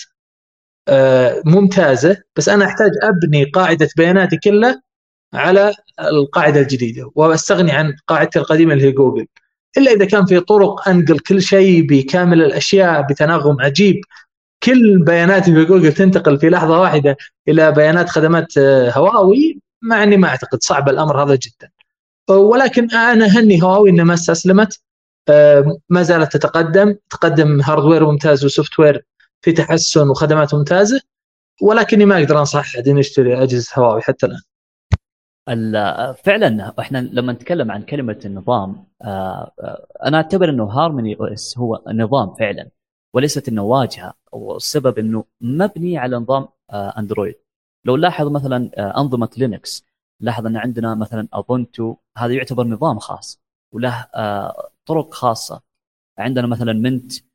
ممتازة. 1.46 2.16
بس 2.36 2.48
أنا 2.48 2.64
أحتاج 2.64 2.90
أبني 3.02 3.44
قاعدة 3.44 3.88
بياناتي 3.96 4.36
كلها 4.36 4.82
على 5.34 5.74
القاعدة 6.00 6.60
الجديدة 6.60 7.10
وأستغني 7.14 7.72
عن 7.72 7.92
قاعدتي 8.06 8.38
القديمة 8.38 8.72
اللي 8.74 8.84
هي 8.84 8.92
جوجل. 8.92 9.26
إلا 9.78 9.90
إذا 9.92 10.04
كان 10.04 10.26
في 10.26 10.40
طرق 10.40 10.88
أنقل 10.88 11.18
كل 11.18 11.42
شيء 11.42 11.86
بكامل 11.86 12.42
الأشياء 12.42 13.02
بتناغم 13.02 13.60
عجيب 13.60 14.00
كل 14.62 14.98
بياناتي 15.04 15.54
في 15.54 15.64
جوجل 15.64 15.92
تنتقل 15.92 16.38
في 16.38 16.50
لحظة 16.50 16.80
واحدة 16.80 17.16
إلى 17.48 17.72
بيانات 17.72 18.08
خدمات 18.08 18.58
آه، 18.58 18.90
هواوي 18.90 19.60
مع 19.82 20.02
إني 20.02 20.16
ما 20.16 20.28
أعتقد 20.28 20.62
صعب 20.62 20.88
الأمر 20.88 21.22
هذا 21.22 21.34
جدا. 21.34 21.70
ولكن 22.30 22.90
أنا 22.90 23.26
أهني 23.26 23.62
هواوي 23.62 23.90
إنها 23.90 24.04
ما 24.04 24.14
استسلمت 24.14 24.80
آه، 25.28 25.78
ما 25.88 26.02
زالت 26.02 26.32
تتقدم. 26.32 26.94
تقدم 27.10 27.60
hardware 27.60 28.06
ممتاز 28.06 28.44
و 28.44 28.78
software 28.78 29.04
في 29.44 29.52
تحسن 29.52 30.08
وخدمات 30.08 30.54
ممتازة 30.54 31.00
ولكني 31.62 32.04
ما 32.04 32.18
أقدر 32.18 32.38
أنصح 32.40 32.58
أحد 32.58 32.88
إنه 32.88 33.00
يشتري 33.00 33.42
أجهزة 33.42 33.72
هواوي 33.78 34.02
حتى 34.02 34.26
الآن. 34.26 34.40
فعلا 36.24 36.74
إحنا 36.80 36.98
لما 36.98 37.32
نتكلم 37.32 37.70
عن 37.70 37.82
كلمة 37.82 38.20
النظام 38.24 38.86
آه، 39.02 39.52
آه، 39.60 39.86
أنا 40.04 40.16
أعتبر 40.16 40.50
إنه 40.50 40.64
Harmony 40.64 41.14
OS 41.20 41.58
هو 41.58 41.82
نظام 41.88 42.34
فعلا 42.34 42.70
وليست 43.14 43.48
إنه 43.48 43.62
واجهة 43.62 44.14
والسبب 44.32 44.98
إنه 44.98 45.24
مبني 45.40 45.98
على 45.98 46.16
نظام 46.16 46.48
اندرويد 46.72 47.34
لو 47.84 47.96
لاحظ 47.96 48.26
مثلا 48.28 48.70
أنظمة 49.00 49.30
Linux 49.36 49.84
لاحظ 50.20 50.46
إن 50.46 50.56
عندنا 50.56 50.94
مثلا 50.94 51.28
Ubuntu 51.32 51.96
هذا 52.16 52.32
يعتبر 52.34 52.66
نظام 52.66 52.98
خاص 52.98 53.40
وله 53.72 54.06
طرق 54.86 55.14
خاصة 55.14 55.62
عندنا 56.18 56.46
مثلا 56.46 56.72
Mint 56.72 57.12
آه، 57.12 57.27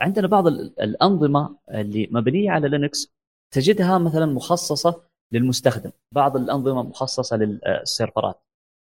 عندنا 0.00 0.26
بعض 0.26 0.46
الأنظمة 0.46 1.56
اللي 1.70 2.08
مبنية 2.10 2.50
على 2.50 2.68
Linux 2.68 3.12
تجدها 3.54 3.98
مثلا 3.98 4.26
مخصصة 4.26 5.02
للمستخدم. 5.32 5.90
بعض 6.14 6.36
الأنظمة 6.36 6.82
مخصصة 6.82 7.36
للسيرفرات. 7.36 8.40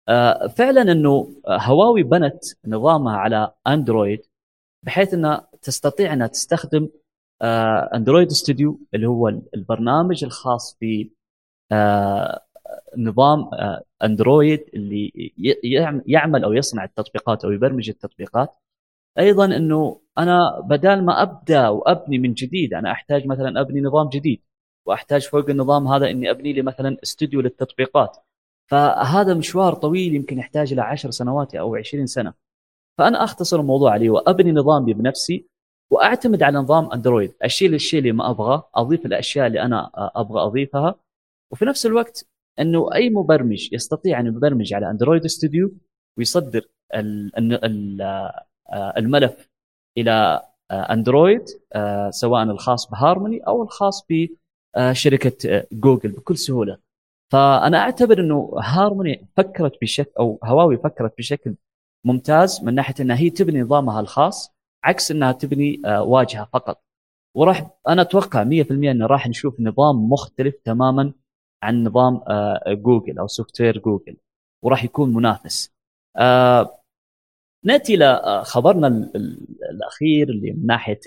آه، 0.09 0.47
فعلا 0.47 0.93
إنه 0.93 1.35
هواوي 1.49 2.03
بنت 2.03 2.45
نظامها 2.67 3.17
على 3.17 3.53
اندرويد 3.67 4.27
بحيث 4.87 5.14
إنها 5.14 5.49
تستطيع 5.62 6.12
إنها 6.12 6.27
تستخدم 6.27 6.89
Android 7.95 8.30
Studio 8.30 8.80
اللي 8.95 9.07
هو 9.07 9.29
البرنامج 9.29 10.25
الخاص 10.25 10.79
ب 10.83 11.07
نظام 12.99 13.51
اندرويد 14.03 14.71
اللي 14.75 15.33
يعمل 16.07 16.45
أو 16.45 16.53
يصنع 16.53 16.85
التطبيقات 16.85 17.45
أو 17.45 17.51
يبرمج 17.51 17.89
التطبيقات. 17.89 18.57
أيضا 19.19 19.45
إنه 19.45 20.01
أنا 20.19 20.61
بدال 20.61 21.05
ما 21.05 21.23
أبدأ 21.23 21.69
وأبني 21.69 22.19
من 22.19 22.35
جديد 22.35 22.75
أنا 22.75 22.93
أحتاج 22.93 23.27
مثلا 23.27 23.61
أبني 23.61 23.81
نظام 23.81 24.09
جديد 24.09 24.43
وأحتاج 24.87 25.23
فوق 25.23 25.51
النظام 25.51 25.89
هذا 25.89 26.11
إني 26.11 26.31
أبني 26.31 26.53
لي 26.53 26.62
مثلا 26.62 26.97
استوديو 27.03 27.41
للتطبيقات. 27.41 28.17
فهذا 28.71 29.35
مشوار 29.35 29.75
طويل 29.75 30.14
يمكن 30.14 30.39
يحتاج 30.39 30.73
إلى 30.73 30.83
10 30.83 31.11
سنوات 31.11 31.55
أو 31.55 31.77
20 31.77 32.07
سنة. 32.07 32.35
فأنا 32.99 33.25
أختصر 33.25 33.61
الموضوع 33.61 33.93
عليه 33.93 34.11
وأبني 34.11 34.53
نظامي 34.53 34.95
بنفسي 34.95 35.47
وأعتمد 35.91 36.43
على 36.43 36.59
نظام 36.59 36.93
أندرويد. 36.93 37.35
أشيل 37.43 37.75
الشيء 37.75 37.99
اللي 37.99 38.12
ما 38.12 38.31
أبغاه 38.31 38.69
أضيف 38.75 39.07
الأشياء 39.07 39.47
اللي 39.47 39.62
أنا 39.62 39.91
أبغى 39.95 40.41
أضيفها. 40.41 40.95
وفي 41.53 41.64
نفس 41.64 41.87
الوقت 41.87 42.29
إنه 42.61 42.95
أي 42.95 43.11
مبرمج 43.11 43.73
يستطيع 43.73 44.21
أن 44.21 44.27
يبرمج 44.27 44.75
على 44.75 44.91
Android 44.91 45.26
Studio 45.26 45.70
ويصدر 46.19 46.69
الملف 48.99 49.49
إلى 49.99 50.42
اندرويد 50.72 51.44
سواء 52.11 52.42
الخاص 52.42 52.90
بهارموني 52.90 53.38
أو 53.38 53.62
الخاص 53.62 54.07
بشركه 54.11 55.66
جوجل 55.72 56.12
بكل 56.12 56.38
سهولة. 56.38 56.78
فأنا 57.32 57.78
أعتبر 57.78 58.20
إنه 58.20 58.51
هارموني 58.59 59.28
فكرت 59.36 59.72
بشكل 59.82 60.11
أو 60.18 60.38
هواوي 60.44 60.76
فكرت 60.76 61.18
بشكل 61.18 61.55
ممتاز 62.07 62.64
من 62.64 62.74
ناحية 62.74 62.94
إنها 63.01 63.16
هي 63.16 63.30
تبني 63.30 63.61
نظامها 63.62 64.01
الخاص 64.01 64.53
عكس 64.84 65.11
إنها 65.11 65.32
تبني 65.32 65.82
واجهة 65.86 66.49
فقط. 66.53 66.82
وراح 67.36 67.70
أنا 67.88 68.03
أتوقع 68.03 68.44
100% 68.44 68.70
إنه 68.70 69.07
راح 69.07 69.28
نشوف 69.28 69.61
نظام 69.61 69.97
مختلف 70.11 70.55
تماما 70.64 71.12
عن 71.62 71.84
نظام 71.84 72.20
جوجل 72.68 73.18
أو 73.18 73.26
software 73.26 73.78
جوجل 73.78 74.16
وراح 74.64 74.84
يكون 74.84 75.14
منافس. 75.14 75.72
نأتي 77.67 77.95
إلى 77.95 78.43
خبرنا 78.45 79.11
الأخير 79.71 80.29
اللي 80.29 80.51
من 80.53 80.67
ناحية 80.67 81.01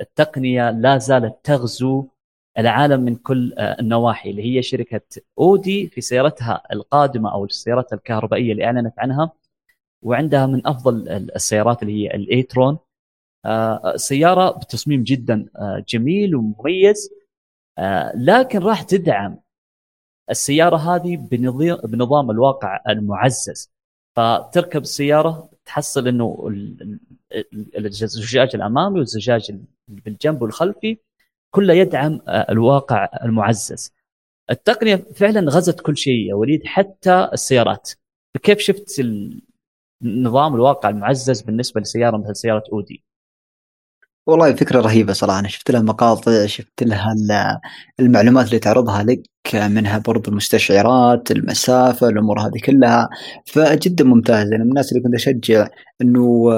التقنية 0.00 0.70
لا 0.70 0.98
زالت 0.98 1.36
تغزو 1.44 2.06
العالم 2.58 3.00
من 3.00 3.16
كل 3.16 3.54
النواحي 3.58 4.30
اللي 4.30 4.56
هي 4.56 4.62
شركة 4.62 5.00
أودي 5.38 5.88
في 5.88 6.00
سيارتها 6.00 6.62
القادمة 6.72 7.32
أو 7.32 7.44
السيارات 7.44 7.92
الكهربائية 7.92 8.52
اللي 8.52 8.64
أعلنت 8.64 8.94
عنها. 8.98 9.32
وعندها 10.02 10.46
من 10.46 10.66
أفضل 10.66 11.08
السيارات 11.08 11.82
اللي 11.82 12.04
هي 12.04 12.14
الأيترون. 12.14 12.78
سيارة 13.96 14.58
بتصميم 14.58 15.02
جدا 15.02 15.46
جميل 15.88 16.36
ومميز. 16.36 17.10
لكن 18.14 18.58
راح 18.58 18.82
تدعم 18.82 19.38
السيارة 20.30 20.76
هذه 20.76 21.16
بنظام 21.84 22.30
الواقع 22.30 22.82
المعزز. 22.88 23.70
فتركب 24.16 24.82
السيارة 24.82 25.55
تحصل 25.66 26.08
إنه 26.08 26.50
الزجاج 27.76 28.50
الأمامي 28.54 28.98
والزجاج 28.98 29.58
بالجنب 29.88 30.42
والخلفي 30.42 30.98
كله 31.54 31.74
يدعم 31.74 32.20
الواقع 32.28 33.08
المعزز. 33.24 33.92
التقنية 34.50 34.96
فعلا 34.96 35.50
غزت 35.50 35.80
كل 35.80 35.96
شيء 35.96 36.28
يا 36.28 36.34
وليد 36.34 36.66
حتى 36.66 37.28
السيارات. 37.32 37.90
كيف 38.42 38.58
شفت 38.58 39.02
نظام 40.02 40.54
الواقع 40.54 40.88
المعزز 40.88 41.40
بالنسبة 41.40 41.80
لسيارة 41.80 42.16
مثل 42.16 42.36
سيارة 42.36 42.64
أودي؟ 42.72 43.04
والله 44.26 44.54
فكرة 44.54 44.80
رهيبة 44.80 45.12
صراحة. 45.12 45.38
أنا 45.38 45.48
شفت 45.48 45.70
لها 45.70 45.82
مقاطع 45.82 46.46
شفت 46.46 46.82
لها 46.82 47.14
المعلومات 48.00 48.46
اللي 48.46 48.58
تعرضها 48.58 49.02
لك 49.02 49.22
منها 49.54 49.98
برضو 49.98 50.30
المستشعرات 50.30 51.30
المسافة 51.30 52.08
الأمور 52.08 52.40
هذه 52.40 52.60
كلها. 52.64 53.08
فجدا 53.46 54.04
ممتازة 54.04 54.56
أنا 54.56 54.64
من 54.64 54.70
الناس 54.70 54.92
اللي 54.92 55.02
كنت 55.02 55.14
أشجع 55.14 55.68
أنه 56.02 56.48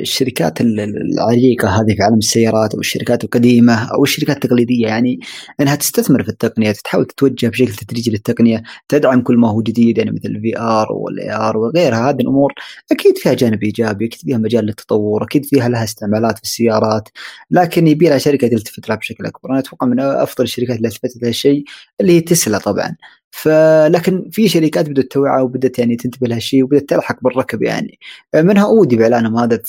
الشركات 0.00 0.60
العريقة 0.60 1.68
هذه 1.68 1.94
في 1.96 2.02
عالم 2.02 2.18
السيارات 2.18 2.74
أو 2.74 2.80
الشركات 2.80 3.24
القديمة 3.24 3.92
أو 3.94 4.04
الشركات 4.04 4.36
التقليدية 4.36 4.86
يعني 4.86 5.20
أنها 5.60 5.74
تستثمر 5.74 6.22
في 6.22 6.28
التقنية 6.28 6.72
تحاول 6.72 7.04
تتوجه 7.06 7.46
بشكل 7.48 7.72
تدريجي 7.72 8.10
للتقنية 8.10 8.62
تدعم 8.88 9.22
كل 9.22 9.36
ما 9.36 9.48
هو 9.50 9.62
جديد 9.62 9.98
يعني 9.98 10.10
مثل 10.10 10.28
ال 10.28 10.58
VR 10.58 10.92
وال 10.92 11.32
AR 11.32 11.56
وغيرها. 11.56 12.10
هذه 12.10 12.20
الأمور 12.20 12.52
أكيد 12.92 13.18
فيها 13.18 13.34
جانب 13.34 13.62
إيجابي 13.62 14.06
أكيد 14.06 14.20
فيها 14.20 14.38
مجال 14.38 14.64
للتطور 14.64 15.24
أكيد 15.24 15.44
فيها 15.44 15.68
لها 15.68 15.84
استعمالات 15.84 16.38
في 16.38 16.44
السيارات 16.44 17.08
لكن 17.50 17.86
يبي 17.86 18.08
لها 18.08 18.18
شركة 18.18 18.48
تلتفت 18.48 18.88
لها 18.88 18.96
بشكل 18.96 19.26
أكبر. 19.26 19.50
أنا 19.50 19.58
أتوقع 19.58 19.86
من 19.86 20.00
أفضل 20.00 20.44
الشركات 20.44 20.76
اللي 20.76 20.88
التفتت 20.88 21.22
لها 21.22 21.30
الشيء 21.30 21.64
اللي 22.00 22.12
هي 22.12 22.20
تسلا 22.32 22.58
طبعا. 22.58 22.96
فلكن 23.34 24.28
في 24.32 24.48
شركات 24.48 24.88
بدأت 24.88 25.12
توعى 25.12 25.42
وبدأت 25.42 25.78
يعني 25.78 25.96
تنتبه 25.96 26.28
لهالشيء 26.28 26.64
وبدأت 26.64 26.88
تلحق 26.88 27.22
بالركب 27.22 27.62
يعني. 27.62 27.98
منها 28.34 28.64
أودي 28.64 28.96
بإعلانهم 28.96 29.36
هذا 29.38 29.60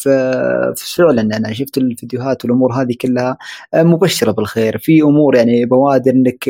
فعلا 0.98 1.22
أنا 1.22 1.54
شفت 1.54 1.78
الفيديوهات 1.78 2.46
والأمور 2.46 2.74
هذه 2.74 2.96
كلها 3.02 3.38
مبشرة 3.76 4.32
بالخير. 4.32 4.78
في 4.78 5.02
أمور 5.02 5.36
يعني 5.36 5.66
بوادر 5.66 6.12
إنك 6.12 6.48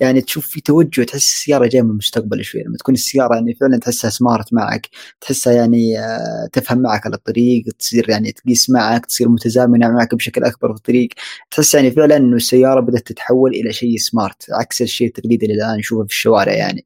يعني 0.00 0.20
تشوف 0.20 0.46
في 0.46 0.60
توجه 0.60 1.02
تحس 1.02 1.16
السيارة 1.16 1.66
جاية 1.66 1.82
من 1.82 1.90
المستقبل 1.90 2.44
شوي. 2.44 2.62
لما 2.62 2.76
تكون 2.76 2.94
السيارة 2.94 3.34
يعني 3.34 3.54
فعلا 3.54 3.78
تحسها 3.78 4.10
سمارت 4.10 4.52
معك 4.52 4.88
تحسها 5.20 5.52
يعني 5.52 5.96
تفهم 6.52 6.78
معك 6.78 7.06
على 7.06 7.14
الطريق 7.16 7.64
تصير 7.78 8.10
يعني 8.10 8.32
تقيس 8.32 8.70
معك 8.70 9.06
تصير 9.06 9.28
متزامنة 9.28 9.88
معك 9.88 10.14
بشكل 10.14 10.44
أكبر 10.44 10.72
في 10.72 10.78
الطريق. 10.78 11.08
تحس 11.50 11.74
يعني 11.74 11.90
فعلا 11.90 12.16
إنه 12.16 12.36
السيارة 12.36 12.80
بدأت 12.80 13.06
تتحول 13.06 13.50
إلى 13.54 13.72
شيء 13.72 13.96
سمارت 13.98 14.46
عكس 14.50 14.82
الشيء 14.82 15.06
التقليدي 15.06 15.46
اللي 15.46 15.56
الآن 15.56 15.78
نشوفه 15.78 16.09
في 16.10 16.16
الشوارع 16.16 16.52
يعني. 16.52 16.84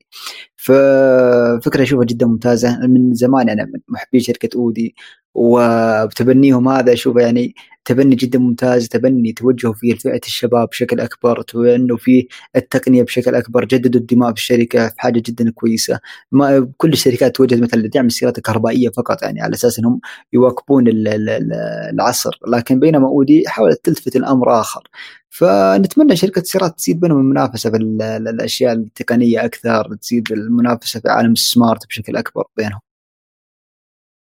ففكرة 0.56 1.82
أشوفها 1.82 2.04
جدا 2.04 2.26
ممتازة. 2.26 2.86
من 2.86 3.14
زمان 3.14 3.48
أنا 3.50 3.64
من 3.64 3.80
محبي 3.88 4.20
شركة 4.20 4.48
أودي. 4.56 4.94
وتبنيهم 5.34 6.68
هذا 6.68 6.92
أشوفه 6.92 7.20
يعني 7.20 7.54
تبني 7.84 8.14
جدا 8.14 8.38
ممتاز 8.38 8.88
تبني 8.88 9.32
توجهوا 9.32 9.74
في 9.74 9.94
فئة 9.96 10.20
الشباب 10.26 10.68
بشكل 10.68 11.00
أكبر 11.00 11.42
تبنوا 11.42 11.96
في 11.96 12.28
التقنية 12.56 13.02
بشكل 13.02 13.34
أكبر 13.34 13.64
جددوا 13.64 14.00
الدماء 14.00 14.28
في 14.32 14.36
الشركة 14.36 14.88
في 14.88 14.94
حاجة 15.00 15.22
جدا 15.26 15.50
كويسة. 15.50 16.00
ما 16.32 16.72
كل 16.76 16.92
الشركات 16.92 17.36
توجهت 17.36 17.60
مثلا 17.60 17.80
لدعم 17.80 18.06
السيارات 18.06 18.38
الكهربائية 18.38 18.88
فقط 18.88 19.22
يعني 19.22 19.40
على 19.42 19.54
أساس 19.54 19.78
أنهم 19.78 20.00
يواكبون 20.32 20.84
العصر. 20.88 22.38
لكن 22.48 22.80
بينما 22.80 23.06
أودي 23.08 23.44
حاولت 23.46 23.80
تلتفت 23.84 24.16
الأمر 24.16 24.60
آخر. 24.60 24.82
فنتمنى 25.30 26.16
شركة 26.16 26.40
السيارات 26.40 26.78
تزيد 26.78 27.00
بينهم 27.00 27.18
المنافسة 27.20 27.70
في 27.70 27.76
الأشياء 27.76 28.72
التقنية 28.72 29.44
أكثر 29.44 29.94
تزيد 29.94 30.32
المنافسة 30.32 31.00
في 31.00 31.08
عالم 31.08 31.32
السمارت 31.32 31.86
بشكل 31.86 32.16
أكبر 32.16 32.44
بينهم. 32.56 32.83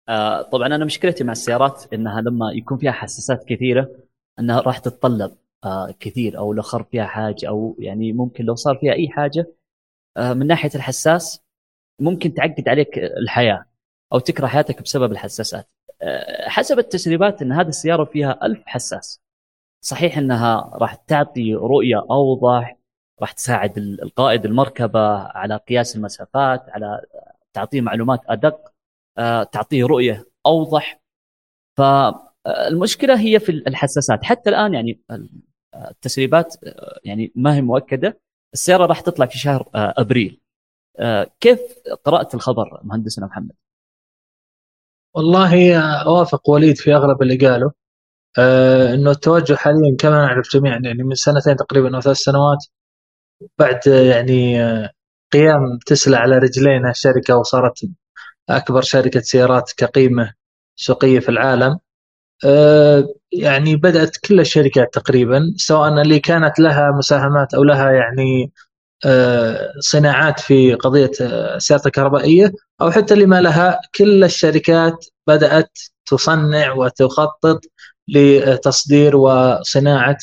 آه 0.08 0.42
طبعا 0.42 0.66
أنا 0.66 0.84
مشكلتي 0.84 1.24
مع 1.24 1.32
السيارات 1.32 1.92
إنها 1.92 2.20
لما 2.20 2.52
يكون 2.52 2.78
فيها 2.78 2.92
حساسات 2.92 3.44
كثيرة 3.44 3.90
إنها 4.38 4.60
راح 4.60 4.78
تتطلب 4.78 5.36
آه 5.64 5.94
كثير 6.00 6.38
أو 6.38 6.52
لو 6.52 6.62
خرب 6.62 6.86
فيها 6.90 7.06
حاجة 7.06 7.48
أو 7.48 7.76
يعني 7.78 8.12
ممكن 8.12 8.44
لو 8.44 8.54
صار 8.54 8.76
فيها 8.78 8.92
أي 8.92 9.08
حاجة 9.08 9.46
آه 10.16 10.32
من 10.34 10.46
ناحية 10.46 10.70
الحساس 10.74 11.40
ممكن 12.00 12.34
تعقد 12.34 12.68
عليك 12.68 12.98
الحياة 12.98 13.64
أو 14.12 14.18
تكره 14.18 14.46
حياتك 14.46 14.82
بسبب 14.82 15.12
الحساسات. 15.12 15.68
حسب 16.46 16.78
التسريبات 16.78 17.42
إن 17.42 17.52
هذه 17.52 17.68
السيارة 17.68 18.04
فيها 18.04 18.38
ألف 18.46 18.62
حساس. 18.66 19.20
صحيح 19.84 20.18
إنها 20.18 20.70
راح 20.74 20.94
تعطي 20.94 21.54
رؤية 21.54 22.06
أوضح 22.10 22.78
راح 23.20 23.32
تساعد 23.32 23.78
القائد 23.78 24.44
المركبة 24.44 25.18
على 25.18 25.56
قياس 25.56 25.96
المسافات 25.96 26.70
على 26.70 27.02
تعطيه 27.52 27.80
معلومات 27.80 28.20
أدق 28.28 28.72
تعطيه 29.52 29.84
رؤية 29.84 30.24
أوضح. 30.46 31.00
فالمشكلة 31.76 33.20
هي 33.20 33.40
في 33.40 33.52
الحساسات. 33.52 34.24
حتى 34.24 34.50
الآن 34.50 34.74
يعني 34.74 35.00
التسريبات 35.74 36.56
آه، 36.64 37.00
يعني 37.04 37.32
ما 37.34 37.54
هي 37.54 37.60
مؤكدة. 37.60 38.20
السيارة 38.54 38.86
راح 38.86 39.00
تطلع 39.00 39.26
في 39.26 39.38
شهر 39.38 39.68
آه، 39.74 39.94
أبريل. 39.96 40.40
كيف 41.40 41.60
قرأت 42.04 42.34
الخبر 42.34 42.80
مهندسنا 42.82 43.26
محمد؟ 43.26 43.52
والله 45.14 45.78
أوافق 46.02 46.50
وليد 46.50 46.76
في 46.76 46.94
أغلب 46.94 47.22
اللي 47.22 47.36
قاله. 47.36 47.72
آه 48.38 48.94
إنه 48.94 49.10
التوجه 49.10 49.54
حاليا 49.54 49.96
كما 49.98 50.26
نعرف 50.26 50.48
جميعا 50.54 50.80
يعني 50.84 51.02
من 51.02 51.14
سنتين 51.14 51.56
تقريبا 51.56 51.96
أو 51.96 52.00
ثلاث 52.00 52.16
سنوات 52.16 52.66
بعد 53.58 53.86
يعني 53.86 54.58
قيام 55.32 55.78
تسلا 55.86 56.18
على 56.18 56.38
رجلينها 56.38 56.90
الشركة 56.90 57.36
وصارت 57.36 57.84
أكبر 58.50 58.82
شركة 58.82 59.20
سيارات 59.20 59.72
كقيمة 59.76 60.32
سوقية 60.76 61.20
في 61.20 61.28
العالم 61.28 61.78
آه، 62.44 63.08
يعني 63.32 63.76
بدأت 63.76 64.16
كل 64.16 64.40
الشركات 64.40 64.94
تقريبا 64.94 65.54
سواء 65.56 66.02
اللي 66.02 66.20
كانت 66.20 66.58
لها 66.58 66.90
مساهمات 66.90 67.54
أو 67.54 67.64
لها 67.64 67.90
يعني 67.90 68.52
صناعات 69.80 70.40
في 70.40 70.74
قضية 70.74 71.10
السيارات 71.20 71.86
الكهربائية 71.86 72.52
أو 72.80 72.90
حتى 72.90 73.14
لما 73.14 73.40
لها 73.40 73.80
كل 73.98 74.24
الشركات 74.24 75.06
بدأت 75.26 75.78
تصنع 76.06 76.72
وتخطط 76.72 77.60
لتصدير 78.08 79.16
وصناعة 79.16 80.16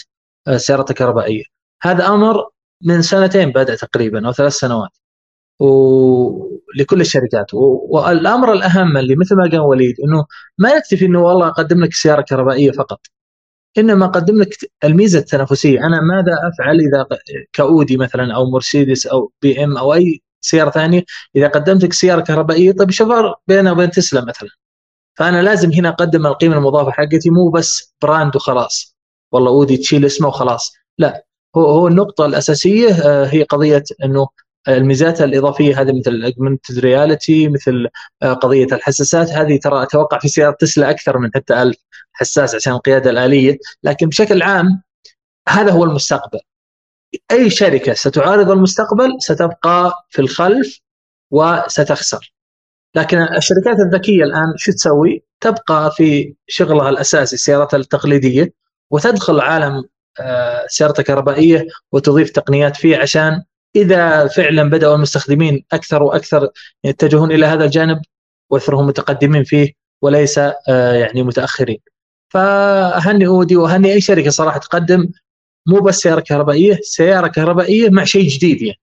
السيارات 0.47 0.89
الكهربائيه. 0.89 1.43
هذا 1.81 2.07
أمر 2.07 2.49
من 2.81 3.01
سنتين 3.01 3.51
بدأ 3.51 3.75
تقريبا 3.75 4.27
أو 4.27 4.31
ثلاث 4.33 4.53
سنوات. 4.53 4.97
ولكل 5.59 7.01
الشركات. 7.01 7.53
والأمر 7.53 8.53
الأهم 8.53 8.97
اللي 8.97 9.15
مثل 9.15 9.35
ما 9.35 9.43
قال 9.43 9.59
وليد 9.59 9.95
إنه 9.99 10.25
ما 10.57 10.69
يكتفي 10.69 11.05
إنه 11.05 11.21
والله 11.21 11.47
أقدم 11.47 11.83
لك 11.83 11.93
سيارة 11.93 12.21
كهربائية 12.21 12.71
فقط. 12.71 12.99
إنما 13.77 14.05
أقدم 14.05 14.41
لك 14.41 14.57
الميزة 14.83 15.19
التنافسية. 15.19 15.79
أنا 15.79 16.01
ماذا 16.01 16.33
أفعل 16.53 16.79
إذا 16.79 17.07
كأودي 17.53 17.97
مثلا 17.97 18.35
أو 18.35 18.51
مرسيدس 18.51 19.07
أو 19.07 19.31
BM 19.41 19.77
أو 19.77 19.93
أي 19.93 20.21
سيارة 20.41 20.69
ثانية؟ 20.69 21.03
إذا 21.35 21.47
قدمت 21.47 21.83
لك 21.83 21.93
سيارة 21.93 22.21
كهربائية 22.21 22.71
طيب 22.71 22.91
شو 22.91 23.00
فرق 23.00 23.09
بينها 23.47 23.71
وبين 23.71 23.91
تسلا 23.91 24.25
مثلا؟ 24.25 24.49
فأنا 25.17 25.41
لازم 25.41 25.71
هنا 25.71 25.89
أقدم 25.89 26.27
القيمة 26.27 26.57
المضافة 26.57 26.91
حقتي 26.91 27.29
مو 27.29 27.49
بس 27.49 27.93
brand 28.01 28.35
وخلاص. 28.35 28.95
والله 29.31 29.51
أودي 29.51 29.77
تشيل 29.77 30.05
اسمه 30.05 30.27
وخلاص. 30.27 30.73
لا 30.97 31.25
هو 31.57 31.65
هو 31.65 31.87
النقطة 31.87 32.25
الأساسية 32.25 32.89
آه، 32.89 33.25
هي 33.25 33.43
قضية 33.43 33.83
إنه 34.03 34.27
الميزات 34.67 35.21
الإضافية 35.21 35.81
هذه 35.81 35.99
مثل 35.99 36.11
ال 36.11 36.18
augmented 36.18 36.79
reality 36.79 37.47
مثل 37.47 37.87
آه، 38.23 38.33
قضية 38.33 38.67
الحساسات. 38.71 39.29
هذه 39.29 39.59
ترى 39.59 39.83
أتوقع 39.83 40.19
في 40.19 40.27
سيارة 40.27 40.55
تسلا 40.59 40.89
أكثر 40.89 41.17
من 41.17 41.29
حتى 41.35 41.61
1000 41.61 41.75
حساس 42.13 42.55
عشان 42.55 42.73
القيادة 42.73 43.09
الآلية. 43.09 43.57
لكن 43.83 44.07
بشكل 44.07 44.41
عام 44.41 44.81
هذا 45.49 45.71
هو 45.71 45.83
المستقبل. 45.83 46.39
أي 47.31 47.49
شركة 47.49 47.93
ستعارض 47.93 48.51
المستقبل 48.51 49.17
ستبقى 49.19 50.05
في 50.09 50.21
الخلف 50.21 50.79
وستخسر. 51.31 52.33
لكن 52.95 53.17
الشركات 53.21 53.79
الذكية 53.79 54.23
الآن 54.23 54.53
شو 54.57 54.71
تسوي؟ 54.71 55.23
تبقى 55.41 55.91
في 55.91 56.35
شغلها 56.47 56.89
الأساسي 56.89 57.35
السيارات 57.35 57.73
التقليدية 57.73 58.53
وتدخل 58.91 59.39
عالم 59.39 59.83
آه، 60.19 60.67
الكهربائيه 60.81 61.67
وتضيف 61.91 62.29
تقنيات 62.29 62.75
فيه 62.75 62.97
عشان 62.97 63.43
إذا 63.75 64.27
فعلا 64.27 64.69
بدأوا 64.69 64.95
المستخدمين 64.95 65.65
أكثر 65.73 66.03
وأكثر 66.03 66.49
يتجهون 66.83 67.31
إلى 67.31 67.45
هذا 67.45 67.65
الجانب 67.65 68.01
واثرهم 68.49 68.87
متقدمين 68.87 69.43
فيه 69.43 69.73
وليس 70.01 70.37
آه، 70.37 70.93
يعني 70.93 71.23
متأخرين. 71.23 71.79
فاهني 72.29 73.27
أودي 73.27 73.55
واهني 73.55 73.93
أي 73.93 74.01
شركة 74.01 74.29
صراحة 74.29 74.59
تقدم 74.59 75.09
مو 75.67 75.79
بس 75.79 75.97
سيارة 75.99 76.19
كهربائية 76.19 76.79
سيارة 76.81 77.27
كهربائية 77.27 77.89
مع 77.89 78.03
شيء 78.03 78.27
جديد 78.29 78.61
يعني. 78.61 78.79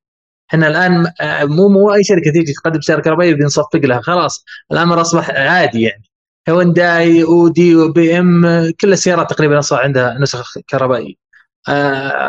إحنا 0.51 0.69
الآن 0.69 1.07
آه، 1.21 1.45
مو 1.45 1.69
مو 1.69 1.95
أي 1.95 2.05
شركة 2.05 2.33
تيجي 2.33 2.53
تقدم 2.53 2.81
سيارة 2.81 3.01
كهربائية 3.01 3.35
بنصفق 3.35 3.77
لها 3.77 4.01
خلاص 4.01 4.45
الأمر 4.73 5.01
أصبح 5.01 5.31
عادي 5.31 5.83
يعني. 5.83 6.03
هونداي 6.49 7.23
أودي 7.23 7.77
وبي 7.77 8.19
إم 8.19 8.71
كل 8.81 8.93
السيارات 8.93 9.31
تقريبا 9.31 9.59
أصبح 9.59 9.79
عندها 9.79 10.19
نسخ 10.19 10.59
كهربائية. 10.69 11.22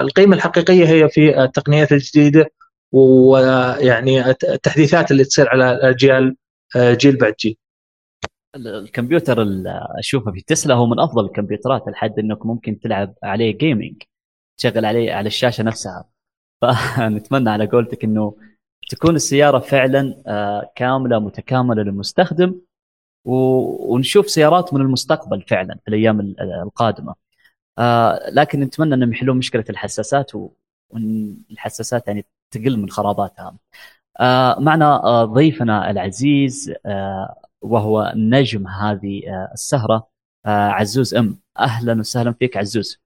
القيمة 0.01 0.35
الحقيقية 0.35 0.85
هي 0.85 1.09
في 1.09 1.43
التقنيات 1.43 1.91
الجديدة 1.91 2.51
ويعني 2.91 4.29
التحديثات 4.29 5.11
اللي 5.11 5.23
تصير 5.23 5.49
على 5.49 5.71
الاجيال 5.71 6.35
آه، 6.75 6.93
جيل 6.93 7.17
بعد 7.17 7.33
جيل. 7.39 7.57
الكمبيوتر 8.55 9.41
اللي 9.41 9.87
اشوفه 9.99 10.31
في 10.31 10.41
تسلا 10.41 10.75
هو 10.75 10.85
من 10.85 10.99
أفضل 10.99 11.25
الكمبيوترات 11.25 11.87
لحد 11.87 12.19
إنك 12.19 12.45
ممكن 12.45 12.79
تلعب 12.79 13.13
عليه 13.23 13.57
جيمنج 13.57 14.03
تشغل 14.57 14.85
عليه 14.85 15.13
على 15.13 15.27
الشاشة 15.27 15.63
نفسها. 15.63 16.09
فنتمنى 16.61 17.49
على 17.49 17.65
قولتك 17.67 18.03
إنه 18.03 18.35
تكون 18.89 19.15
السيارة 19.15 19.59
فعلا 19.59 20.23
آه، 20.27 20.71
كاملة 20.75 21.19
متكاملة 21.19 21.83
للمستخدم 21.83 22.61
ونشوف 23.25 24.29
سيارات 24.29 24.73
من 24.73 24.81
المستقبل 24.81 25.41
فعلا 25.41 25.79
في 25.85 25.87
الأيام 25.87 26.35
القادمة. 26.63 27.15
آه، 27.79 28.29
لكن 28.29 28.59
نتمنى 28.59 28.93
انهم 28.95 29.11
يحلون 29.11 29.37
مشكلة 29.37 29.65
الحساسات 29.69 30.31
وإن 30.35 31.37
الحساسات 31.51 32.07
يعني 32.07 32.25
تقل 32.53 32.77
من 32.77 32.89
خراباتها. 32.89 33.57
آه، 34.19 34.59
معنا 34.59 35.23
ضيفنا 35.25 35.89
العزيز 35.89 36.73
وهو 37.61 38.13
نجم 38.15 38.67
هذه 38.67 39.21
آه، 39.27 39.49
السهرة 39.53 40.07
آه، 40.45 40.69
عزوز 40.69 41.15
أم. 41.15 41.39
أهلا 41.59 41.99
وسهلا 41.99 42.33
فيك 42.33 42.57
عزوز. 42.57 42.99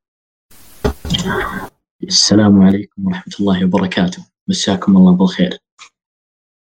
السلام 2.03 2.61
عليكم 2.61 3.07
ورحمة 3.07 3.33
الله 3.39 3.65
وبركاته. 3.65 4.25
مساكم 4.47 4.97
الله 4.97 5.11
بالخير. 5.11 5.57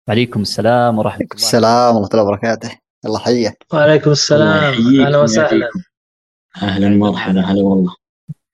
وعليكم 0.07 0.41
السلام 0.41 0.99
ورحمة 0.99 1.21
الله 1.21 1.35
السلام 1.35 1.95
ورحمة 1.95 2.09
الله 2.13 2.23
وبركاته. 2.23 2.79
الله 3.05 3.19
حيك 3.19 3.65
وعليكم 3.73 4.11
السلام. 4.11 4.73
أهلا 5.05 5.17
وسهلا. 5.17 5.69
أهلا 6.61 6.89
مرحبا 6.89 7.41
هلا 7.41 7.63
والله. 7.63 7.95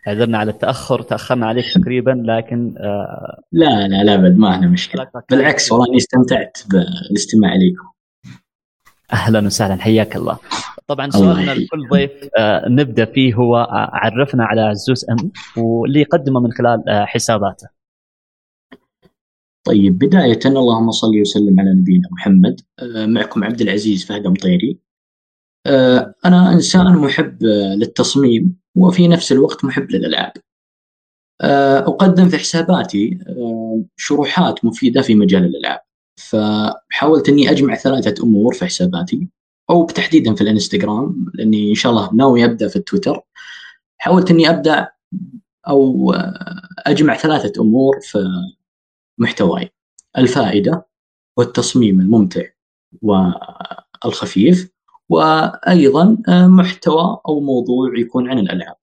اعذرنا 0.08 0.38
على 0.38 0.52
التأخر 0.52 1.02
تأخرنا 1.02 1.47
عليك 1.47 1.66
تقريبا 1.76 2.24
لكن 2.26 2.76
آه 2.78 3.43
لا 3.52 3.88
لا 3.88 4.04
لا 4.04 4.14
أبد 4.16 4.38
ما 4.38 4.49
عندنا 4.49 4.72
مشكلة. 4.72 5.08
بالعكس 5.30 5.72
والله 5.72 5.88
أني 5.88 5.97
استمتعت 5.97 6.58
بالاستماع 6.70 7.54
إليكم. 7.56 7.88
أهلا 9.14 9.45
وسهلا 9.45 9.82
حياك 9.82 10.16
الله. 10.16 10.38
طبعا 10.88 11.10
سؤالنا 11.10 11.52
لكل 11.52 11.89
ضيف 11.91 12.12
آه 12.38 12.70
نبدأ 12.70 13.06
فيه 13.06 13.34
هو 13.34 13.58
آه 13.58 13.89
عرفنا 13.93 14.45
على 14.45 14.62
عزوز 14.62 15.06
أم 15.10 15.32
واللي 15.64 16.02
يقدمه 16.02 16.39
من 16.39 16.52
خلال 16.52 16.89
آه 16.89 17.06
حساباته. 17.06 17.68
طيب 19.64 19.99
بداية 19.99 20.39
اللهم 20.45 20.91
صل 20.91 21.22
وسلم 21.22 21.60
على 21.60 21.74
نبينا 21.74 22.10
محمد. 22.12 22.62
آه 22.80 23.06
معكم 23.06 23.43
عبد 23.43 23.62
العزيز 23.62 24.06
فهد 24.06 24.28
مطيري 24.28 24.78
أنا 26.26 26.53
إنسان 26.53 26.95
محب 26.97 27.43
آه، 27.43 27.76
للتصميم 27.76 28.55
وفي 28.76 29.07
نفس 29.07 29.32
الوقت 29.32 29.66
محب 29.66 29.91
للألعاب. 29.91 30.34
آه، 31.41 31.80
أقدم 31.80 32.30
في 32.30 32.38
حساباتي 32.38 33.20
آه، 33.28 33.84
شروحات 33.97 34.66
مفيدة 34.66 35.01
في 35.01 35.16
مجال 35.16 35.45
الألعاب. 35.45 35.80
فحاولت 36.16 37.30
إني 37.30 37.51
أجمع 37.51 37.76
ثلاثة 37.76 38.24
أمور 38.24 38.53
في 38.53 38.66
حساباتي 38.66 39.28
أو 39.70 39.86
تحديدا 39.86 40.36
في 40.36 40.41
الإنستغرام 40.41 41.26
لأني 41.34 41.70
إن 41.70 41.76
شاء 41.76 41.91
الله 41.91 42.14
ناوي 42.14 42.45
أبدأ 42.45 42.68
في 42.68 42.76
التويتر. 42.76 43.22
حاولت 43.97 44.32
إني 44.32 44.49
أبدأ 44.49 44.88
أو 45.68 46.14
أجمع 46.80 47.18
ثلاثة 47.18 47.62
أمور 47.62 47.99
في 48.01 48.28
محتواي. 49.18 49.70
الفائدة 50.18 50.88
والتصميم 51.38 52.01
الممتع 52.01 52.43
والخفيف. 53.01 54.72
وأيضا 55.12 56.18
محتوى 56.30 57.22
أو 57.28 57.39
موضوع 57.39 57.97
يكون 57.97 58.30
عن 58.30 58.39
الألعاب. 58.39 58.76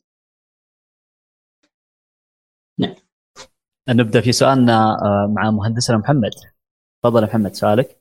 نعم. 2.78 2.94
نبدأ 3.88 4.20
في 4.20 4.32
سؤالنا 4.32 4.98
آه، 5.02 5.26
مع 5.36 5.50
مهندسنا 5.50 5.96
محمد. 5.96 6.30
تفضل 7.02 7.24
محمد 7.24 7.54
سؤالك 7.54 7.97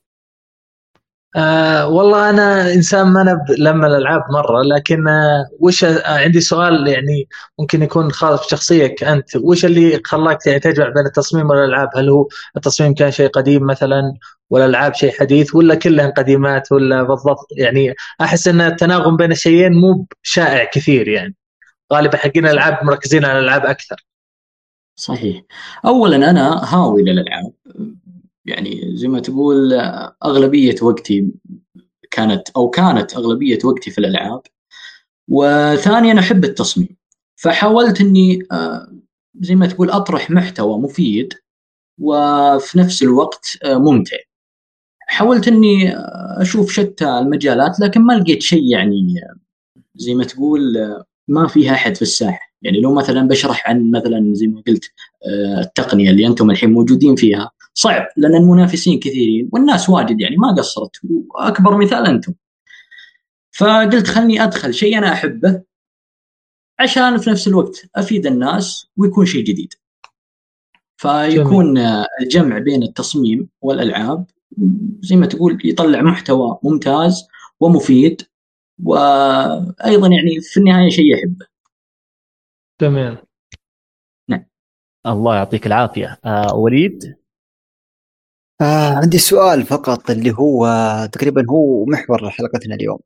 آه 1.36 1.88
والله 1.88 2.30
أنا 2.30 2.74
إنسان 2.74 3.08
ما 3.08 3.22
أنا 3.22 3.46
لما 3.58 3.88
الألعاب 3.88 4.22
مرة 4.32 4.62
لكن 4.62 5.08
آه 5.08 5.46
وش 5.60 5.84
آه 5.84 6.02
عندي 6.06 6.42
سؤال 6.42 6.88
يعني 6.88 7.28
ممكن 7.60 7.84
يكون 7.84 8.12
خاص 8.12 8.46
بشخصيتك 8.48 9.04
أنت 9.04 9.36
وش 9.36 9.66
اللي 9.66 10.02
خلاك 10.06 10.48
يعني 10.48 10.60
تجمع 10.60 10.90
بين 10.90 11.06
التصميم 11.06 11.50
والألعاب؟ 11.50 11.90
هل 11.96 12.10
هو 12.10 12.28
التصميم 12.58 12.94
كان 12.94 13.12
شيء 13.12 13.28
قديم 13.30 13.66
مثلا 13.66 14.14
والالعاب 14.50 14.94
شيء 14.94 15.20
حديث 15.20 15.56
ولا 15.56 15.76
كلهن 15.76 16.12
قديمات 16.12 16.72
ولا 16.72 17.04
بالضبط 17.04 17.48
يعني 17.58 17.94
أحس 18.22 18.48
أن 18.48 18.62
التناغم 18.62 19.18
بين 19.18 19.32
الشيئين 19.32 19.74
مو 19.74 20.06
شائع 20.24 20.64
كثير 20.74 21.08
يعني. 21.08 21.36
غالبا 21.94 22.18
حقين 22.18 22.46
الألعاب 22.46 22.80
مركزين 22.84 23.26
على 23.26 23.40
الألعاب 23.40 23.66
أكثر. 23.66 24.06
صحيح. 24.96 25.42
اولا 25.86 26.30
أنا 26.30 26.74
هاوي 26.74 27.04
للألعاب. 27.04 27.52
يعني 28.48 28.96
زي 28.96 29.08
ما 29.08 29.20
تقول 29.20 29.74
أغلبية 30.26 30.76
وقتي 30.82 31.32
كانت 32.12 32.50
أو 32.50 32.70
كانت 32.70 33.16
أغلبية 33.16 33.60
وقتي 33.64 33.92
في 33.92 33.98
الألعاب. 33.98 34.42
وثانيا 35.28 36.20
أحب 36.20 36.46
التصميم. 36.46 36.98
فحاولت 37.36 38.02
إني 38.02 38.48
آه، 38.52 38.92
زي 39.42 39.56
ما 39.56 39.68
تقول 39.68 39.90
أطرح 39.90 40.32
محتوى 40.32 40.80
مفيد 40.80 41.34
وفي 42.00 42.80
نفس 42.80 43.04
الوقت 43.04 43.58
آه، 43.64 43.78
ممتع. 43.78 44.18
حاولت 45.00 45.48
إني 45.48 45.96
آه، 45.96 46.42
أشوف 46.42 46.72
شتى 46.72 47.20
المجالات 47.20 47.80
لكن 47.80 48.02
ما 48.02 48.14
لقيت 48.14 48.42
شيء 48.42 48.64
يعني 48.72 49.16
زي 49.96 50.16
ما 50.16 50.24
تقول 50.24 50.62
ما 51.28 51.48
فيها 51.48 51.74
أحد 51.74 51.96
في 51.96 52.02
الساحة. 52.02 52.40
يعني 52.62 52.82
لو 52.82 52.94
مثلا 52.94 53.28
بشرح 53.28 53.70
عن 53.70 53.92
مثلا 53.92 54.34
زي 54.34 54.48
ما 54.48 54.64
قلت 54.68 54.86
التقنية 55.60 56.12
اللي 56.12 56.28
أنتم 56.28 56.52
الحين 56.52 56.72
موجودين 56.72 57.16
فيها 57.16 57.52
صعب 57.78 58.08
لأن 58.18 58.36
المنافسين 58.36 59.00
كثيرين 59.00 59.50
والناس 59.54 59.90
واجد 59.90 60.22
يعني 60.22 60.38
ما 60.38 60.56
قصرت 60.58 60.92
وأكبر 61.30 61.78
مثال 61.78 62.06
أنتم 62.06 62.34
فقلت 63.52 64.08
خلني 64.08 64.44
أدخل 64.44 64.74
شيء 64.74 64.98
أنا 64.98 65.14
أحبه 65.14 65.64
عشان 66.80 67.18
في 67.18 67.30
نفس 67.30 67.48
الوقت 67.48 67.90
أفيد 67.96 68.26
الناس 68.26 68.88
ويكون 68.98 69.26
شيء 69.26 69.44
جديد 69.44 69.74
فيكون 70.98 71.78
الجمع 72.22 72.58
بين 72.58 72.84
التصميم 72.84 73.50
والألعاب 73.62 74.26
زي 75.02 75.16
ما 75.16 75.26
تقول 75.26 75.58
يطلع 75.66 76.02
محتوى 76.02 76.60
ممتاز 76.64 77.28
ومفيد 77.60 78.22
وأيضا 78.84 80.08
يعني 80.08 80.42
في 80.42 80.60
النهاية 80.60 80.90
شيء 80.90 81.14
يحبه. 81.14 81.46
جميل. 82.82 83.18
نعم. 84.30 84.46
الله 85.06 85.36
يعطيك 85.36 85.68
العافية. 85.68 86.20
آه 86.26 86.56
وليد 86.56 87.18
آه 88.62 88.94
عندي 88.96 89.18
سؤال 89.18 89.64
فقط 89.66 90.10
اللي 90.10 90.34
هو 90.38 90.68
تقريبا 91.12 91.46
هو 91.50 91.86
محور 91.86 92.30
حلقتنا 92.30 92.76
اليوم. 92.76 93.00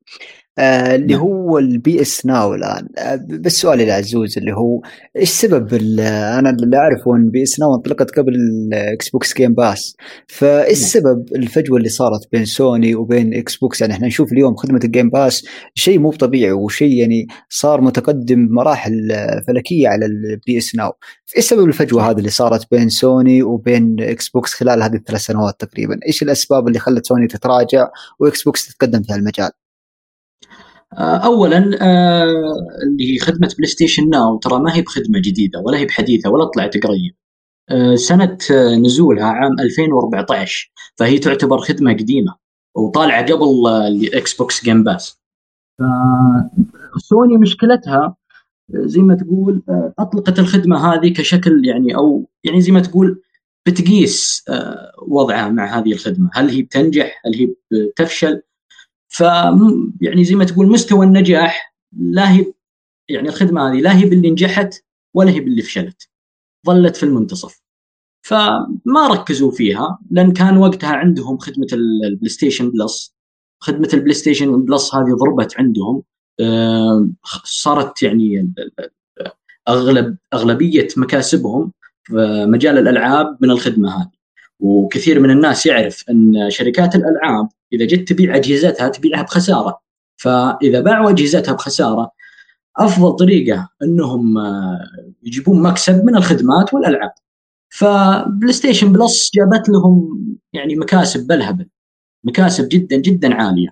آه 0.58 0.94
اللي 0.94 1.14
نعم. 1.14 1.22
هو 1.22 1.58
ال 1.58 2.00
PS 2.00 2.26
Now 2.26 2.54
الآن. 2.54 2.88
آه 2.98 3.26
بس 3.40 3.52
سؤالي 3.52 3.86
لعزوز 3.86 4.38
اللي 4.38 4.52
هو 4.52 4.80
إيش 5.16 5.30
سبب 5.30 5.74
أنا 5.74 6.50
اللي 6.50 6.76
أعرفه 6.76 7.16
إن 7.16 7.30
PS 7.30 7.60
Now 7.60 7.74
انطلقت 7.74 8.10
قبل 8.18 8.34
ال 8.34 9.08
Xbox 9.08 9.34
Game 9.36 9.54
Pass 9.54 9.96
فإيش 10.28 10.78
نعم. 10.80 10.88
سبب 10.88 11.24
الفجوة 11.36 11.78
اللي 11.78 11.88
صارت 11.88 12.28
بين 12.32 12.44
سوني 12.44 12.94
وبين 12.94 13.34
Xbox 13.34 13.80
يعني 13.80 13.92
إحنا 13.92 14.06
نشوف 14.06 14.32
اليوم 14.32 14.56
خدمة 14.56 14.80
ال 14.84 14.89
Game 14.89 15.10
Pass 15.10 15.44
شيء 15.74 15.98
مو 15.98 16.12
طبيعي 16.12 16.52
وشيء 16.52 16.92
يعني 16.92 17.26
صار 17.48 17.80
متقدم 17.80 18.48
بمراحل 18.48 19.08
فلكية 19.46 19.88
على 19.88 20.06
ال 20.06 20.58
PS 20.58 20.74
Now 20.74 20.92
إيش 21.36 21.44
سبب 21.44 21.68
الفجوة 21.68 22.10
هذه 22.10 22.18
اللي 22.18 22.30
صارت 22.30 22.70
بين 22.70 22.88
سوني 22.88 23.42
وبين 23.42 23.96
إكس 24.00 24.28
بوكس 24.28 24.54
خلال 24.54 24.82
هذه 24.82 24.94
الثلاث 24.94 25.20
سنوات 25.20 25.60
تقريبا؟ 25.60 25.98
إيش 26.06 26.22
الأسباب 26.22 26.68
اللي 26.68 26.78
خلت 26.78 27.06
سوني 27.06 27.26
تتراجع 27.26 27.88
واكس 28.18 28.42
بوكس 28.42 28.66
تتقدم 28.66 29.02
في 29.02 29.14
المجال 29.14 29.44
آه، 29.46 29.71
اولا 30.98 31.78
آه، 31.80 32.26
اللي 32.82 33.14
هي 33.14 33.18
خدمة 33.18 33.54
بلاي 33.58 33.68
ستيشن 33.68 34.10
ناو 34.10 34.38
ترى 34.38 34.58
ما 34.58 34.74
هي 34.76 34.82
بخدمة 34.82 35.18
جديدة 35.18 35.60
ولا 35.60 35.78
هي 35.78 35.84
بحديثة 35.86 36.30
ولا 36.30 36.44
طلعت 36.44 36.76
قريب. 36.76 37.14
آه، 37.70 37.94
سنة 37.94 38.38
نزولها 38.84 39.24
عام 39.24 39.60
2014 39.60 40.72
فهي 40.96 41.18
تعتبر 41.18 41.58
خدمة 41.58 41.92
قديمة 41.92 42.34
وطالعة 42.76 43.32
قبل 43.32 43.66
الاكس 43.68 44.34
بوكس 44.34 44.64
جيم 44.64 44.84
باس 44.84 45.18
سوني 46.98 47.36
مشكلتها 47.36 48.16
زي 48.70 49.00
ما 49.00 49.14
تقول 49.14 49.62
أطلقت 49.98 50.38
الخدمة 50.38 50.94
هذه 50.94 51.12
كشكل 51.12 51.66
يعني 51.66 51.96
أو 51.96 52.28
يعني 52.44 52.60
زي 52.60 52.72
ما 52.72 52.80
تقول 52.80 53.22
بتقيس 53.66 54.44
وضعها 55.08 55.48
مع 55.48 55.78
هذه 55.78 55.92
الخدمة. 55.92 56.30
هل 56.32 56.48
هي 56.48 56.62
بتنجح؟ 56.62 57.22
هل 57.26 57.34
هي 57.34 57.54
بتفشل؟ 57.70 58.42
ف 59.12 59.20
يعني 60.00 60.24
زي 60.24 60.34
ما 60.34 60.44
تقول 60.44 60.66
مستوى 60.66 61.06
النجاح 61.06 61.74
لا 61.92 62.32
هي 62.32 62.52
يعني 63.08 63.28
الخدمة 63.28 63.68
هذه 63.68 63.80
لا 63.80 63.96
هي 63.96 64.04
باللي 64.04 64.30
نجحت 64.30 64.74
ولا 65.14 65.30
هي 65.30 65.40
باللي 65.40 65.62
فشلت. 65.62 66.08
ظلت 66.66 66.96
في 66.96 67.02
المنتصف. 67.02 67.62
فما 68.22 69.08
ركزوا 69.10 69.50
فيها 69.50 69.98
لأن 70.10 70.32
كان 70.32 70.56
وقتها 70.56 70.92
عندهم 70.92 71.38
خدمة 71.38 71.66
البلاي 71.72 72.28
ستيشن 72.28 72.70
بلس 72.70 73.14
خدمة 73.60 73.88
البلاي 73.94 74.14
ستيشن 74.14 74.64
بلس 74.64 74.94
هذه 74.94 75.14
ضربت 75.14 75.54
عندهم. 75.58 76.02
صارت 77.44 78.02
يعني 78.02 78.52
أغلب 79.68 80.16
أغلبية 80.34 80.88
مكاسبهم 80.96 81.72
في 82.04 82.46
مجال 82.48 82.78
الألعاب 82.78 83.38
من 83.40 83.50
الخدمة 83.50 84.02
هذه. 84.02 84.21
وكثير 84.62 85.20
من 85.20 85.30
الناس 85.30 85.66
يعرف 85.66 86.04
أن 86.10 86.50
شركات 86.50 86.94
الألعاب 86.94 87.48
إذا 87.72 87.84
جت 87.84 88.08
تبيع 88.08 88.36
أجهزتها 88.36 88.88
تبيعها 88.88 89.22
بخسارة. 89.22 89.80
فإذا 90.16 90.80
باعوا 90.80 91.10
أجهزتها 91.10 91.52
بخسارة 91.52 92.10
أفضل 92.78 93.16
طريقة 93.16 93.68
أنهم 93.82 94.38
آه، 94.38 94.80
يجيبون 95.22 95.62
مكسب 95.62 96.04
من 96.04 96.16
الخدمات 96.16 96.74
والألعاب. 96.74 97.12
فبلاي 97.68 98.52
ستيشن 98.52 98.92
بلس 98.92 99.30
جابت 99.34 99.68
لهم 99.68 100.18
يعني 100.52 100.74
مكاسب 100.76 101.26
بالهبل 101.26 101.68
مكاسب 102.24 102.68
جدا 102.68 102.96
جدا 102.96 103.34
عالية. 103.34 103.68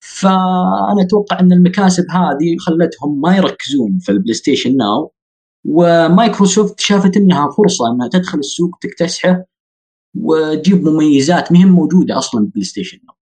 فأنا 0.00 1.02
أتوقع 1.02 1.40
أن 1.40 1.52
المكاسب 1.52 2.04
هذه 2.10 2.56
خلتهم 2.58 3.20
ما 3.20 3.36
يركزون 3.36 3.98
في 3.98 4.12
البلاي 4.12 4.34
ستيشن 4.34 4.76
ناو 4.76 5.12
ومايكروسوفت 5.64 6.80
شافت 6.80 7.16
إنها 7.16 7.50
فرصة 7.50 7.92
إنها 7.92 8.08
تدخل 8.08 8.38
السوق 8.38 8.78
تكتسحه 8.80 9.44
وتجيب 10.14 10.84
مميزات 10.84 11.52
مهي 11.52 11.68
موجودة 11.68 12.18
أصلا 12.18 12.46
بلاي 12.46 12.64
ستيشن. 12.64 12.98
ناو 13.04 13.16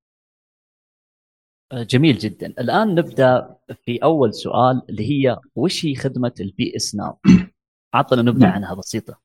جميل 1.85 2.19
جدا. 2.19 2.47
الآن 2.47 2.95
نبدأ 2.95 3.57
في 3.85 3.99
أول 3.99 4.35
سؤال 4.35 4.83
اللي 4.89 5.11
هي 5.11 5.39
وش 5.55 5.87
هي 5.87 5.95
خدمة 5.95 6.33
البي 6.41 6.77
إس 6.77 6.95
ناو؟ 6.95 7.19
اعطنا 7.95 8.23
نبذة 8.23 8.41
نعم. 8.41 8.53
عنها 8.53 8.75
بسيطة. 8.75 9.21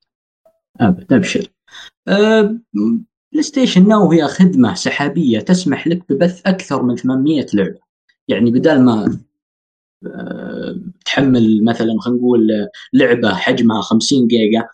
ابشر 1.11 1.47
أه 2.07 2.59
بلاي 3.31 3.43
ستيشن 3.43 3.87
ناو 3.87 4.11
هي 4.11 4.27
خدمة 4.27 4.73
سحابية 4.73 5.39
تسمح 5.39 5.87
لك 5.87 6.13
ببث 6.13 6.47
أكثر 6.47 6.83
من 6.83 6.95
800 6.95 7.45
لعبة. 7.53 7.79
يعني 8.27 8.51
بدال 8.51 8.85
ما 8.85 9.19
تحمل 11.05 11.63
مثلا 11.63 11.95
خلينا 11.99 12.19
نقول 12.19 12.47
لعبة 12.93 13.33
حجمها 13.33 13.81
50 13.81 14.27
جيجا 14.27 14.67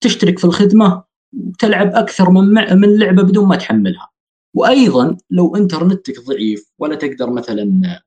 تشترك 0.00 0.38
في 0.38 0.44
الخدمة 0.44 1.04
وتلعب 1.36 1.94
أكثر 1.94 2.30
من 2.30 2.54
من 2.78 2.98
لعبة 2.98 3.22
بدون 3.22 3.48
ما 3.48 3.56
تحملها 3.56 4.10
وأيضا 4.54 5.16
لو 5.30 5.56
إنترنتك 5.56 6.20
ضعيف 6.20 6.72
ولا 6.78 6.94
تقدر 6.94 7.30
مثلا 7.30 8.00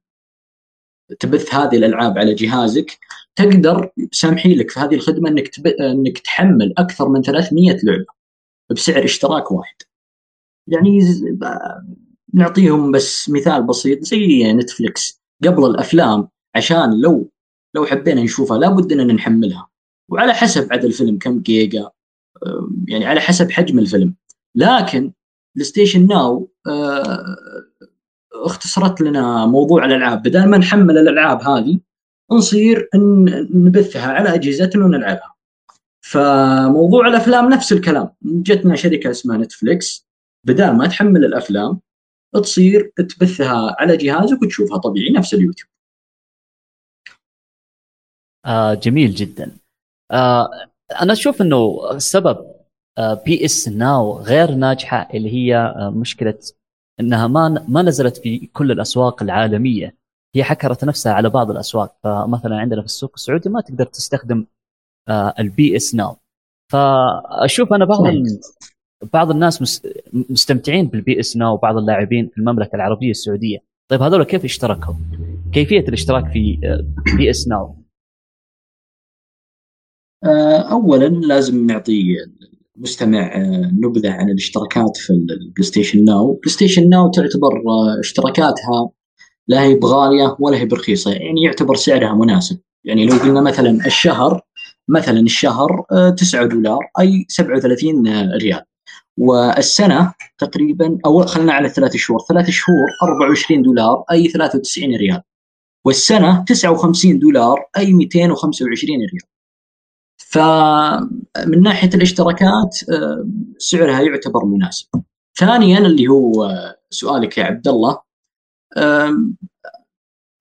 تبث 1.19 1.55
هذه 1.55 1.75
الألعاب 1.75 2.17
على 2.17 2.33
جهازك 2.33 2.99
تقدر 3.35 3.91
سامحين 4.11 4.55
لك 4.55 4.71
في 4.71 4.79
هذه 4.79 4.95
الخدمة 4.95 5.29
إنك 5.29 5.47
تب... 5.47 5.67
إنك 5.67 6.19
تحمل 6.19 6.73
أكثر 6.77 7.09
من 7.09 7.21
300 7.21 7.77
لعبة 7.83 8.05
بسعر 8.71 9.03
اشتراك 9.03 9.51
واحد. 9.51 9.75
يعني 10.67 10.99
نعطيهم 12.33 12.91
بس 12.91 13.29
مثال 13.29 13.63
بسيط 13.63 14.03
زي 14.03 14.53
نتفلكس 14.53 15.21
قبل 15.43 15.65
الأفلام 15.65 16.27
عشان 16.55 17.01
لو 17.01 17.31
لو 17.75 17.85
حبينا 17.85 18.23
نشوفها 18.23 18.57
لابد 18.57 18.91
إننا 18.91 19.13
نحملها 19.13 19.69
وعلى 20.09 20.33
حسب 20.33 20.73
عدد 20.73 20.85
الفيلم 20.85 21.17
كم 21.17 21.39
جيجا 21.39 21.89
يعني 22.87 23.05
على 23.05 23.19
حسب 23.19 23.51
حجم 23.51 23.79
الفيلم. 23.79 24.15
لكن 24.55 25.11
بلاي 25.55 25.65
ستيشن 25.65 26.07
ناو 26.07 26.51
اختصرت 28.33 29.01
لنا 29.01 29.45
موضوع 29.45 29.85
الألعاب. 29.85 30.21
بدل 30.23 30.49
ما 30.49 30.57
نحمل 30.57 30.97
الألعاب 30.97 31.41
هذه 31.41 31.79
نصير 32.31 32.89
نبثها 33.53 34.11
على 34.11 34.35
اجهزتنا 34.35 34.85
ونلعبها 34.85 35.35
فموضوع 36.01 37.07
الأفلام 37.07 37.49
نفس 37.49 37.73
الكلام. 37.73 38.09
جتنا 38.21 38.75
شركة 38.75 39.09
اسمها 39.09 39.37
نتفليكس 39.37 40.07
بدل 40.43 40.71
ما 40.71 40.87
تحمل 40.87 41.25
الأفلام 41.25 41.79
تصير 42.33 42.91
تبثها 42.95 43.75
على 43.79 43.97
جهازك 43.97 44.41
وتشوفها 44.41 44.77
طبيعي 44.77 45.09
نفس 45.09 45.33
اليوتيوب. 45.33 45.69
آه 48.45 48.73
جميل 48.73 49.15
جدا. 49.15 49.57
آه 50.11 50.49
أنا 50.91 51.13
أشوف 51.13 51.41
إنه 51.41 51.91
السبب 51.91 52.37
بي 53.25 53.45
اس 53.45 53.69
ناو 53.69 54.17
غير 54.17 54.51
ناجحة 54.51 55.09
اللي 55.13 55.33
هي 55.33 55.57
آه، 55.57 55.89
مشكلة 55.89 56.39
إنها 56.99 57.27
ما 57.27 57.65
ما 57.67 57.81
نزلت 57.81 58.17
في 58.17 58.49
كل 58.53 58.71
الأسواق 58.71 59.23
العالمية. 59.23 59.95
هي 60.35 60.43
حكرت 60.43 60.85
نفسها 60.85 61.13
على 61.13 61.29
بعض 61.29 61.51
الأسواق. 61.51 61.95
فمثلا 62.03 62.55
عندنا 62.57 62.81
في 62.81 62.85
السوق 62.85 63.11
السعودي 63.15 63.49
ما 63.49 63.61
تقدر 63.61 63.85
تستخدم 63.85 64.45
البي 65.39 65.75
اس 65.75 65.95
ناو 65.95 66.15
فأشوف 66.71 67.73
أنا 67.73 67.85
بعض 67.85 68.03
بعض 69.13 69.31
الناس 69.31 69.83
مستمتعين 70.29 70.87
بالبي 70.87 71.19
اس 71.19 71.37
ناو 71.37 71.53
وبعض 71.53 71.77
اللاعبين 71.77 72.27
في 72.27 72.37
المملكة 72.37 72.75
العربية 72.75 73.09
السعودية. 73.11 73.57
طيب 73.91 74.01
هذول 74.01 74.23
كيف 74.23 74.43
اشتركوا؟ 74.43 74.93
كيفية 75.53 75.79
الاشتراك 75.79 76.31
في 76.31 76.59
بي 77.17 77.29
اس 77.29 77.47
ناو؟ 77.47 77.75
اولا 80.25 81.05
لازم 81.07 81.65
نعطي 81.67 82.17
مستمع 82.75 83.35
آه، 83.35 83.71
نبذة 83.73 84.11
عن 84.11 84.29
الاشتراكات 84.29 84.97
في 84.97 85.09
البلاي 85.09 85.63
ستيشن 85.63 86.03
ناو، 86.05 86.33
بلاي 86.33 86.53
ستيشن 86.53 86.89
ناو 86.89 87.11
تعتبر 87.11 87.53
آه، 87.67 87.99
اشتراكاتها 87.99 88.89
لا 89.47 89.63
هي 89.63 89.75
بغالية 89.75 90.35
ولا 90.39 90.57
هي 90.57 90.65
برخيصة، 90.65 91.11
يعني 91.11 91.43
يعتبر 91.43 91.75
سعرها 91.75 92.13
مناسب، 92.13 92.59
يعني 92.83 93.05
لو 93.05 93.15
قلنا 93.15 93.41
مثلا 93.41 93.85
الشهر 93.85 94.41
مثلا 94.89 95.19
الشهر 95.19 95.85
9 96.17 96.43
آه، 96.43 96.45
دولار 96.45 96.79
أي 96.99 97.25
37 97.29 98.31
ريال. 98.41 98.61
والسنة 99.17 100.13
تقريبا 100.37 100.97
أو 101.05 101.25
خلينا 101.25 101.53
على 101.53 101.69
ثلاث 101.69 101.95
شهور، 101.95 102.19
ثلاث 102.29 102.49
شهور 102.49 102.87
24 103.03 103.61
دولار 103.61 104.03
أي 104.11 104.27
93 104.27 104.95
ريال. 104.95 105.21
والسنة 105.85 106.45
59 106.47 107.19
دولار 107.19 107.57
أي 107.77 107.93
225 107.93 108.99
ريال. 108.99 109.36
فمن 110.31 111.61
ناحية 111.63 111.89
الاشتراكات 111.93 112.77
آه، 112.91 113.27
سعرها 113.57 114.01
يعتبر 114.01 114.45
مناسب. 114.45 114.87
ثانيا 115.37 115.77
اللي 115.77 116.07
هو 116.07 116.51
سؤالك 116.89 117.37
يا 117.37 117.43
عبد 117.43 117.67
الله 117.67 117.99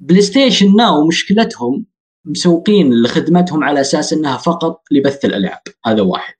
بلاي 0.00 0.22
ستيشن 0.22 0.76
ناو 0.76 1.06
مشكلتهم 1.06 1.86
مسوقين 2.26 3.02
لخدمتهم 3.02 3.64
على 3.64 3.80
أساس 3.80 4.12
إنها 4.12 4.36
فقط 4.36 4.82
لبث 4.90 5.24
الألعاب 5.24 5.62
هذا 5.86 6.02
واحد. 6.02 6.34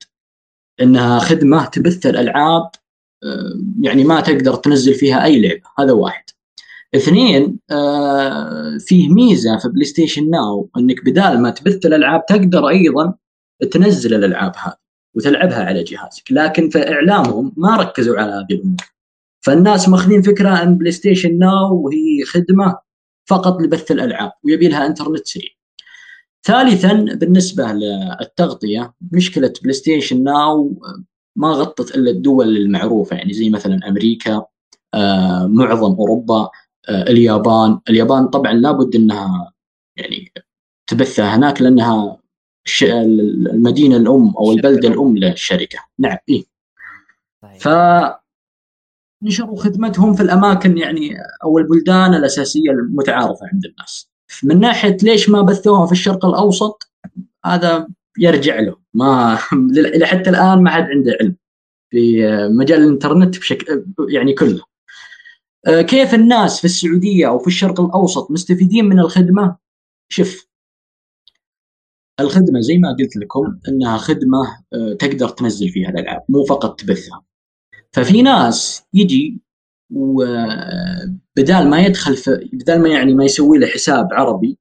إنها 0.81 1.19
خدمة 1.19 1.65
تبث 1.65 2.05
الألعاب 2.05 2.71
آه، 3.23 3.61
يعني 3.81 4.03
ما 4.03 4.21
تقدر 4.21 4.55
تنزل 4.55 4.93
فيها 4.93 5.23
أي 5.23 5.41
لعبة 5.41 5.61
هذا 5.79 5.91
واحد 5.91 6.23
اثنين 6.95 7.59
آه، 7.71 8.77
فيه 8.79 9.09
ميزة 9.09 9.57
في 9.57 9.69
بلاي 9.69 9.85
ستيشن 9.85 10.29
ناو 10.29 10.69
إنك 10.77 11.05
بدال 11.05 11.41
ما 11.41 11.49
تبث 11.49 11.85
الألعاب 11.85 12.25
تقدر 12.25 12.69
أيضا 12.69 13.13
تنزل 13.71 14.13
الألعاب 14.13 14.53
هذه 14.57 14.77
وتلعبها 15.15 15.63
على 15.65 15.83
جهازك 15.83 16.31
لكن 16.31 16.69
في 16.69 16.91
اعلامهم 16.93 17.53
ما 17.57 17.77
ركزوا 17.77 18.19
على 18.19 18.31
هذه 18.31 18.57
الأمور. 18.57 18.77
فالناس 19.45 19.89
ماخذين 19.89 20.21
فكرة 20.21 20.63
ان 20.63 20.77
بلاي 20.77 20.91
ستيشن 20.91 21.39
ناو 21.39 21.89
هي 21.89 22.25
خدمة 22.25 22.77
فقط 23.29 23.61
لبث 23.61 23.91
الألعاب 23.91 24.31
ويبي 24.43 24.67
لها 24.67 24.85
إنترنت 24.85 25.27
سريع. 25.27 25.49
ثالثا 26.43 26.93
بالنسبة 26.93 27.71
للتغطية 27.71 28.93
مشكلة 29.11 29.53
بلاي 29.61 29.73
ستيشن 29.73 30.23
ناو 30.23 30.81
ما 31.35 31.51
غطت 31.51 31.95
إلا 31.95 32.11
الدول 32.11 32.57
المعروفة 32.57 33.15
يعني 33.15 33.33
زي 33.33 33.49
مثلا 33.49 33.87
أمريكا 33.87 34.45
آه، 34.93 35.47
معظم 35.47 35.95
أوروبا 35.95 36.49
آه، 36.89 37.03
اليابان. 37.03 37.79
اليابان 37.89 38.27
طبعا 38.27 38.53
لابد 38.53 38.95
إنها 38.95 39.53
يعني 39.95 40.31
تبثها 40.87 41.35
هناك 41.35 41.61
لأنها 41.61 42.17
المدينة 42.83 43.97
الأم 43.97 44.33
أو 44.37 44.51
البلده 44.51 44.87
الأم. 44.87 45.17
للشركة. 45.17 45.79
نعم 45.99 46.17
اي 46.29 46.45
ف 47.59 47.69
نشروا 49.23 49.59
خدمتهم 49.59 50.13
في 50.13 50.23
الأماكن 50.23 50.77
يعني 50.77 51.17
أو 51.43 51.57
البلدان 51.57 52.13
الأساسية 52.13 52.71
المتعارفة 52.71 53.47
عند 53.53 53.65
الناس. 53.65 54.11
من 54.43 54.59
ناحية 54.59 54.97
ليش 55.03 55.29
ما 55.29 55.41
بثوها 55.41 55.85
في 55.85 55.91
الشرق 55.91 56.25
الأوسط 56.25 56.91
هذا 57.45 57.87
يرجع 58.19 58.59
له. 58.59 58.75
ما 58.93 59.35
حتى 60.03 60.29
الآن 60.29 60.63
ما 60.63 60.69
حد 60.69 60.83
عنده 60.83 61.17
علم 61.21 61.35
في 61.89 62.27
مجال 62.51 62.83
الإنترنت 62.83 63.39
بشكل 63.39 63.85
يعني 64.09 64.33
كله. 64.33 64.63
آه، 65.67 65.81
كيف 65.81 66.13
الناس 66.13 66.59
في 66.59 66.65
السعودية 66.65 67.27
أو 67.27 67.39
في 67.39 67.47
الشرق 67.47 67.81
الأوسط 67.81 68.31
مستفيدين 68.31 68.85
من 68.85 68.99
الخدمة؟ 68.99 69.55
شوف 70.09 70.46
الخدمة 72.19 72.59
زي 72.59 72.77
ما 72.77 72.95
قلت 72.99 73.15
لكم 73.15 73.59
إنها 73.67 73.97
خدمة 73.97 74.63
آه، 74.73 74.93
تقدر 74.93 75.29
تنزل 75.29 75.69
فيها 75.69 75.89
الألعاب 75.89 76.23
مو 76.29 76.43
فقط 76.43 76.79
تبثها. 76.79 77.23
ففي 77.93 78.21
ناس 78.21 78.83
يجي 78.93 79.41
وبدال 79.93 81.69
ما 81.69 81.79
يدخل 81.79 82.15
في 82.17 82.49
بدال 82.53 82.81
ما 82.81 82.89
يعني 82.89 83.13
ما 83.13 83.25
يسوي 83.25 83.57
له 83.57 83.67
حساب 83.67 84.13
عربي 84.13 84.57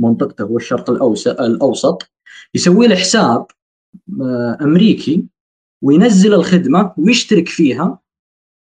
منطقته 0.00 0.44
هو 0.44 0.56
الشرق 0.56 0.90
الاوسط 0.90 1.40
الأوسط 1.40 2.10
يسوي 2.54 2.86
له 2.86 2.96
حساب 2.96 3.46
آه، 4.20 4.58
أمريكي 4.62 5.26
وينزل 5.82 6.34
الخدمة 6.34 6.94
ويشترك 6.98 7.48
فيها 7.48 7.98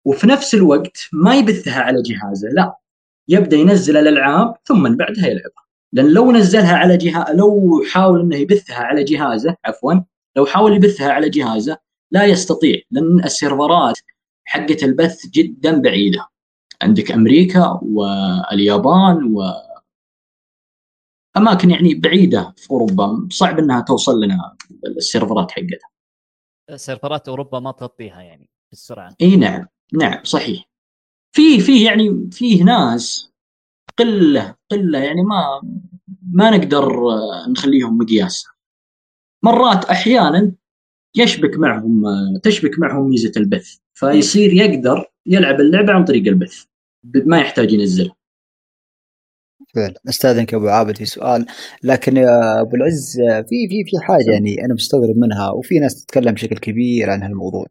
وفي 0.06 0.26
نفس 0.26 0.54
الوقت 0.54 0.98
ما 1.12 1.36
يبثها 1.36 1.80
على 1.80 2.02
جهازه 2.02 2.48
لا 2.48 2.76
يبدأ 3.28 3.56
ينزل 3.56 3.96
الألعاب 3.96 4.54
ثم 4.64 4.96
بعدها 4.96 5.26
يلعبها. 5.26 5.63
لأن 5.94 6.12
لو 6.12 6.32
نزلها 6.32 6.76
على 6.76 6.96
جهاز 6.96 7.36
لو 7.36 7.82
حاول 7.92 8.20
إنه 8.20 8.36
يبثها 8.36 8.76
على 8.76 9.04
جهازه 9.04 9.56
عفوا 9.64 9.94
لو 10.36 10.46
حاول 10.46 10.76
يبثها 10.76 11.12
على 11.12 11.28
جهازه 11.28 11.78
لا 12.10 12.24
يستطيع 12.24 12.80
لأن 12.90 13.24
السيرفرات 13.24 13.98
حقة 14.44 14.76
البث 14.82 15.26
جدا 15.26 15.82
بعيدة. 15.82 16.28
عندك 16.82 17.12
أمريكا 17.12 17.80
واليابان 17.82 19.34
و 19.34 19.42
أماكن 21.36 21.70
يعني 21.70 21.94
بعيدة 21.94 22.54
في 22.56 22.70
أوروبا 22.70 23.28
صعب 23.30 23.58
إنها 23.58 23.80
توصل 23.80 24.20
لنا 24.20 24.56
السيرفرات 24.86 25.50
حقتها. 25.50 25.90
سيرفرات 26.76 27.28
أوروبا 27.28 27.60
ما 27.60 27.72
تغطيها 27.72 28.22
يعني 28.22 28.50
بالسرعه 28.70 29.16
إي 29.20 29.36
نعم 29.36 29.66
نعم 29.92 30.24
صحيح. 30.24 30.64
في 31.34 31.60
في 31.60 31.84
يعني 31.84 32.30
فيه 32.32 32.64
ناس 32.64 33.33
قلة 33.98 34.54
قلة 34.70 34.98
يعني 34.98 35.22
ما 35.22 35.60
ما 36.32 36.50
نقدر 36.50 37.02
نخليهم 37.48 37.98
مقياس. 37.98 38.44
مرات 39.42 39.84
أحيانا 39.84 40.52
يشبك 41.16 41.58
معهم 41.58 42.02
تشبك 42.42 42.78
معهم 42.78 43.10
ميزة 43.10 43.32
البث 43.36 43.76
فيصير 43.94 44.52
يقدر 44.52 45.04
يلعب 45.26 45.60
اللعبة 45.60 45.92
عن 45.92 46.04
طريق 46.04 46.26
البث 46.26 46.64
ما 47.04 47.38
يحتاج 47.38 47.72
ينزلها 47.72 48.16
فعلا. 49.74 49.94
أستاذنك 50.08 50.54
أبو 50.54 50.68
عابد 50.68 50.96
في 50.96 51.04
سؤال. 51.04 51.46
لكن 51.82 52.16
يا 52.16 52.60
أبو 52.60 52.76
العز 52.76 53.16
في 53.48 53.68
في 53.68 53.84
في 53.86 54.04
حاجة 54.06 54.30
يعني 54.32 54.64
أنا 54.64 54.74
مستغرب 54.74 55.16
منها 55.16 55.50
وفي 55.50 55.78
ناس 55.78 56.04
تتكلم 56.04 56.32
بشكل 56.34 56.56
كبير 56.58 57.10
عن 57.10 57.22
هالموضوع. 57.22 57.66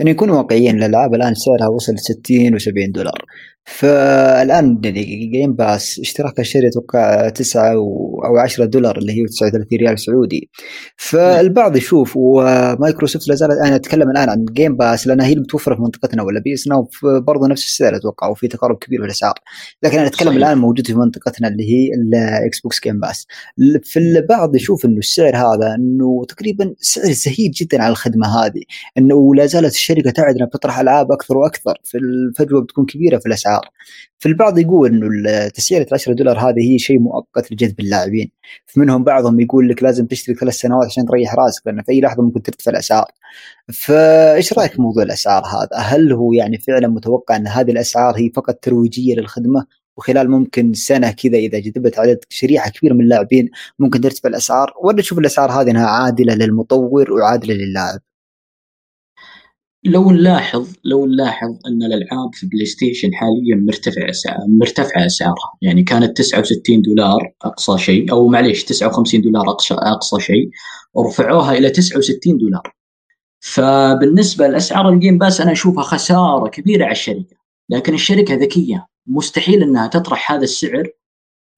يعني 0.00 0.12
نكون 0.12 0.30
واقعيين 0.30 0.78
الألعاب 0.78 1.14
الآن 1.14 1.34
سعرها 1.34 1.68
وصل 1.68 1.98
60 1.98 2.58
و70 2.58 2.92
دولار. 2.92 3.24
فالآن 3.70 4.80
يعني 4.84 5.26
جيم 5.32 5.52
باس 5.52 6.00
اشتراك 6.00 6.40
الشهري 6.40 6.68
أتوقع 6.68 7.28
9 7.28 7.72
أو 7.72 8.36
10 8.38 8.64
دولار 8.64 8.98
اللي 8.98 9.12
هي 9.12 9.26
39 9.26 9.78
ريال 9.78 9.98
سعودي. 9.98 10.50
فالبعض 10.96 11.76
يشوف 11.76 12.12
ومايكروسوفت 12.16 13.28
لا 13.28 13.34
زالت 13.34 13.52
أنا 13.66 13.76
أتكلم 13.76 14.10
الآن 14.10 14.28
عن 14.28 14.44
جيم 14.44 14.76
باس 14.76 15.06
لأنها 15.06 15.26
هي 15.26 15.32
المتوفره 15.32 15.74
في 15.74 15.82
منطقتنا 15.82 16.22
ولا 16.22 16.40
بي 16.40 16.49
اس 16.49 16.54
ناو 16.68 16.88
برضه 17.02 17.48
نفس 17.48 17.64
السعر 17.64 17.96
أتوقع 17.96 18.28
وفي 18.28 18.48
تقارب 18.48 18.78
كبير 18.78 19.00
في 19.00 19.06
الاسعار 19.06 19.34
لكن 19.82 19.98
أنا 19.98 20.06
أتكلم 20.06 20.28
صحيح. 20.28 20.36
الآن 20.36 20.58
موجود 20.58 20.86
في 20.86 20.94
منطقتنا 20.94 21.47
اللي 21.48 21.64
هي 21.64 21.94
الاكس 21.94 22.60
بوكس 22.60 22.80
جيم 22.84 23.00
باس. 23.00 23.26
في 23.82 23.98
البعض 23.98 24.56
يشوف 24.56 24.84
إنه 24.84 24.98
السعر 24.98 25.36
هذا 25.36 25.74
إنه 25.74 26.24
تقريبا 26.28 26.74
سعر 26.78 27.12
زهيد 27.12 27.50
جدا 27.50 27.82
على 27.82 27.90
الخدمة 27.90 28.26
هذه 28.26 28.62
إنه 28.98 29.34
لا 29.34 29.46
زالت 29.46 29.74
الشركة 29.74 30.10
تعد 30.10 30.34
إنها 30.34 30.46
بتطرح 30.46 30.78
ألعاب 30.78 31.12
أكثر 31.12 31.38
وأكثر 31.38 31.80
في 31.84 31.98
الفجوة 31.98 32.62
بتكون 32.62 32.86
كبيرة 32.86 33.18
في 33.18 33.26
الأسعار. 33.26 33.48
الاسعار 33.48 33.70
فالبعض 34.18 34.58
يقول 34.58 34.88
إنه 34.88 35.48
تسعيرة 35.48 35.86
10 35.92 36.12
دولار 36.12 36.38
هذه 36.38 36.72
هي 36.72 36.78
شيء 36.78 36.98
مؤقت 36.98 37.52
لجذب 37.52 37.80
اللاعبين. 37.80 38.30
فمنهم 38.66 39.04
بعضهم 39.04 39.40
يقول 39.40 39.68
لك 39.68 39.82
لازم 39.82 40.06
تشتري 40.06 40.34
ثلاث 40.34 40.54
سنوات 40.54 40.86
عشان 40.86 41.06
تريح 41.06 41.34
راسك 41.34 41.66
لأن 41.66 41.82
في 41.82 41.92
أي 41.92 42.00
لحظة 42.00 42.22
ممكن 42.22 42.42
ترتفع 42.42 42.70
الأسعار. 42.70 43.06
فإيش 43.72 44.52
رأيك 44.52 44.72
في 44.72 44.82
موضوع 44.82 45.02
الأسعار 45.02 45.42
هذا؟ 45.44 45.82
هل 45.82 46.12
هو 46.12 46.32
يعني 46.32 46.58
فعلا 46.58 46.88
متوقع 46.88 47.36
إن 47.36 47.46
هذه 47.46 47.70
الأسعار 47.70 48.16
هي 48.16 48.30
فقط 48.30 48.54
ترويجية 48.54 49.14
للخدمة 49.14 49.66
وخلال 49.98 50.30
ممكن 50.30 50.74
سنة 50.74 51.10
كذا 51.10 51.38
إذا 51.38 51.58
جذبت 51.58 51.98
عدد 51.98 52.18
شريحة 52.28 52.70
كبيرة 52.70 52.94
من 52.94 53.00
اللاعبين 53.00 53.50
ممكن 53.78 54.00
ترتفع 54.00 54.28
الأسعار. 54.28 54.74
ولا 54.82 55.02
تشوف 55.02 55.18
الأسعار 55.18 55.50
هذه 55.50 55.70
إنها 55.70 55.86
عادلة 55.86 56.34
للمطور 56.34 57.12
وعادلة 57.12 57.54
للاعب. 57.54 58.00
لو 59.84 60.10
نلاحظ 60.10 60.68
لو 60.84 61.06
نلاحظ 61.06 61.50
إن 61.66 61.82
الألعاب 61.82 62.34
في 62.34 62.46
بلاي 62.46 62.66
ستيشن 62.66 63.14
حاليا 63.14 63.56
مرتفع 63.56 64.06
مرتفعة 64.48 65.06
أسعارها. 65.06 65.52
يعني 65.62 65.82
كانت 65.82 66.16
69 66.16 66.82
دولار 66.82 67.32
أقصى 67.42 67.78
شيء 67.78 68.12
أو 68.12 68.28
معليش 68.28 68.64
59 68.64 69.20
دولار 69.20 69.50
اقصى 69.50 69.74
أقصى 69.74 70.20
شيء 70.20 70.50
ورفعوها 70.94 71.52
إلى 71.52 71.70
69 71.70 72.38
دولار. 72.38 72.72
فبالنسبة 73.40 74.46
لأسعار 74.46 74.88
ال 74.88 74.94
Game 74.94 75.18
Pass 75.18 75.40
أنا 75.40 75.52
أشوفها 75.52 75.82
خسارة 75.82 76.48
كبيرة 76.48 76.84
على 76.84 76.92
الشركة. 76.92 77.37
لكن 77.70 77.94
الشركة 77.94 78.34
ذكية. 78.34 78.86
مستحيل 79.06 79.62
إنها 79.62 79.86
تطرح 79.86 80.32
هذا 80.32 80.42
السعر 80.42 80.88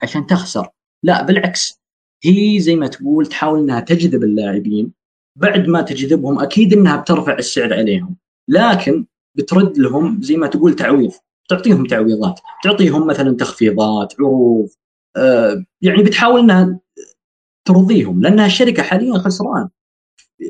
عشان 0.03 0.27
تخسر. 0.27 0.69
لا 1.03 1.23
بالعكس. 1.23 1.81
هي 2.25 2.61
زي 2.61 2.77
ما 2.77 2.87
تقول 2.87 3.27
تحاول 3.27 3.59
إنها 3.59 3.81
تجذب 3.81 4.23
اللاعبين. 4.25 4.93
بعد 5.37 5.67
ما 5.67 5.83
تجذبهم 5.83 6.39
أكيد 6.39 6.73
إنها 6.73 6.97
بترفع 6.97 7.39
السعر 7.39 7.75
عليهم. 7.75 8.17
لكن 8.49 9.07
بترد 9.35 9.79
لهم 9.79 10.23
زي 10.23 10.37
ما 10.37 10.47
تقول 10.47 10.77
تعويض. 10.77 11.13
تعطيهم 11.49 11.87
تعويضات. 11.87 12.41
تعطيهم 12.65 13.07
مثلا 13.07 13.37
تخفيضات 13.37 14.15
عروض. 14.19 14.69
آه 15.17 15.65
يعني 15.83 16.03
بتحاول 16.03 16.41
إنها 16.41 16.81
ترضيهم. 17.65 18.23
لأنها 18.23 18.47
الشركة 18.47 18.83
حاليا 18.83 19.19
خسران. 19.19 19.69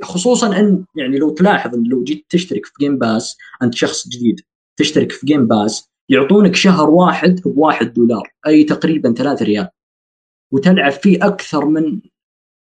خصوصا 0.03 0.61
إن 0.61 0.85
يعني 0.97 1.19
لو 1.19 1.31
تلاحظ 1.31 1.75
إن 1.75 1.83
لو 1.83 2.05
جيت 2.05 2.27
تشترك 2.29 2.67
في 2.67 2.73
جيم 2.81 2.99
باس 2.99 3.37
انت 3.63 3.75
شخص 3.75 4.09
جديد. 4.09 4.41
تشترك 4.81 5.13
في 5.13 5.27
Game 5.27 5.47
Pass 5.47 5.91
يعطونك 6.11 6.55
شهر 6.55 6.91
واحد 6.91 7.41
بواحد 7.45 7.93
دولار 7.93 8.33
أي 8.47 8.65
تقريبا 8.65 9.13
ثلاثة 9.13 9.45
ريال. 9.45 9.69
وتلعب 10.53 10.93
فيه 10.93 11.27
أكثر 11.27 11.67
من 11.67 12.01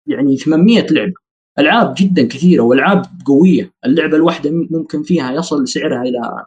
يعني 0.07 0.37
800 0.37 0.87
لعبة. 0.91 1.13
ألعاب 1.59 1.95
جدا 1.97 2.27
كثيرة 2.27 2.61
وألعاب 2.61 3.05
قوية. 3.25 3.73
اللعبة 3.85 4.17
الواحدة 4.17 4.51
ممكن 4.51 5.03
فيها 5.03 5.31
يصل 5.31 5.67
سعرها 5.67 6.01
إلى 6.01 6.45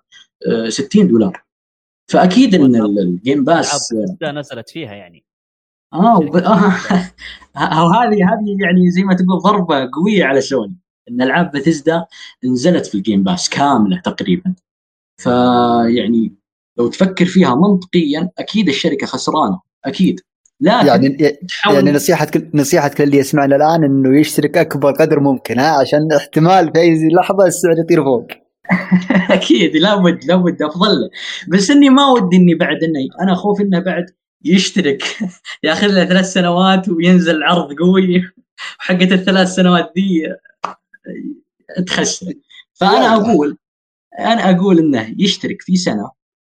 60 0.71 1.03
آه، 1.03 1.09
دولار. 1.09 1.43
فأكيد 2.11 2.55
إن 2.55 2.77
ال 2.99 3.08
Game 3.08 3.45
Pass 3.45 3.95
نزلت 4.23 4.71
فيها 4.71 4.95
يعني. 4.95 5.25
آه, 5.93 6.39
آه 7.57 7.93
هذه 8.03 8.15
هذه 8.15 8.57
يعني 8.65 8.91
زي 8.91 9.03
ما 9.03 9.15
تقول 9.15 9.39
ضربة 9.39 9.91
قوية 9.93 10.25
على 10.25 10.41
سوني. 10.41 10.77
إن 11.11 11.23
ألعاب 11.23 11.51
بثزدا 11.51 12.07
نزلت 12.45 12.87
في 12.87 12.95
ال 12.95 13.01
Game 13.01 13.23
Pass 13.23 13.49
كاملة 13.49 14.01
تقريبا. 14.01 14.55
فيعني 15.19 16.35
لو 16.79 16.89
تفكر 16.89 17.25
فيها 17.25 17.55
منطقيا 17.55 18.31
أكيد 18.39 18.69
الشركة 18.69 19.07
خسرانة 19.07 19.61
أكيد. 19.85 20.21
لكن 20.61 20.87
يعني 20.87 21.39
يعني 21.67 21.93
نصيحة 22.55 22.89
كل 22.89 23.05
اللي 23.05 23.17
يسمعنا 23.19 23.57
الآن 23.57 23.85
إنه 23.85 24.21
يشترك 24.21 24.59
أكبر 24.59 24.93
قدر 24.93 25.21
ممكن 25.21 25.59
ها 25.59 25.81
عشان 25.81 26.13
احتمال 26.13 26.73
في 26.73 26.81
أي 26.81 27.09
لحظة 27.09 27.47
السعر 27.47 27.79
يطير 27.79 28.05
فوق. 28.05 28.27
أكيد 29.37 29.77
لابد 29.77 30.25
لابد 30.25 30.63
أفضل. 30.63 30.89
له 30.89 31.11
بس 31.49 31.71
إني 31.71 31.91
ما 31.91 32.07
ودي 32.07 32.37
إني 32.37 32.55
بعد 32.55 32.77
اني 32.83 33.09
أنا 33.21 33.35
خوف 33.35 33.61
إنه 33.61 33.79
بعد 33.79 34.05
يشترك. 34.45 35.03
يأخذ 35.65 35.87
له 35.87 36.05
ثلاث 36.05 36.33
سنوات 36.33 36.89
وينزل 36.89 37.43
عرض 37.43 37.73
قوي. 37.73 38.23
وحقت 38.81 39.13
الثلاث 39.13 39.49
سنوات 39.49 39.93
دي 39.97 40.35
تخسر 41.87 42.33
فأنا 42.75 43.17
أقول 43.17 43.59
أنا 44.19 44.51
أقول 44.51 44.79
إنه 44.79 45.15
يشترك 45.19 45.63
في 45.63 45.77
سنة 45.77 46.11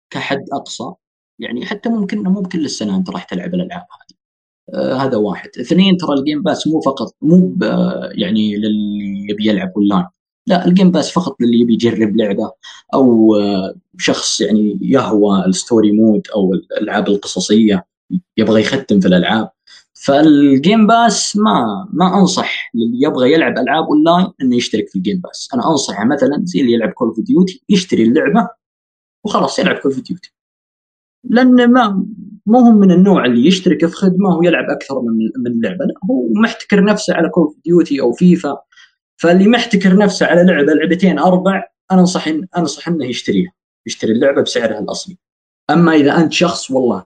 كحد 0.09 0.39
أقصى 0.53 0.93
يعني 1.39 1.65
حتى 1.65 1.89
ممكن 1.89 2.23
مو 2.23 2.41
بكل 2.41 2.65
السنة 2.65 2.95
أنت 2.97 3.09
راح 3.09 3.23
تلعب 3.23 3.53
الألعاب 3.53 3.81
هذه. 3.81 4.17
آه 4.73 4.93
هذا 4.95 5.17
واحد. 5.17 5.49
اثنين 5.59 5.97
ترى 5.97 6.13
ال 6.19 6.24
Game 6.24 6.43
Pass 6.43 6.67
مو 6.67 6.81
فقط 6.81 7.15
مو 7.21 7.55
يعني 8.11 8.55
للي 8.55 9.27
يبي 9.29 9.47
يلعب 9.49 9.71
اونلاين 9.77 10.05
لا 10.47 10.65
ال 10.67 10.72
Game 10.72 10.91
Pass 10.91 11.11
فقط 11.11 11.35
للي 11.41 11.59
يبي 11.59 11.73
يجرب 11.73 12.17
لعبة 12.17 12.51
أو 12.93 13.35
آه 13.35 13.75
شخص 13.99 14.41
يعني 14.41 14.79
يهوى 14.81 15.45
ال 15.45 15.53
story 15.53 15.91
mode 15.91 16.27
أو 16.35 16.53
الألعاب 16.53 17.07
القصصية 17.07 17.85
يبغى 18.37 18.61
يختم 18.61 18.99
في 18.99 19.07
الألعاب. 19.07 19.49
فال 20.05 20.32
Game 20.32 20.87
Pass 20.87 21.37
ما 21.37 21.87
ما 21.93 22.19
أنصح 22.19 22.71
للي 22.73 23.01
يبغى 23.01 23.33
يلعب 23.33 23.57
ألعاب 23.57 23.83
اونلاين 23.83 24.27
إنه 24.41 24.55
يشترك 24.55 24.89
في 24.89 24.95
ال 24.95 25.00
Game 25.00 25.19
Pass 25.19 25.49
أنا 25.53 25.71
أنصحه 25.71 26.05
مثلا 26.05 26.41
زي 26.43 26.61
اللي 26.61 26.73
يلعب 26.73 26.89
Call 26.89 27.07
of 27.07 27.19
Duty 27.19 27.63
يشتري 27.69 28.03
اللعبة 28.03 28.49
وخلاص 29.25 29.59
يلعب 29.59 29.75
Call 29.75 29.91
of 29.91 30.01
Duty 30.01 30.33
لأن 31.29 31.71
ما 31.71 32.05
مو 32.45 32.59
هم 32.59 32.75
من 32.79 32.91
النوع 32.91 33.25
اللي 33.25 33.47
يشترك 33.47 33.85
في 33.85 33.95
خدمة 33.95 34.37
ويلعب 34.37 34.69
أكثر 34.69 35.01
من 35.01 35.17
من 35.37 35.61
لعبة 35.61 35.85
لا 35.85 35.93
هو 36.11 36.33
محتكر 36.33 36.83
نفسه 36.83 37.13
على 37.13 37.29
Call 37.29 37.43
of 37.43 37.55
Duty 37.65 38.01
أو 38.01 38.11
فيفا. 38.11 38.57
فاللي 39.17 39.47
محتكر 39.47 39.97
نفسه 39.97 40.25
على 40.25 40.43
لعبة 40.43 40.73
لعبتين 40.73 41.19
أربع 41.19 41.63
أنا 41.91 41.99
أنصح 41.99 42.27
إن 42.27 42.47
أنصح 42.57 42.87
إنه 42.87 43.05
يشتريها 43.05 43.51
يشتري 43.87 44.11
اللعبة 44.11 44.41
بسعرها 44.41 44.79
الأصلي. 44.79 45.17
أما 45.69 45.93
إذا 45.93 46.17
أنت 46.17 46.33
شخص 46.33 46.71
والله 46.71 47.05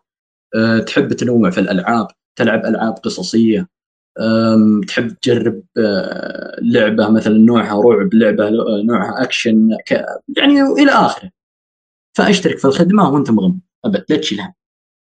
أه 0.56 0.80
تحب 0.80 1.14
تنوع 1.14 1.50
في 1.50 1.60
الألعاب 1.60 2.08
تلعب 2.40 2.66
ألعاب 2.66 2.94
قصصية. 2.94 3.68
تحب 4.88 5.08
تجرب 5.22 5.64
أه 5.78 6.56
لعبة 6.62 7.10
مثلا 7.10 7.38
نوعها 7.38 7.82
رعب 7.82 8.14
لعبة 8.14 8.50
نوعها 8.84 9.24
أكشن 9.24 9.70
يعني 10.38 10.62
إلى 10.62 10.92
آخره. 10.92 11.30
فأشترك 12.18 12.58
في 12.58 12.66
الخدمة 12.66 13.10
وأنت 13.10 13.32
مغمض. 13.32 13.60
أبد 13.86 14.06
لا 14.10 14.18
تشيلها. 14.18 14.54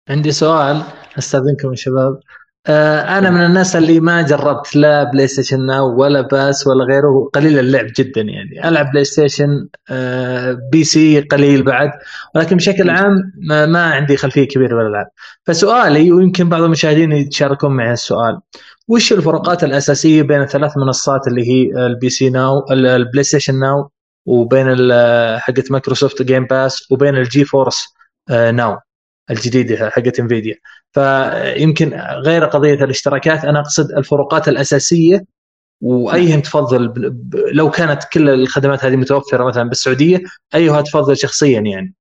عندي 0.09 0.31
سؤال 0.31 0.81
أستأذنكم 1.17 1.69
يا 1.69 1.75
شباب. 1.75 2.13
آه 2.13 2.42
أنا 2.69 3.29
من 3.29 3.45
الناس 3.45 3.75
اللي 3.75 3.99
ما 3.99 4.21
جربت 4.21 4.75
لا 4.75 5.03
بلاي 5.03 5.27
ستيشن 5.27 5.65
Now 5.65 6.01
ولا 6.01 6.21
Pass 6.21 6.67
ولا 6.67 6.85
غيره. 6.85 7.29
قليل 7.33 7.59
اللعب 7.59 7.87
جدا 7.97 8.21
يعني. 8.21 8.69
ألعب 8.69 8.91
بلاي 8.91 9.03
ستيشن 9.03 9.67
آه 9.89 10.57
PC 10.71 11.21
قليل 11.21 11.63
بعد. 11.63 11.91
ولكن 12.35 12.55
بشكل 12.55 12.89
عام 12.89 13.31
ما, 13.49 13.65
ما 13.65 13.83
عندي 13.83 14.17
خلفية 14.17 14.47
كبيرة 14.47 14.75
بالألعاب. 14.75 15.07
فسؤالي 15.45 16.11
ويمكن 16.11 16.49
بعض 16.49 16.61
المشاهدين 16.61 17.11
يتشاركون 17.11 17.71
معي 17.75 17.93
السؤال 17.93 18.39
وش 18.87 19.13
الفروقات 19.13 19.63
الأساسية 19.63 20.21
بين 20.21 20.41
الثلاث 20.41 20.77
منصات 20.77 21.27
اللي 21.27 21.47
هي 21.47 21.85
ال 21.85 22.09
PS 22.09 22.29
Now 22.29 22.65
البلاي 22.71 23.23
ستيشن 23.23 23.59
Now 23.59 23.89
وبين 24.25 24.67
حقت 25.39 25.71
مايكروسوفت 25.71 26.21
Game 26.21 26.45
Pass 26.45 26.91
وبين 26.91 27.15
ال 27.15 27.45
GeForce 27.45 27.93
Now 28.29 28.77
الجديدة 29.31 29.89
حقت 29.89 30.19
Nvidia 30.19 30.55
فيمكن 30.91 31.93
غير 32.25 32.45
قضية 32.45 32.73
الاشتراكات 32.83 33.45
أنا 33.45 33.59
أقصد 33.59 33.91
الفروقات 33.91 34.47
الأساسية 34.47 35.25
وايهم 35.81 36.41
تفضل 36.41 36.93
لو 37.51 37.71
كانت 37.71 38.03
كل 38.13 38.29
الخدمات 38.29 38.85
هذه 38.85 38.95
متوفرة 38.95 39.43
مثلا 39.43 39.69
بالسعودية 39.69 40.21
أيها 40.55 40.81
تفضل 40.81 41.17
شخصيا 41.17 41.59
يعني؟ 41.59 41.93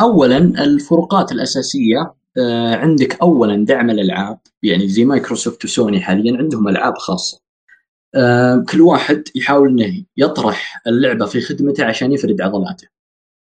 اولا 0.00 0.36
الفروقات 0.36 1.32
الأساسية 1.32 2.14
عندك 2.72 3.20
اولا 3.22 3.64
دعم 3.64 3.90
الألعاب 3.90 4.38
يعني 4.62 4.88
زي 4.88 5.04
مايكروسوفت 5.04 5.64
وسوني 5.64 6.00
حاليا 6.00 6.36
عندهم 6.36 6.68
ألعاب 6.68 6.98
خاصة. 6.98 7.40
كل 8.70 8.80
واحد 8.80 9.24
يحاول 9.34 9.68
إنه 9.68 10.04
يطرح 10.16 10.82
اللعبة 10.86 11.26
في 11.26 11.40
خدمته 11.40 11.84
عشان 11.84 12.12
يفرد 12.12 12.40
عضلاته. 12.40 12.88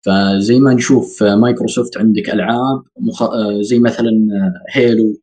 فزي 0.05 0.59
ما 0.59 0.73
نشوف 0.73 1.23
مايكروسوفت 1.23 1.97
عندك 1.97 2.29
ألعاب 2.29 2.83
مخ... 2.99 3.23
زي 3.61 3.79
مثلا 3.79 4.11
Halo 4.69 5.17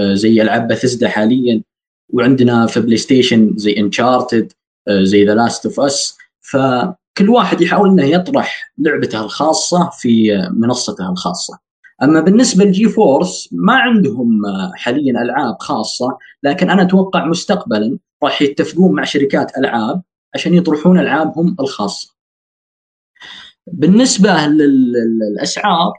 زي 0.00 0.42
ألعاب 0.42 0.68
بثزدا 0.68 1.08
حاليا 1.08 1.62
وعندنا 2.08 2.66
في 2.66 2.80
بلاي 2.80 2.96
ستيشن 2.96 3.52
زي 3.56 3.76
Uncharted 3.78 4.52
زي 4.90 5.24
The 5.24 5.34
Last 5.34 5.66
of 5.66 5.80
Us 5.80 6.18
فكل 6.40 7.28
واحد 7.28 7.60
يحاول 7.60 7.88
إنه 7.88 8.04
يطرح 8.04 8.72
لعبته 8.78 9.24
الخاصة 9.24 9.90
في 9.90 10.48
منصته 10.52 11.10
الخاصة. 11.10 11.58
أما 12.02 12.20
بالنسبة 12.20 12.64
ل 12.64 12.88
GeForce 12.88 13.48
ما 13.52 13.74
عندهم 13.74 14.42
حاليا 14.74 15.22
ألعاب 15.22 15.56
خاصة 15.60 16.18
لكن 16.42 16.70
أنا 16.70 16.82
أتوقع 16.82 17.24
مستقبلا 17.26 17.98
راح 18.22 18.42
يتفقون 18.42 18.92
مع 18.92 19.04
شركات 19.04 19.58
ألعاب 19.58 20.02
عشان 20.34 20.54
يطرحون 20.54 20.98
ألعابهم 20.98 21.56
الخاصة. 21.60 22.11
بالنسبة 23.66 24.46
للأسعار 24.46 25.92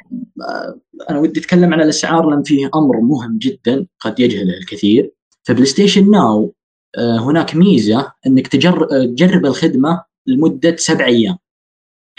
أنا 1.09 1.19
ودي 1.19 1.39
أتكلم 1.39 1.73
عن 1.73 1.81
الأسعار 1.81 2.29
لأن 2.29 2.43
فيه 2.43 2.69
أمر 2.75 2.99
مهم 3.01 3.37
جدا 3.37 3.87
قد 3.99 4.19
يجهله 4.19 4.57
الكثير. 4.57 5.11
فبلاي 5.43 5.65
ستيشن 5.65 6.11
Now 6.11 6.53
هناك 6.97 7.55
ميزة 7.55 8.11
إنك 8.27 8.47
تجرب 8.47 9.45
الخدمة 9.45 10.03
لمدة 10.27 10.75
سبع 10.75 11.05
أيام. 11.05 11.37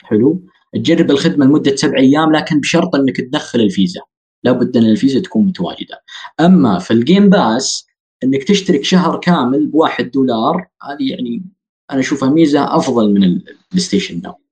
حلو؟ 0.03 0.43
تجرب 0.75 1.11
الخدمة 1.11 1.47
لمدة 1.47 1.77
سبع 1.77 1.99
أيام 1.99 2.33
لكن 2.33 2.61
بشرط 2.61 2.95
إنك 2.95 3.17
تدخل 3.17 3.61
الفيزا. 3.61 4.01
لابد 4.45 4.77
إن 4.77 4.85
الفيزا 4.85 5.21
تكون 5.21 5.47
متواجدة. 5.47 6.03
أما 6.41 6.79
في 6.79 6.91
ال 6.91 6.99
Game 6.99 7.31
Pass 7.31 7.87
إنك 8.25 8.45
تشترك 8.45 8.85
شهر 8.85 9.21
كامل 9.21 9.67
بواحد 9.67 10.11
دولار 10.11 10.69
هذه 10.83 11.11
يعني 11.11 11.43
أنا 11.91 12.01
أشوفها 12.01 12.31
ميزة 12.31 12.77
أفضل 12.77 13.11
من 13.15 13.25
البلاي 13.25 13.79
ستيشن 13.79 14.21
Now. 14.23 14.44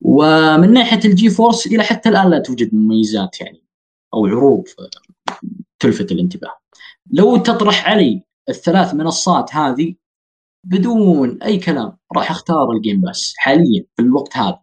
ومن 0.00 0.72
ناحية 0.72 1.00
ال 1.04 1.30
GeForce 1.30 1.66
إلى 1.66 1.82
حتى 1.82 2.08
الآن 2.08 2.30
لا 2.30 2.38
توجد 2.38 2.74
مميزات 2.74 3.40
يعني 3.40 3.62
أو 4.14 4.26
عروض 4.26 4.64
تلفت 5.78 6.12
الانتباه. 6.12 6.58
لو 7.12 7.36
تطرح 7.36 7.88
علي 7.88 8.22
الثلاث 8.48 8.94
منصات 8.94 9.54
هذه 9.54 9.94
بدون 10.66 11.42
أي 11.42 11.58
كلام 11.58 11.96
راح 12.16 12.30
أختار 12.30 12.70
ال 12.72 12.78
Game 12.78 13.00
Pass 13.00 13.34
حاليا 13.36 13.84
في 13.96 14.02
الوقت 14.02 14.36
هذا. 14.36 14.60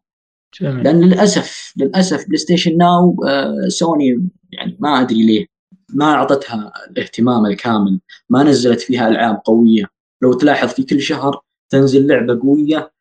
جميل. 0.62 0.84
لأن 0.84 1.02
للأسف 1.02 1.74
للأسف 1.78 2.26
بلاي 2.26 2.38
ستيشن 2.38 2.78
Now 2.78 3.26
آه 3.28 3.68
سوني 3.68 4.30
يعني 4.52 4.78
ما 4.80 5.02
أدري 5.02 5.26
ليه 5.26 5.46
ما 5.94 6.06
أعطتها 6.06 6.74
الاهتمام 6.90 7.46
الكامل، 7.46 8.00
ما 8.30 8.44
نزلت 8.44 8.82
فيها 8.82 9.08
ألعاب 9.08 9.42
قوية، 9.46 9.84
لو 10.24 10.34
تلاحظ 10.34 10.68
في 10.68 10.84
كل 10.84 11.02
شهر 11.02 11.42
تنزل 11.72 12.08
لعبة 12.08 12.40
قوية 12.40 12.92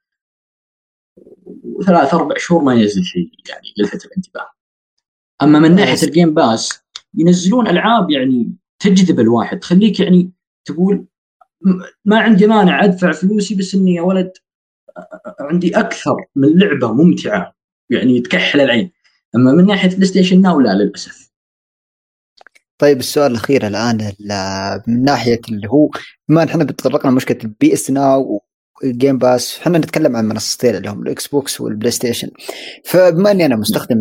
وثلاث 1.79 2.15
أربع 2.15 2.35
شهور 2.39 2.63
ما 2.63 2.75
ينزل 2.75 3.05
شيء 3.05 3.31
يعني 3.49 3.75
يلفت 3.79 4.05
الانتباه. 4.07 4.51
أما 5.43 5.59
من 5.59 5.75
ناحية 5.75 6.07
ال 6.07 6.12
Game 6.12 6.35
Pass 6.35 6.81
ينزلون 7.15 7.69
ألعاب 7.69 8.11
يعني 8.11 8.53
تجذب 8.79 9.21
الواحد 9.21 9.59
تخليك 9.59 10.01
يعني 10.01 10.33
تقول 10.65 11.07
ما 12.05 12.19
عندي 12.19 12.47
مانع 12.47 12.85
أدفع 12.85 13.13
فلوسي 13.13 13.55
بس 13.55 13.75
إني 13.75 13.95
يا 13.95 14.03
ولد 14.03 14.33
عندي 15.41 15.79
أكثر 15.79 16.17
من 16.37 16.59
لعبة 16.59 16.93
ممتعة 16.93 17.55
يعني 17.91 18.21
تكحل 18.21 18.61
العين. 18.61 18.93
أما 19.35 19.53
من 19.53 19.67
ناحية 19.67 19.89
بلاي 19.89 20.05
ستيشن 20.07 20.43
Now 20.43 20.61
لا 20.61 20.75
للأسف. 20.75 21.31
طيب 22.79 22.99
السؤال 22.99 23.31
الأخير 23.31 23.67
الآن 23.67 24.13
من 24.87 25.03
ناحية 25.03 25.41
اللي 25.49 25.69
هو 25.69 25.91
بما 26.29 26.43
إن 26.43 26.49
إحنا 26.49 26.65
تطرقنا 26.65 27.11
مشكله 27.11 27.39
ال 27.45 27.73
PS 27.73 27.91
Now 27.91 28.43
ال 28.85 28.91
Game 28.91 29.19
Pass 29.19 29.59
إحنا 29.63 29.79
نتكلم 29.79 30.17
عن 30.17 30.29
منصتين 30.29 30.75
اللي 30.75 30.91
هم 30.91 31.03
ال 31.03 31.27
Xbox 31.27 31.61
والبلاي 31.61 31.91
ستيشن 31.91 32.29
فبما 32.85 33.31
إني 33.31 33.47
أنا 33.47 33.57
مستخدم 33.57 33.97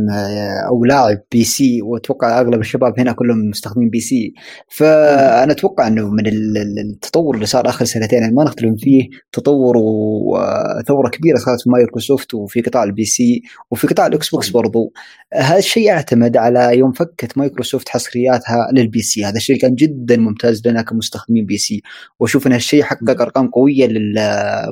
أو 0.68 0.86
لاعب 0.86 1.18
PC 1.32 1.82
وأتوقع 1.82 2.40
أغلب 2.40 2.60
الشباب 2.60 3.00
هنا 3.00 3.12
كلهم 3.12 3.50
مستخدمين 3.50 3.90
PC 3.90 4.34
فأنا 4.70 5.52
أتوقع 5.52 5.88
إنه 5.88 6.10
من 6.10 6.24
التطور 6.28 7.36
اللي 7.36 7.46
صار 7.46 7.70
آخر 7.70 7.86
سنتين 7.86 8.22
يعني 8.22 8.34
ما 8.34 8.44
نختلف 8.44 8.76
فيه 8.80 9.10
تطور 9.32 9.78
وثوره 9.78 11.10
كبيرة 11.10 11.38
صارت 11.38 11.62
في 11.62 11.70
مايكروسوفت 11.70 12.34
وفي 12.34 12.62
قطاع 12.62 12.84
ال 12.84 13.06
PC 13.06 13.42
وفي 13.72 13.88
قطاع 13.88 14.08
الاكس 14.08 14.30
بوكس 14.30 14.50
برضو. 14.50 14.94
هذا 15.34 15.58
الشيء 15.58 15.84
يعتمد 15.84 16.38
على 16.38 16.78
يوم 16.78 16.92
فكت 16.92 17.38
مايكروسوفت 17.38 17.90
حصرياتها 17.90 18.70
لل 18.74 19.02
PC 19.02 19.26
هذا 19.26 19.36
الشيء 19.36 19.60
كان 19.60 19.76
جدا 19.76 20.18
ممتاز 20.18 20.68
لنا 20.68 20.82
كمستخدمين 20.82 21.46
PC 21.46 21.82
وأشوف 22.20 22.48
إن 22.48 22.52
هالشيء 22.52 22.84
حقق 22.84 23.22
أرقام 23.22 23.48
قوية 23.48 23.88
لل 23.88 24.18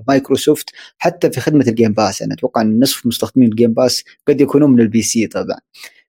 مايكروسوفت 0.08 0.70
حتى 0.98 1.30
في 1.32 1.42
خدمة 1.42 1.66
ال 1.68 1.73
Game 1.73 1.94
Pass 1.94 2.22
أنا 2.22 2.34
أتوقع 2.34 2.62
أن 2.62 2.80
نصف 2.80 3.06
مستخدمين 3.06 3.50
ال 3.50 3.54
Game 3.54 3.74
Pass 3.74 4.04
قد 4.28 4.42
يكونون 4.42 4.72
من 4.72 4.80
ال 4.80 5.02
PC 5.02 5.28
طبعا. 5.28 5.58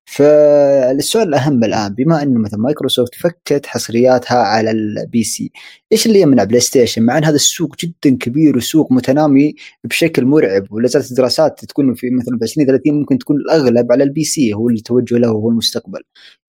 فالسؤال 0.06 1.28
الأهم 1.28 1.64
الآن 1.64 1.94
بما 1.94 2.22
انه 2.22 2.40
مثلا 2.40 2.60
مايكروسوفت 2.60 3.14
فكت 3.14 3.66
حصرياتها 3.66 4.38
على 4.38 4.70
ال 4.70 5.24
PC 5.24 5.52
إيش 5.92 6.06
اللي 6.06 6.20
يمنع 6.20 6.44
بلاي 6.44 6.60
ستيشن 6.60 7.02
مع 7.02 7.18
أن 7.18 7.24
هذا 7.24 7.34
السوق 7.34 7.76
جدا 7.76 8.16
كبير 8.16 8.56
وسوق 8.56 8.92
متنامي 8.92 9.54
بشكل 9.84 10.24
مرعب 10.24 10.72
ولا 10.72 10.88
زالت 10.88 11.10
الدراسات 11.10 11.64
تكون 11.64 11.94
في 11.94 12.10
مثلا 12.10 12.38
في 12.38 12.44
2030 12.44 12.94
ممكن 12.94 13.18
تكون 13.18 13.36
الأغلب 13.36 13.92
على 13.92 14.04
ال 14.04 14.24
PC 14.24 14.54
هو 14.54 14.70
التوجه 14.70 15.14
له 15.18 15.28
هو 15.28 15.50
المستقبل. 15.50 16.00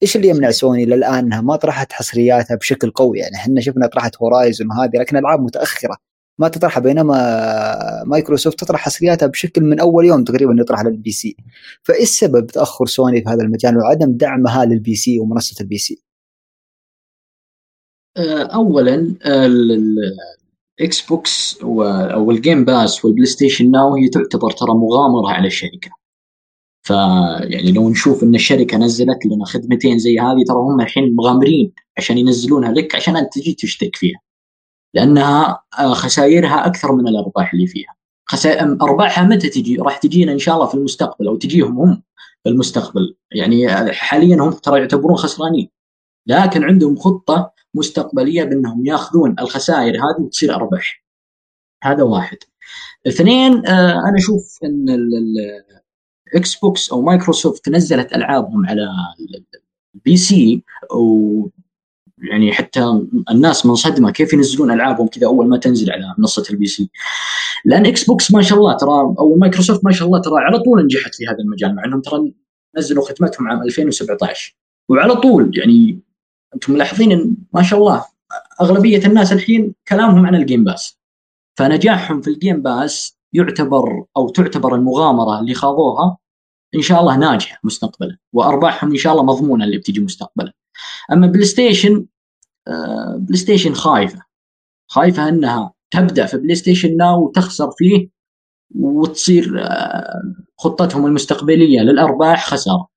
إيش 0.04 0.16
اللي 0.16 0.28
يمنع 0.28 0.52
سوني 0.52 0.86
للان 0.86 1.26
إنها 1.26 1.42
ما 1.42 1.56
طرحت 1.56 1.94
حصرياتها 1.94 2.56
بشكل 2.56 2.92
قوي؟ 2.92 3.20
يعني 3.20 3.36
إحنا 3.36 3.62
شفنا 3.62 3.88
طرحت 3.88 4.18
Horizon 4.18 4.68
وهذه 4.72 4.92
لكن 5.00 5.18
ألعاب 5.18 5.42
متأخرة. 5.42 5.98
ما 6.40 6.48
تطرحها 6.48 6.82
بينما 6.82 8.04
مايكروسوفت 8.06 8.60
تطرح 8.60 8.80
حصرياتها 8.80 9.28
بشكل 9.28 9.62
من 9.64 9.80
أول 9.80 10.06
يوم 10.06 10.24
تقريبا 10.24 10.56
يطرحها 10.60 10.90
لل 10.90 11.12
PC. 11.12 11.38
فإيش 11.84 12.10
سبب 12.10 12.48
تأخر 12.48 12.86
سوني 12.86 13.22
في 13.24 13.30
هذا 13.30 13.42
المجال؟ 13.44 13.78
وعدم 13.78 14.18
دعمها 14.18 14.66
لل 14.66 14.96
PC 14.96 15.20
ومنصة 15.20 15.62
ال 15.62 15.78
PC. 15.78 16.02
آه، 18.18 18.44
اولا 18.44 19.16
الاكس 20.80 21.02
بوكس 21.10 21.58
أو 21.64 22.32
ال 22.32 22.38
Game 22.38 22.66
Pass 22.66 23.06
وال 23.06 23.26
PlayStation 23.26 23.72
Now 23.72 23.96
هي 23.96 24.10
تعتبر 24.10 24.52
ترى 24.52 24.74
مغامرة 24.74 25.30
على 25.32 25.48
الشركة. 25.48 25.92
فيعني 26.88 27.72
لو 27.72 27.90
نشوف 27.90 28.24
إن 28.24 28.36
الشركة 28.36 28.78
نزلت 28.78 29.26
لنا 29.26 29.46
خدمتين 29.46 30.00
زي 30.00 30.20
هذه 30.20 30.44
ترى 30.48 30.58
هم 30.58 30.82
الحين 30.82 31.16
مغامرين 31.16 31.74
عشان 31.98 32.18
ينزلونها 32.18 32.72
لك 32.72 32.96
عشان 32.96 33.18
أنت 33.18 33.34
تجي 33.34 33.54
تشترك 33.54 33.96
فيها. 33.96 34.20
لأنها 34.96 35.64
آه، 35.80 35.94
خسائرها 35.94 36.66
أكثر 36.66 36.92
من 36.92 37.08
الأرباح 37.08 37.54
اللي 37.54 37.68
فيها. 37.68 37.96
خسائر 38.26 38.78
أرباحها 38.82 39.24
متى 39.24 39.50
تجي؟ 39.50 39.78
راح 39.78 39.98
تجينا 39.98 40.32
إن 40.32 40.40
شاء 40.40 40.56
الله 40.56 40.68
في 40.68 40.76
المستقبل 40.76 41.28
أو 41.28 41.36
تجيهم 41.36 41.80
هم 41.80 42.04
في 42.44 42.50
المستقبل. 42.50 43.16
يعني 43.32 43.92
حاليا 43.94 44.36
هم 44.36 44.52
ترى 44.52 44.80
يعتبرون 44.80 45.16
خسرانين. 45.16 45.70
لكن 46.28 46.64
عندهم 46.64 46.96
خطة 46.96 47.52
مستقبلية 47.74 48.44
بأنهم 48.44 48.86
يأخذون 48.86 49.36
الخسائر 49.40 49.96
هذه 49.96 50.22
وتصير 50.22 50.56
أرباح. 50.56 51.06
هذا 51.84 52.04
واحد. 52.04 52.38
اثنين 53.08 53.68
آه، 53.68 53.92
أنا 53.92 54.18
أشوف 54.18 54.60
إن 54.64 54.86
الاكس 56.34 56.56
بوكس 56.56 56.92
أو 56.92 57.02
مايكروسوفت 57.02 57.70
نزلت 57.70 58.14
ألعابهم 58.16 58.66
على 58.66 58.88
ال 59.96 60.18
PC 60.18 60.64
يعني 62.18 62.54
حتى 62.54 63.02
الناس 63.32 63.66
منصدمة 63.66 64.12
كيف 64.12 64.34
ينزلون 64.34 64.72
ألعابهم 64.72 65.08
كذا 65.08 65.28
أول 65.28 65.50
ما 65.50 65.58
تنزل 65.58 65.92
على 65.92 66.16
منصة 66.18 66.44
ال 66.50 66.66
PC 66.66 66.90
لأن 67.66 67.86
إكس 67.86 68.04
بوكس 68.04 68.34
ما 68.34 68.42
شاء 68.42 68.58
الله 68.58 68.78
ترى 68.78 69.16
أو 69.20 69.36
مايكروسوفت 69.36 69.86
ما 69.86 69.92
شاء 69.92 70.08
الله 70.08 70.22
ترى 70.22 70.34
على 70.38 70.60
طول 70.60 70.86
نجحت 70.86 71.16
في 71.16 71.28
هذا 71.28 71.38
المجال 71.40 71.76
مع 71.76 71.86
إنهم 71.86 72.02
ترى 72.02 72.34
نزلوا 72.78 73.06
خدمتهم 73.06 73.48
عام 73.48 73.62
2017 73.62 74.56
وعلى 74.90 75.16
طول 75.16 75.58
يعني 75.58 76.00
أنتم 76.56 76.74
ملاحظين 76.74 77.12
إن 77.12 77.36
ما 77.54 77.64
شاء 77.64 77.80
الله 77.80 78.06
أغلبية 78.62 79.06
الناس 79.06 79.34
الحين 79.34 79.76
كلامهم 79.88 80.26
عن 80.26 80.36
ال 80.36 80.41
Game 80.41 80.64
Pass 80.64 81.00
فنجاحهم 81.58 82.22
في 82.22 82.30
ال 82.30 82.36
Game 82.36 82.62
Pass 82.62 83.18
يعتبر 83.34 84.06
أو 84.18 84.30
تعتبر 84.30 84.76
المغامرة 84.76 85.40
اللي 85.40 85.54
خاضوها 85.54 86.18
إن 86.76 86.82
شاء 86.82 87.00
الله 87.00 87.18
ناجحة 87.18 87.60
مستقبلا 87.64 88.18
وأرباحهم 88.34 88.92
إن 88.92 88.98
شاء 88.98 89.14
الله 89.14 89.24
مضمونة 89.24 89.66
اللي 89.66 89.78
بتجي 89.78 90.00
مستقبلا. 90.00 90.54
أما 91.12 91.28
بلاي 91.28 91.46
ستيشن 91.46 92.06
آه، 92.68 93.18
بلاي 93.20 93.38
ستيشن 93.38 93.74
خايفة 93.74 94.22
خايفة 94.88 95.30
إنها 95.30 95.74
تبدأ 95.92 96.26
في 96.26 96.38
PlayStation 96.38 96.98
Now 96.98 97.26
وتخسر 97.26 97.72
فيه 97.78 98.10
وتصير 98.76 99.64
آه، 99.64 100.22
خطتهم 100.58 101.06
المستقبلية 101.06 101.80
للأرباح 101.80 102.48
خسارة. 102.50 102.88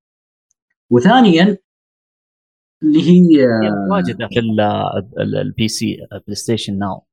وثانيا 0.91 1.59
اللي 2.83 3.03
هي 3.03 3.47
واجده 3.91 4.29
في 4.29 4.41
ال 5.19 5.36
PC 5.36 5.69
PlayStation 5.69 6.79
Now 6.79 7.05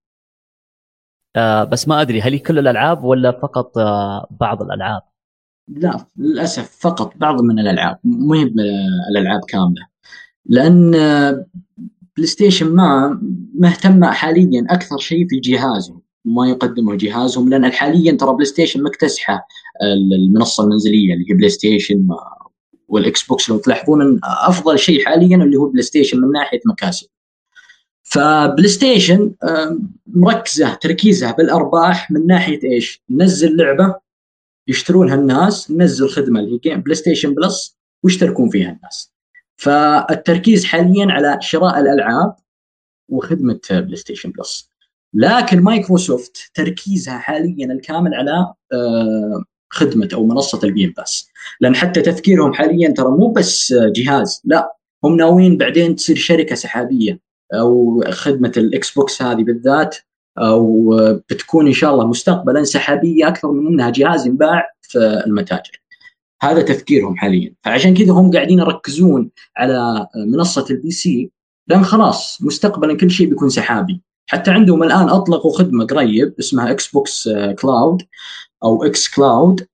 بس 1.71 1.87
ما 1.87 2.01
أدري 2.01 2.21
هل 2.21 2.33
هي 2.33 2.39
كل 2.39 2.59
الألعاب 2.59 3.03
ولا 3.03 3.31
فقط 3.31 3.77
آه، 3.77 4.27
بعض 4.31 4.61
الألعاب؟ 4.61 5.01
لا 5.67 6.05
للأسف 6.17 6.77
فقط 6.79 7.17
بعض 7.17 7.41
من 7.41 7.59
الألعاب 7.59 7.99
مو 8.03 8.33
الالعاب 8.33 9.41
كاملة 9.47 9.87
لأن 10.45 10.91
بلاي 12.17 12.27
ستيشن 12.27 12.67
ما 12.67 13.21
مهتمه 13.53 14.11
حاليا 14.11 14.65
أكثر 14.69 14.97
شيء 14.97 15.27
في 15.27 15.39
جهازهم 15.39 16.01
ما 16.25 16.49
يقدمه 16.49 16.95
جهازهم 16.95 17.49
لأن 17.49 17.71
حاليا 17.71 18.11
ترى 18.11 18.33
بلاي 18.33 18.45
ستيشن 18.45 18.83
مكتسحه 18.83 19.47
المنصة 20.15 20.63
المنزلية 20.63 21.13
اللي 21.13 21.25
هي 21.29 21.33
بلاي 21.33 21.49
ستيشن 21.49 22.07
والاكس 22.87 23.27
بوكس 23.27 23.49
لو 23.49 23.57
تلاحظون 23.57 24.19
أفضل 24.23 24.79
شيء 24.79 25.05
حاليا 25.05 25.37
اللي 25.37 25.57
هو 25.57 25.69
بلاي 25.69 25.81
ستيشن 25.81 26.21
من 26.21 26.31
ناحية 26.31 26.59
مكاسب. 26.65 27.07
فبلاي 28.03 28.67
ستيشن 28.67 29.31
مركزة 30.07 30.73
تركيزها 30.73 31.31
بالأرباح 31.31 32.11
من 32.11 32.27
ناحية 32.27 32.59
إيش؟ 32.63 33.03
ننزل 33.09 33.57
لعبة 33.57 33.95
يشترونها 34.67 35.15
الناس 35.15 35.71
ننزل 35.71 36.09
خدمة 36.09 36.39
اللي 36.39 36.59
هي 36.65 36.75
PlayStation 36.75 37.33
Plus 37.33 37.77
ويشتركون 38.03 38.49
فيها 38.49 38.71
الناس. 38.71 39.14
فالتركيز 39.57 40.65
حاليا 40.65 41.07
على 41.09 41.37
شراء 41.41 41.79
الألعاب 41.79 42.35
وخدمة 43.09 43.59
PlayStation 43.71 44.31
Plus 44.31 44.69
لكن 45.13 45.61
مايكروسوفت 45.61 46.51
تركيزها 46.53 47.17
حاليا 47.17 47.73
الكامل 47.73 48.13
على 48.13 48.53
آه، 48.73 49.43
خدمة 49.69 50.09
أو 50.13 50.25
منصة 50.25 50.59
ال 50.63 50.69
Game 50.69 50.93
Pass 50.97 51.29
لأن 51.59 51.75
حتى 51.75 52.01
تفكيرهم 52.01 52.53
حاليا 52.53 52.93
ترى 52.97 53.09
مو 53.09 53.31
بس 53.31 53.73
جهاز 53.95 54.41
لا 54.45 54.75
هم 55.03 55.17
ناويين 55.17 55.57
بعدين 55.57 55.95
تصير 55.95 56.15
شركة 56.15 56.55
سحابية 56.55 57.19
أو 57.53 58.03
خدمة 58.09 58.51
الإكس 58.57 58.93
بوكس 58.93 59.21
هذه 59.21 59.43
بالذات 59.43 59.97
أو 60.37 60.95
بتكون 61.29 61.67
إن 61.67 61.73
شاء 61.73 61.93
الله 61.93 62.07
مستقبلا 62.07 62.63
سحابية 62.63 63.27
أكثر 63.27 63.51
من 63.51 63.67
إنها 63.67 63.89
جهاز 63.89 64.27
ينباع 64.27 64.69
في 64.81 65.23
المتاجر. 65.25 65.81
هذا 66.45 66.61
تفكيرهم 66.61 67.15
حاليا. 67.15 67.53
فعشان 67.63 67.93
كذا 67.93 68.11
هم 68.11 68.31
قاعدين 68.31 68.59
يركزون 68.59 69.29
على 69.57 70.07
منصة 70.15 70.65
ال 70.69 70.91
PC 70.91 71.31
لأن 71.67 71.83
خلاص 71.83 72.41
مستقبلا 72.41 72.97
كل 72.97 73.11
شيء 73.11 73.29
بيكون 73.29 73.49
سحابي. 73.49 74.01
حتى 74.29 74.51
عندهم 74.51 74.83
الآن 74.83 75.09
أطلقوا 75.09 75.57
خدمة 75.57 75.85
قريب 75.85 76.33
اسمها 76.39 76.71
Xbox 76.71 77.29
Cloud 77.59 78.01
أو 78.63 78.83
xCloud 78.83 79.67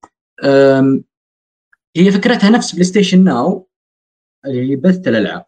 هي 1.98 2.12
فكرتها 2.12 2.50
نفس 2.50 2.72
PlayStation 2.72 3.24
Now 3.24 3.68
اللي 4.46 4.76
بث 4.76 5.08
الألعاب. 5.08 5.46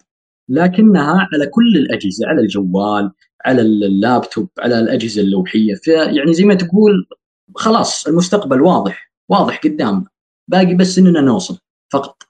لكنها 0.49 1.27
على 1.33 1.45
كل 1.45 1.77
الأجهزة 1.77 2.27
على 2.27 2.41
الجوال 2.41 3.11
على 3.45 3.61
اللابتوب 3.61 4.49
على 4.59 4.79
الأجهزة 4.79 5.21
اللوحية. 5.21 5.75
فيعني 5.75 6.33
زي 6.33 6.45
ما 6.45 6.53
تقول 6.53 7.07
خلاص 7.55 8.07
المستقبل 8.07 8.61
واضح 8.61 9.11
واضح 9.29 9.61
قدامنا. 9.63 10.05
باقي 10.47 10.75
بس 10.75 10.97
إننا 10.97 11.21
نوصل 11.21 11.59
فقط. 11.93 12.23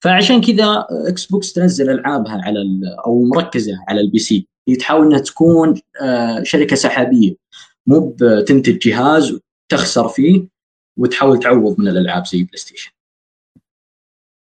فعشان 0.00 0.40
كذا 0.40 0.86
إكس 0.90 1.26
بوكس 1.26 1.52
تنزل 1.52 1.90
ألعابها 1.90 2.40
على 2.44 2.60
أو 3.06 3.24
مركزة 3.24 3.72
على 3.88 4.00
ال 4.00 4.18
PC. 4.18 4.48
هي 4.68 4.76
تحاول 4.76 5.06
إنها 5.06 5.18
تكون 5.18 5.80
آه، 6.02 6.42
شركة 6.42 6.76
سحابية. 6.76 7.34
مو 7.86 8.16
بتنتج 8.20 8.78
جهاز 8.78 9.38
تخسر 9.68 10.08
فيه 10.08 10.48
وتحاول 10.98 11.38
تعوض 11.38 11.80
من 11.80 11.88
الألعاب 11.88 12.26
زي 12.26 12.42
بلاي 12.42 12.56
ستيشن. 12.56 12.90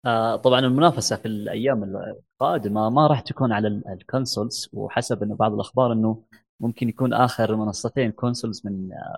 آه 0.06 0.36
طبعا 0.36 0.60
المنافسة 0.60 1.16
في 1.16 1.28
الأيام 1.28 1.84
القادمة 1.84 2.90
ما 2.90 3.08
راح 3.08 3.20
تكون 3.20 3.52
على 3.52 3.68
ال 3.68 3.79
consoles 3.79 4.70
وحسب 4.74 5.24
إنه 5.24 5.36
بعض 5.36 5.54
الأخبار 5.54 5.94
إنه 5.94 6.24
ممكن 6.60 6.90
يكون 6.90 7.14
آخر 7.14 7.56
منصتين 7.56 8.12
consoles 8.12 8.62
من 8.66 8.94
آه، 8.94 9.18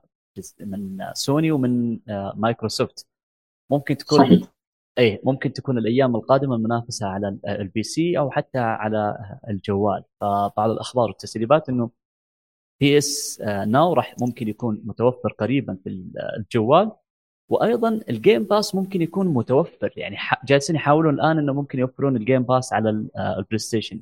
من 0.60 0.98
سوني 1.14 1.52
ومن 1.52 2.00
مايكروسوفت. 2.36 3.08
ممكن 3.72 3.98
تكون 3.98 4.20
صحيح. 4.20 4.48
إيه 4.98 5.22
ممكن 5.24 5.54
تكون 5.54 5.78
الأيام 5.78 6.16
القادمة 6.16 6.56
المنافسه 6.56 7.08
على 7.08 7.38
ال 7.48 7.84
PC 7.84 8.18
أو 8.18 8.32
حتى 8.32 8.60
على 8.60 9.18
الجوال. 9.50 10.04
فبعض 10.22 10.70
الأخبار 10.70 11.08
والتسريبات 11.08 11.70
إنه 11.70 11.90
PS 12.82 13.42
Now 13.68 13.94
راح 13.94 14.16
ممكن 14.22 14.48
يكون 14.48 14.82
متوفر 14.86 15.34
قريبا 15.34 15.78
في 15.84 15.90
الجوال 16.38 16.92
وأيضا 17.52 18.02
ال 18.10 18.17
Game 18.17 18.44
Pass 18.44 18.76
ممكن 18.76 19.02
يكون 19.02 19.28
متوفر. 19.28 19.94
يعني 19.98 20.18
جالسين 20.46 20.76
يحاولون 20.76 21.14
الآن 21.14 21.38
إنه 21.38 21.54
ممكن 21.54 21.80
يوفرون 21.80 22.16
ال 22.16 22.21
Game 22.21 22.44
Pass 22.44 22.74
على 22.74 22.90
البلاي 23.18 23.58
ستيشن 23.58 24.02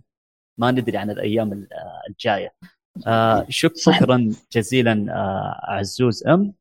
ما 0.59 0.71
ندري 0.71 0.97
عن 0.97 1.09
الأيام 1.11 1.67
الجاية. 2.09 2.53
آه 3.07 3.45
شكرا 3.49 4.31
جزيلا 4.51 5.05
آه 5.15 5.59
عزوز 5.63 6.27
أم. 6.27 6.41
آه، 6.41 6.53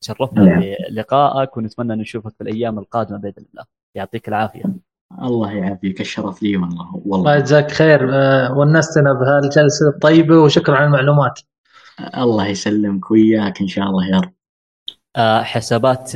تشرفنا 0.00 0.44
نعم. 0.44 0.62
بلقائك 0.90 1.56
ونتمنى 1.56 1.92
أن 1.92 1.98
نشوفك 1.98 2.32
في 2.34 2.40
الأيام 2.40 2.78
القادمة 2.78 3.18
بإذن 3.18 3.44
الله. 3.50 3.64
يعطيك 3.94 4.28
العافية. 4.28 4.62
الله 5.22 5.52
يعافيك. 5.52 6.00
الشرف 6.00 6.42
لي 6.42 6.56
والله. 6.56 7.02
والله. 7.04 7.16
الله 7.16 7.36
يجزاك 7.36 7.70
خير. 7.70 8.14
آه، 8.14 8.58
ونستنا 8.58 9.12
بهالجلسه 9.12 9.88
الطيبة 9.88 10.38
وشكرا 10.38 10.76
على 10.76 10.86
المعلومات. 10.86 11.40
الله 12.16 12.46
يسلمك 12.46 13.10
وياك 13.10 13.60
إن 13.60 13.66
شاء 13.66 13.84
الله 13.84 14.06
يا 14.06 14.20
رب. 14.20 14.32
آه، 15.16 15.42
حسابات 15.42 16.12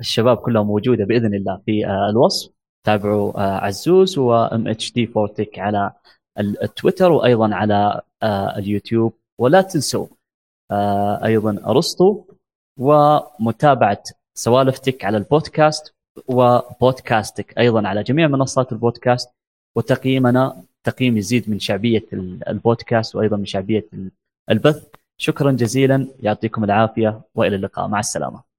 الشباب 0.00 0.36
كلها 0.36 0.62
موجودة 0.62 1.04
بإذن 1.04 1.34
الله 1.34 1.60
في 1.66 1.86
الوصف. 2.10 2.52
تابعوا 2.86 3.40
عزوز 3.40 4.18
وام 4.18 4.68
اتش 4.68 4.92
دي 4.92 5.06
فورتك 5.06 5.58
على 5.58 5.92
التويتر 6.38 7.12
وأيضا 7.12 7.54
على 7.54 8.00
اليوتيوب. 8.56 9.12
ولا 9.40 9.60
تنسوا 9.60 10.06
أيضا 11.24 11.62
أرسطو 11.66 12.24
ومتابعة 12.76 14.02
سوالف 14.34 14.78
Tech 14.78 15.04
على 15.04 15.16
البودكاست 15.16 15.94
وبودكاستك 16.28 17.58
أيضا 17.58 17.88
على 17.88 18.02
جميع 18.02 18.28
منصات 18.28 18.72
البودكاست 18.72 19.30
وتقييمنا 19.76 20.62
تقييم 20.84 21.16
يزيد 21.16 21.50
من 21.50 21.58
شعبية 21.58 22.04
البودكاست 22.48 23.16
وأيضا 23.16 23.36
من 23.36 23.46
شعبية 23.46 23.88
البث. 24.50 24.86
شكرا 25.18 25.52
جزيلا 25.52 26.08
يعطيكم 26.20 26.64
العافية 26.64 27.20
وإلى 27.34 27.56
اللقاء. 27.56 27.88
مع 27.88 28.00
السلامة. 28.00 28.51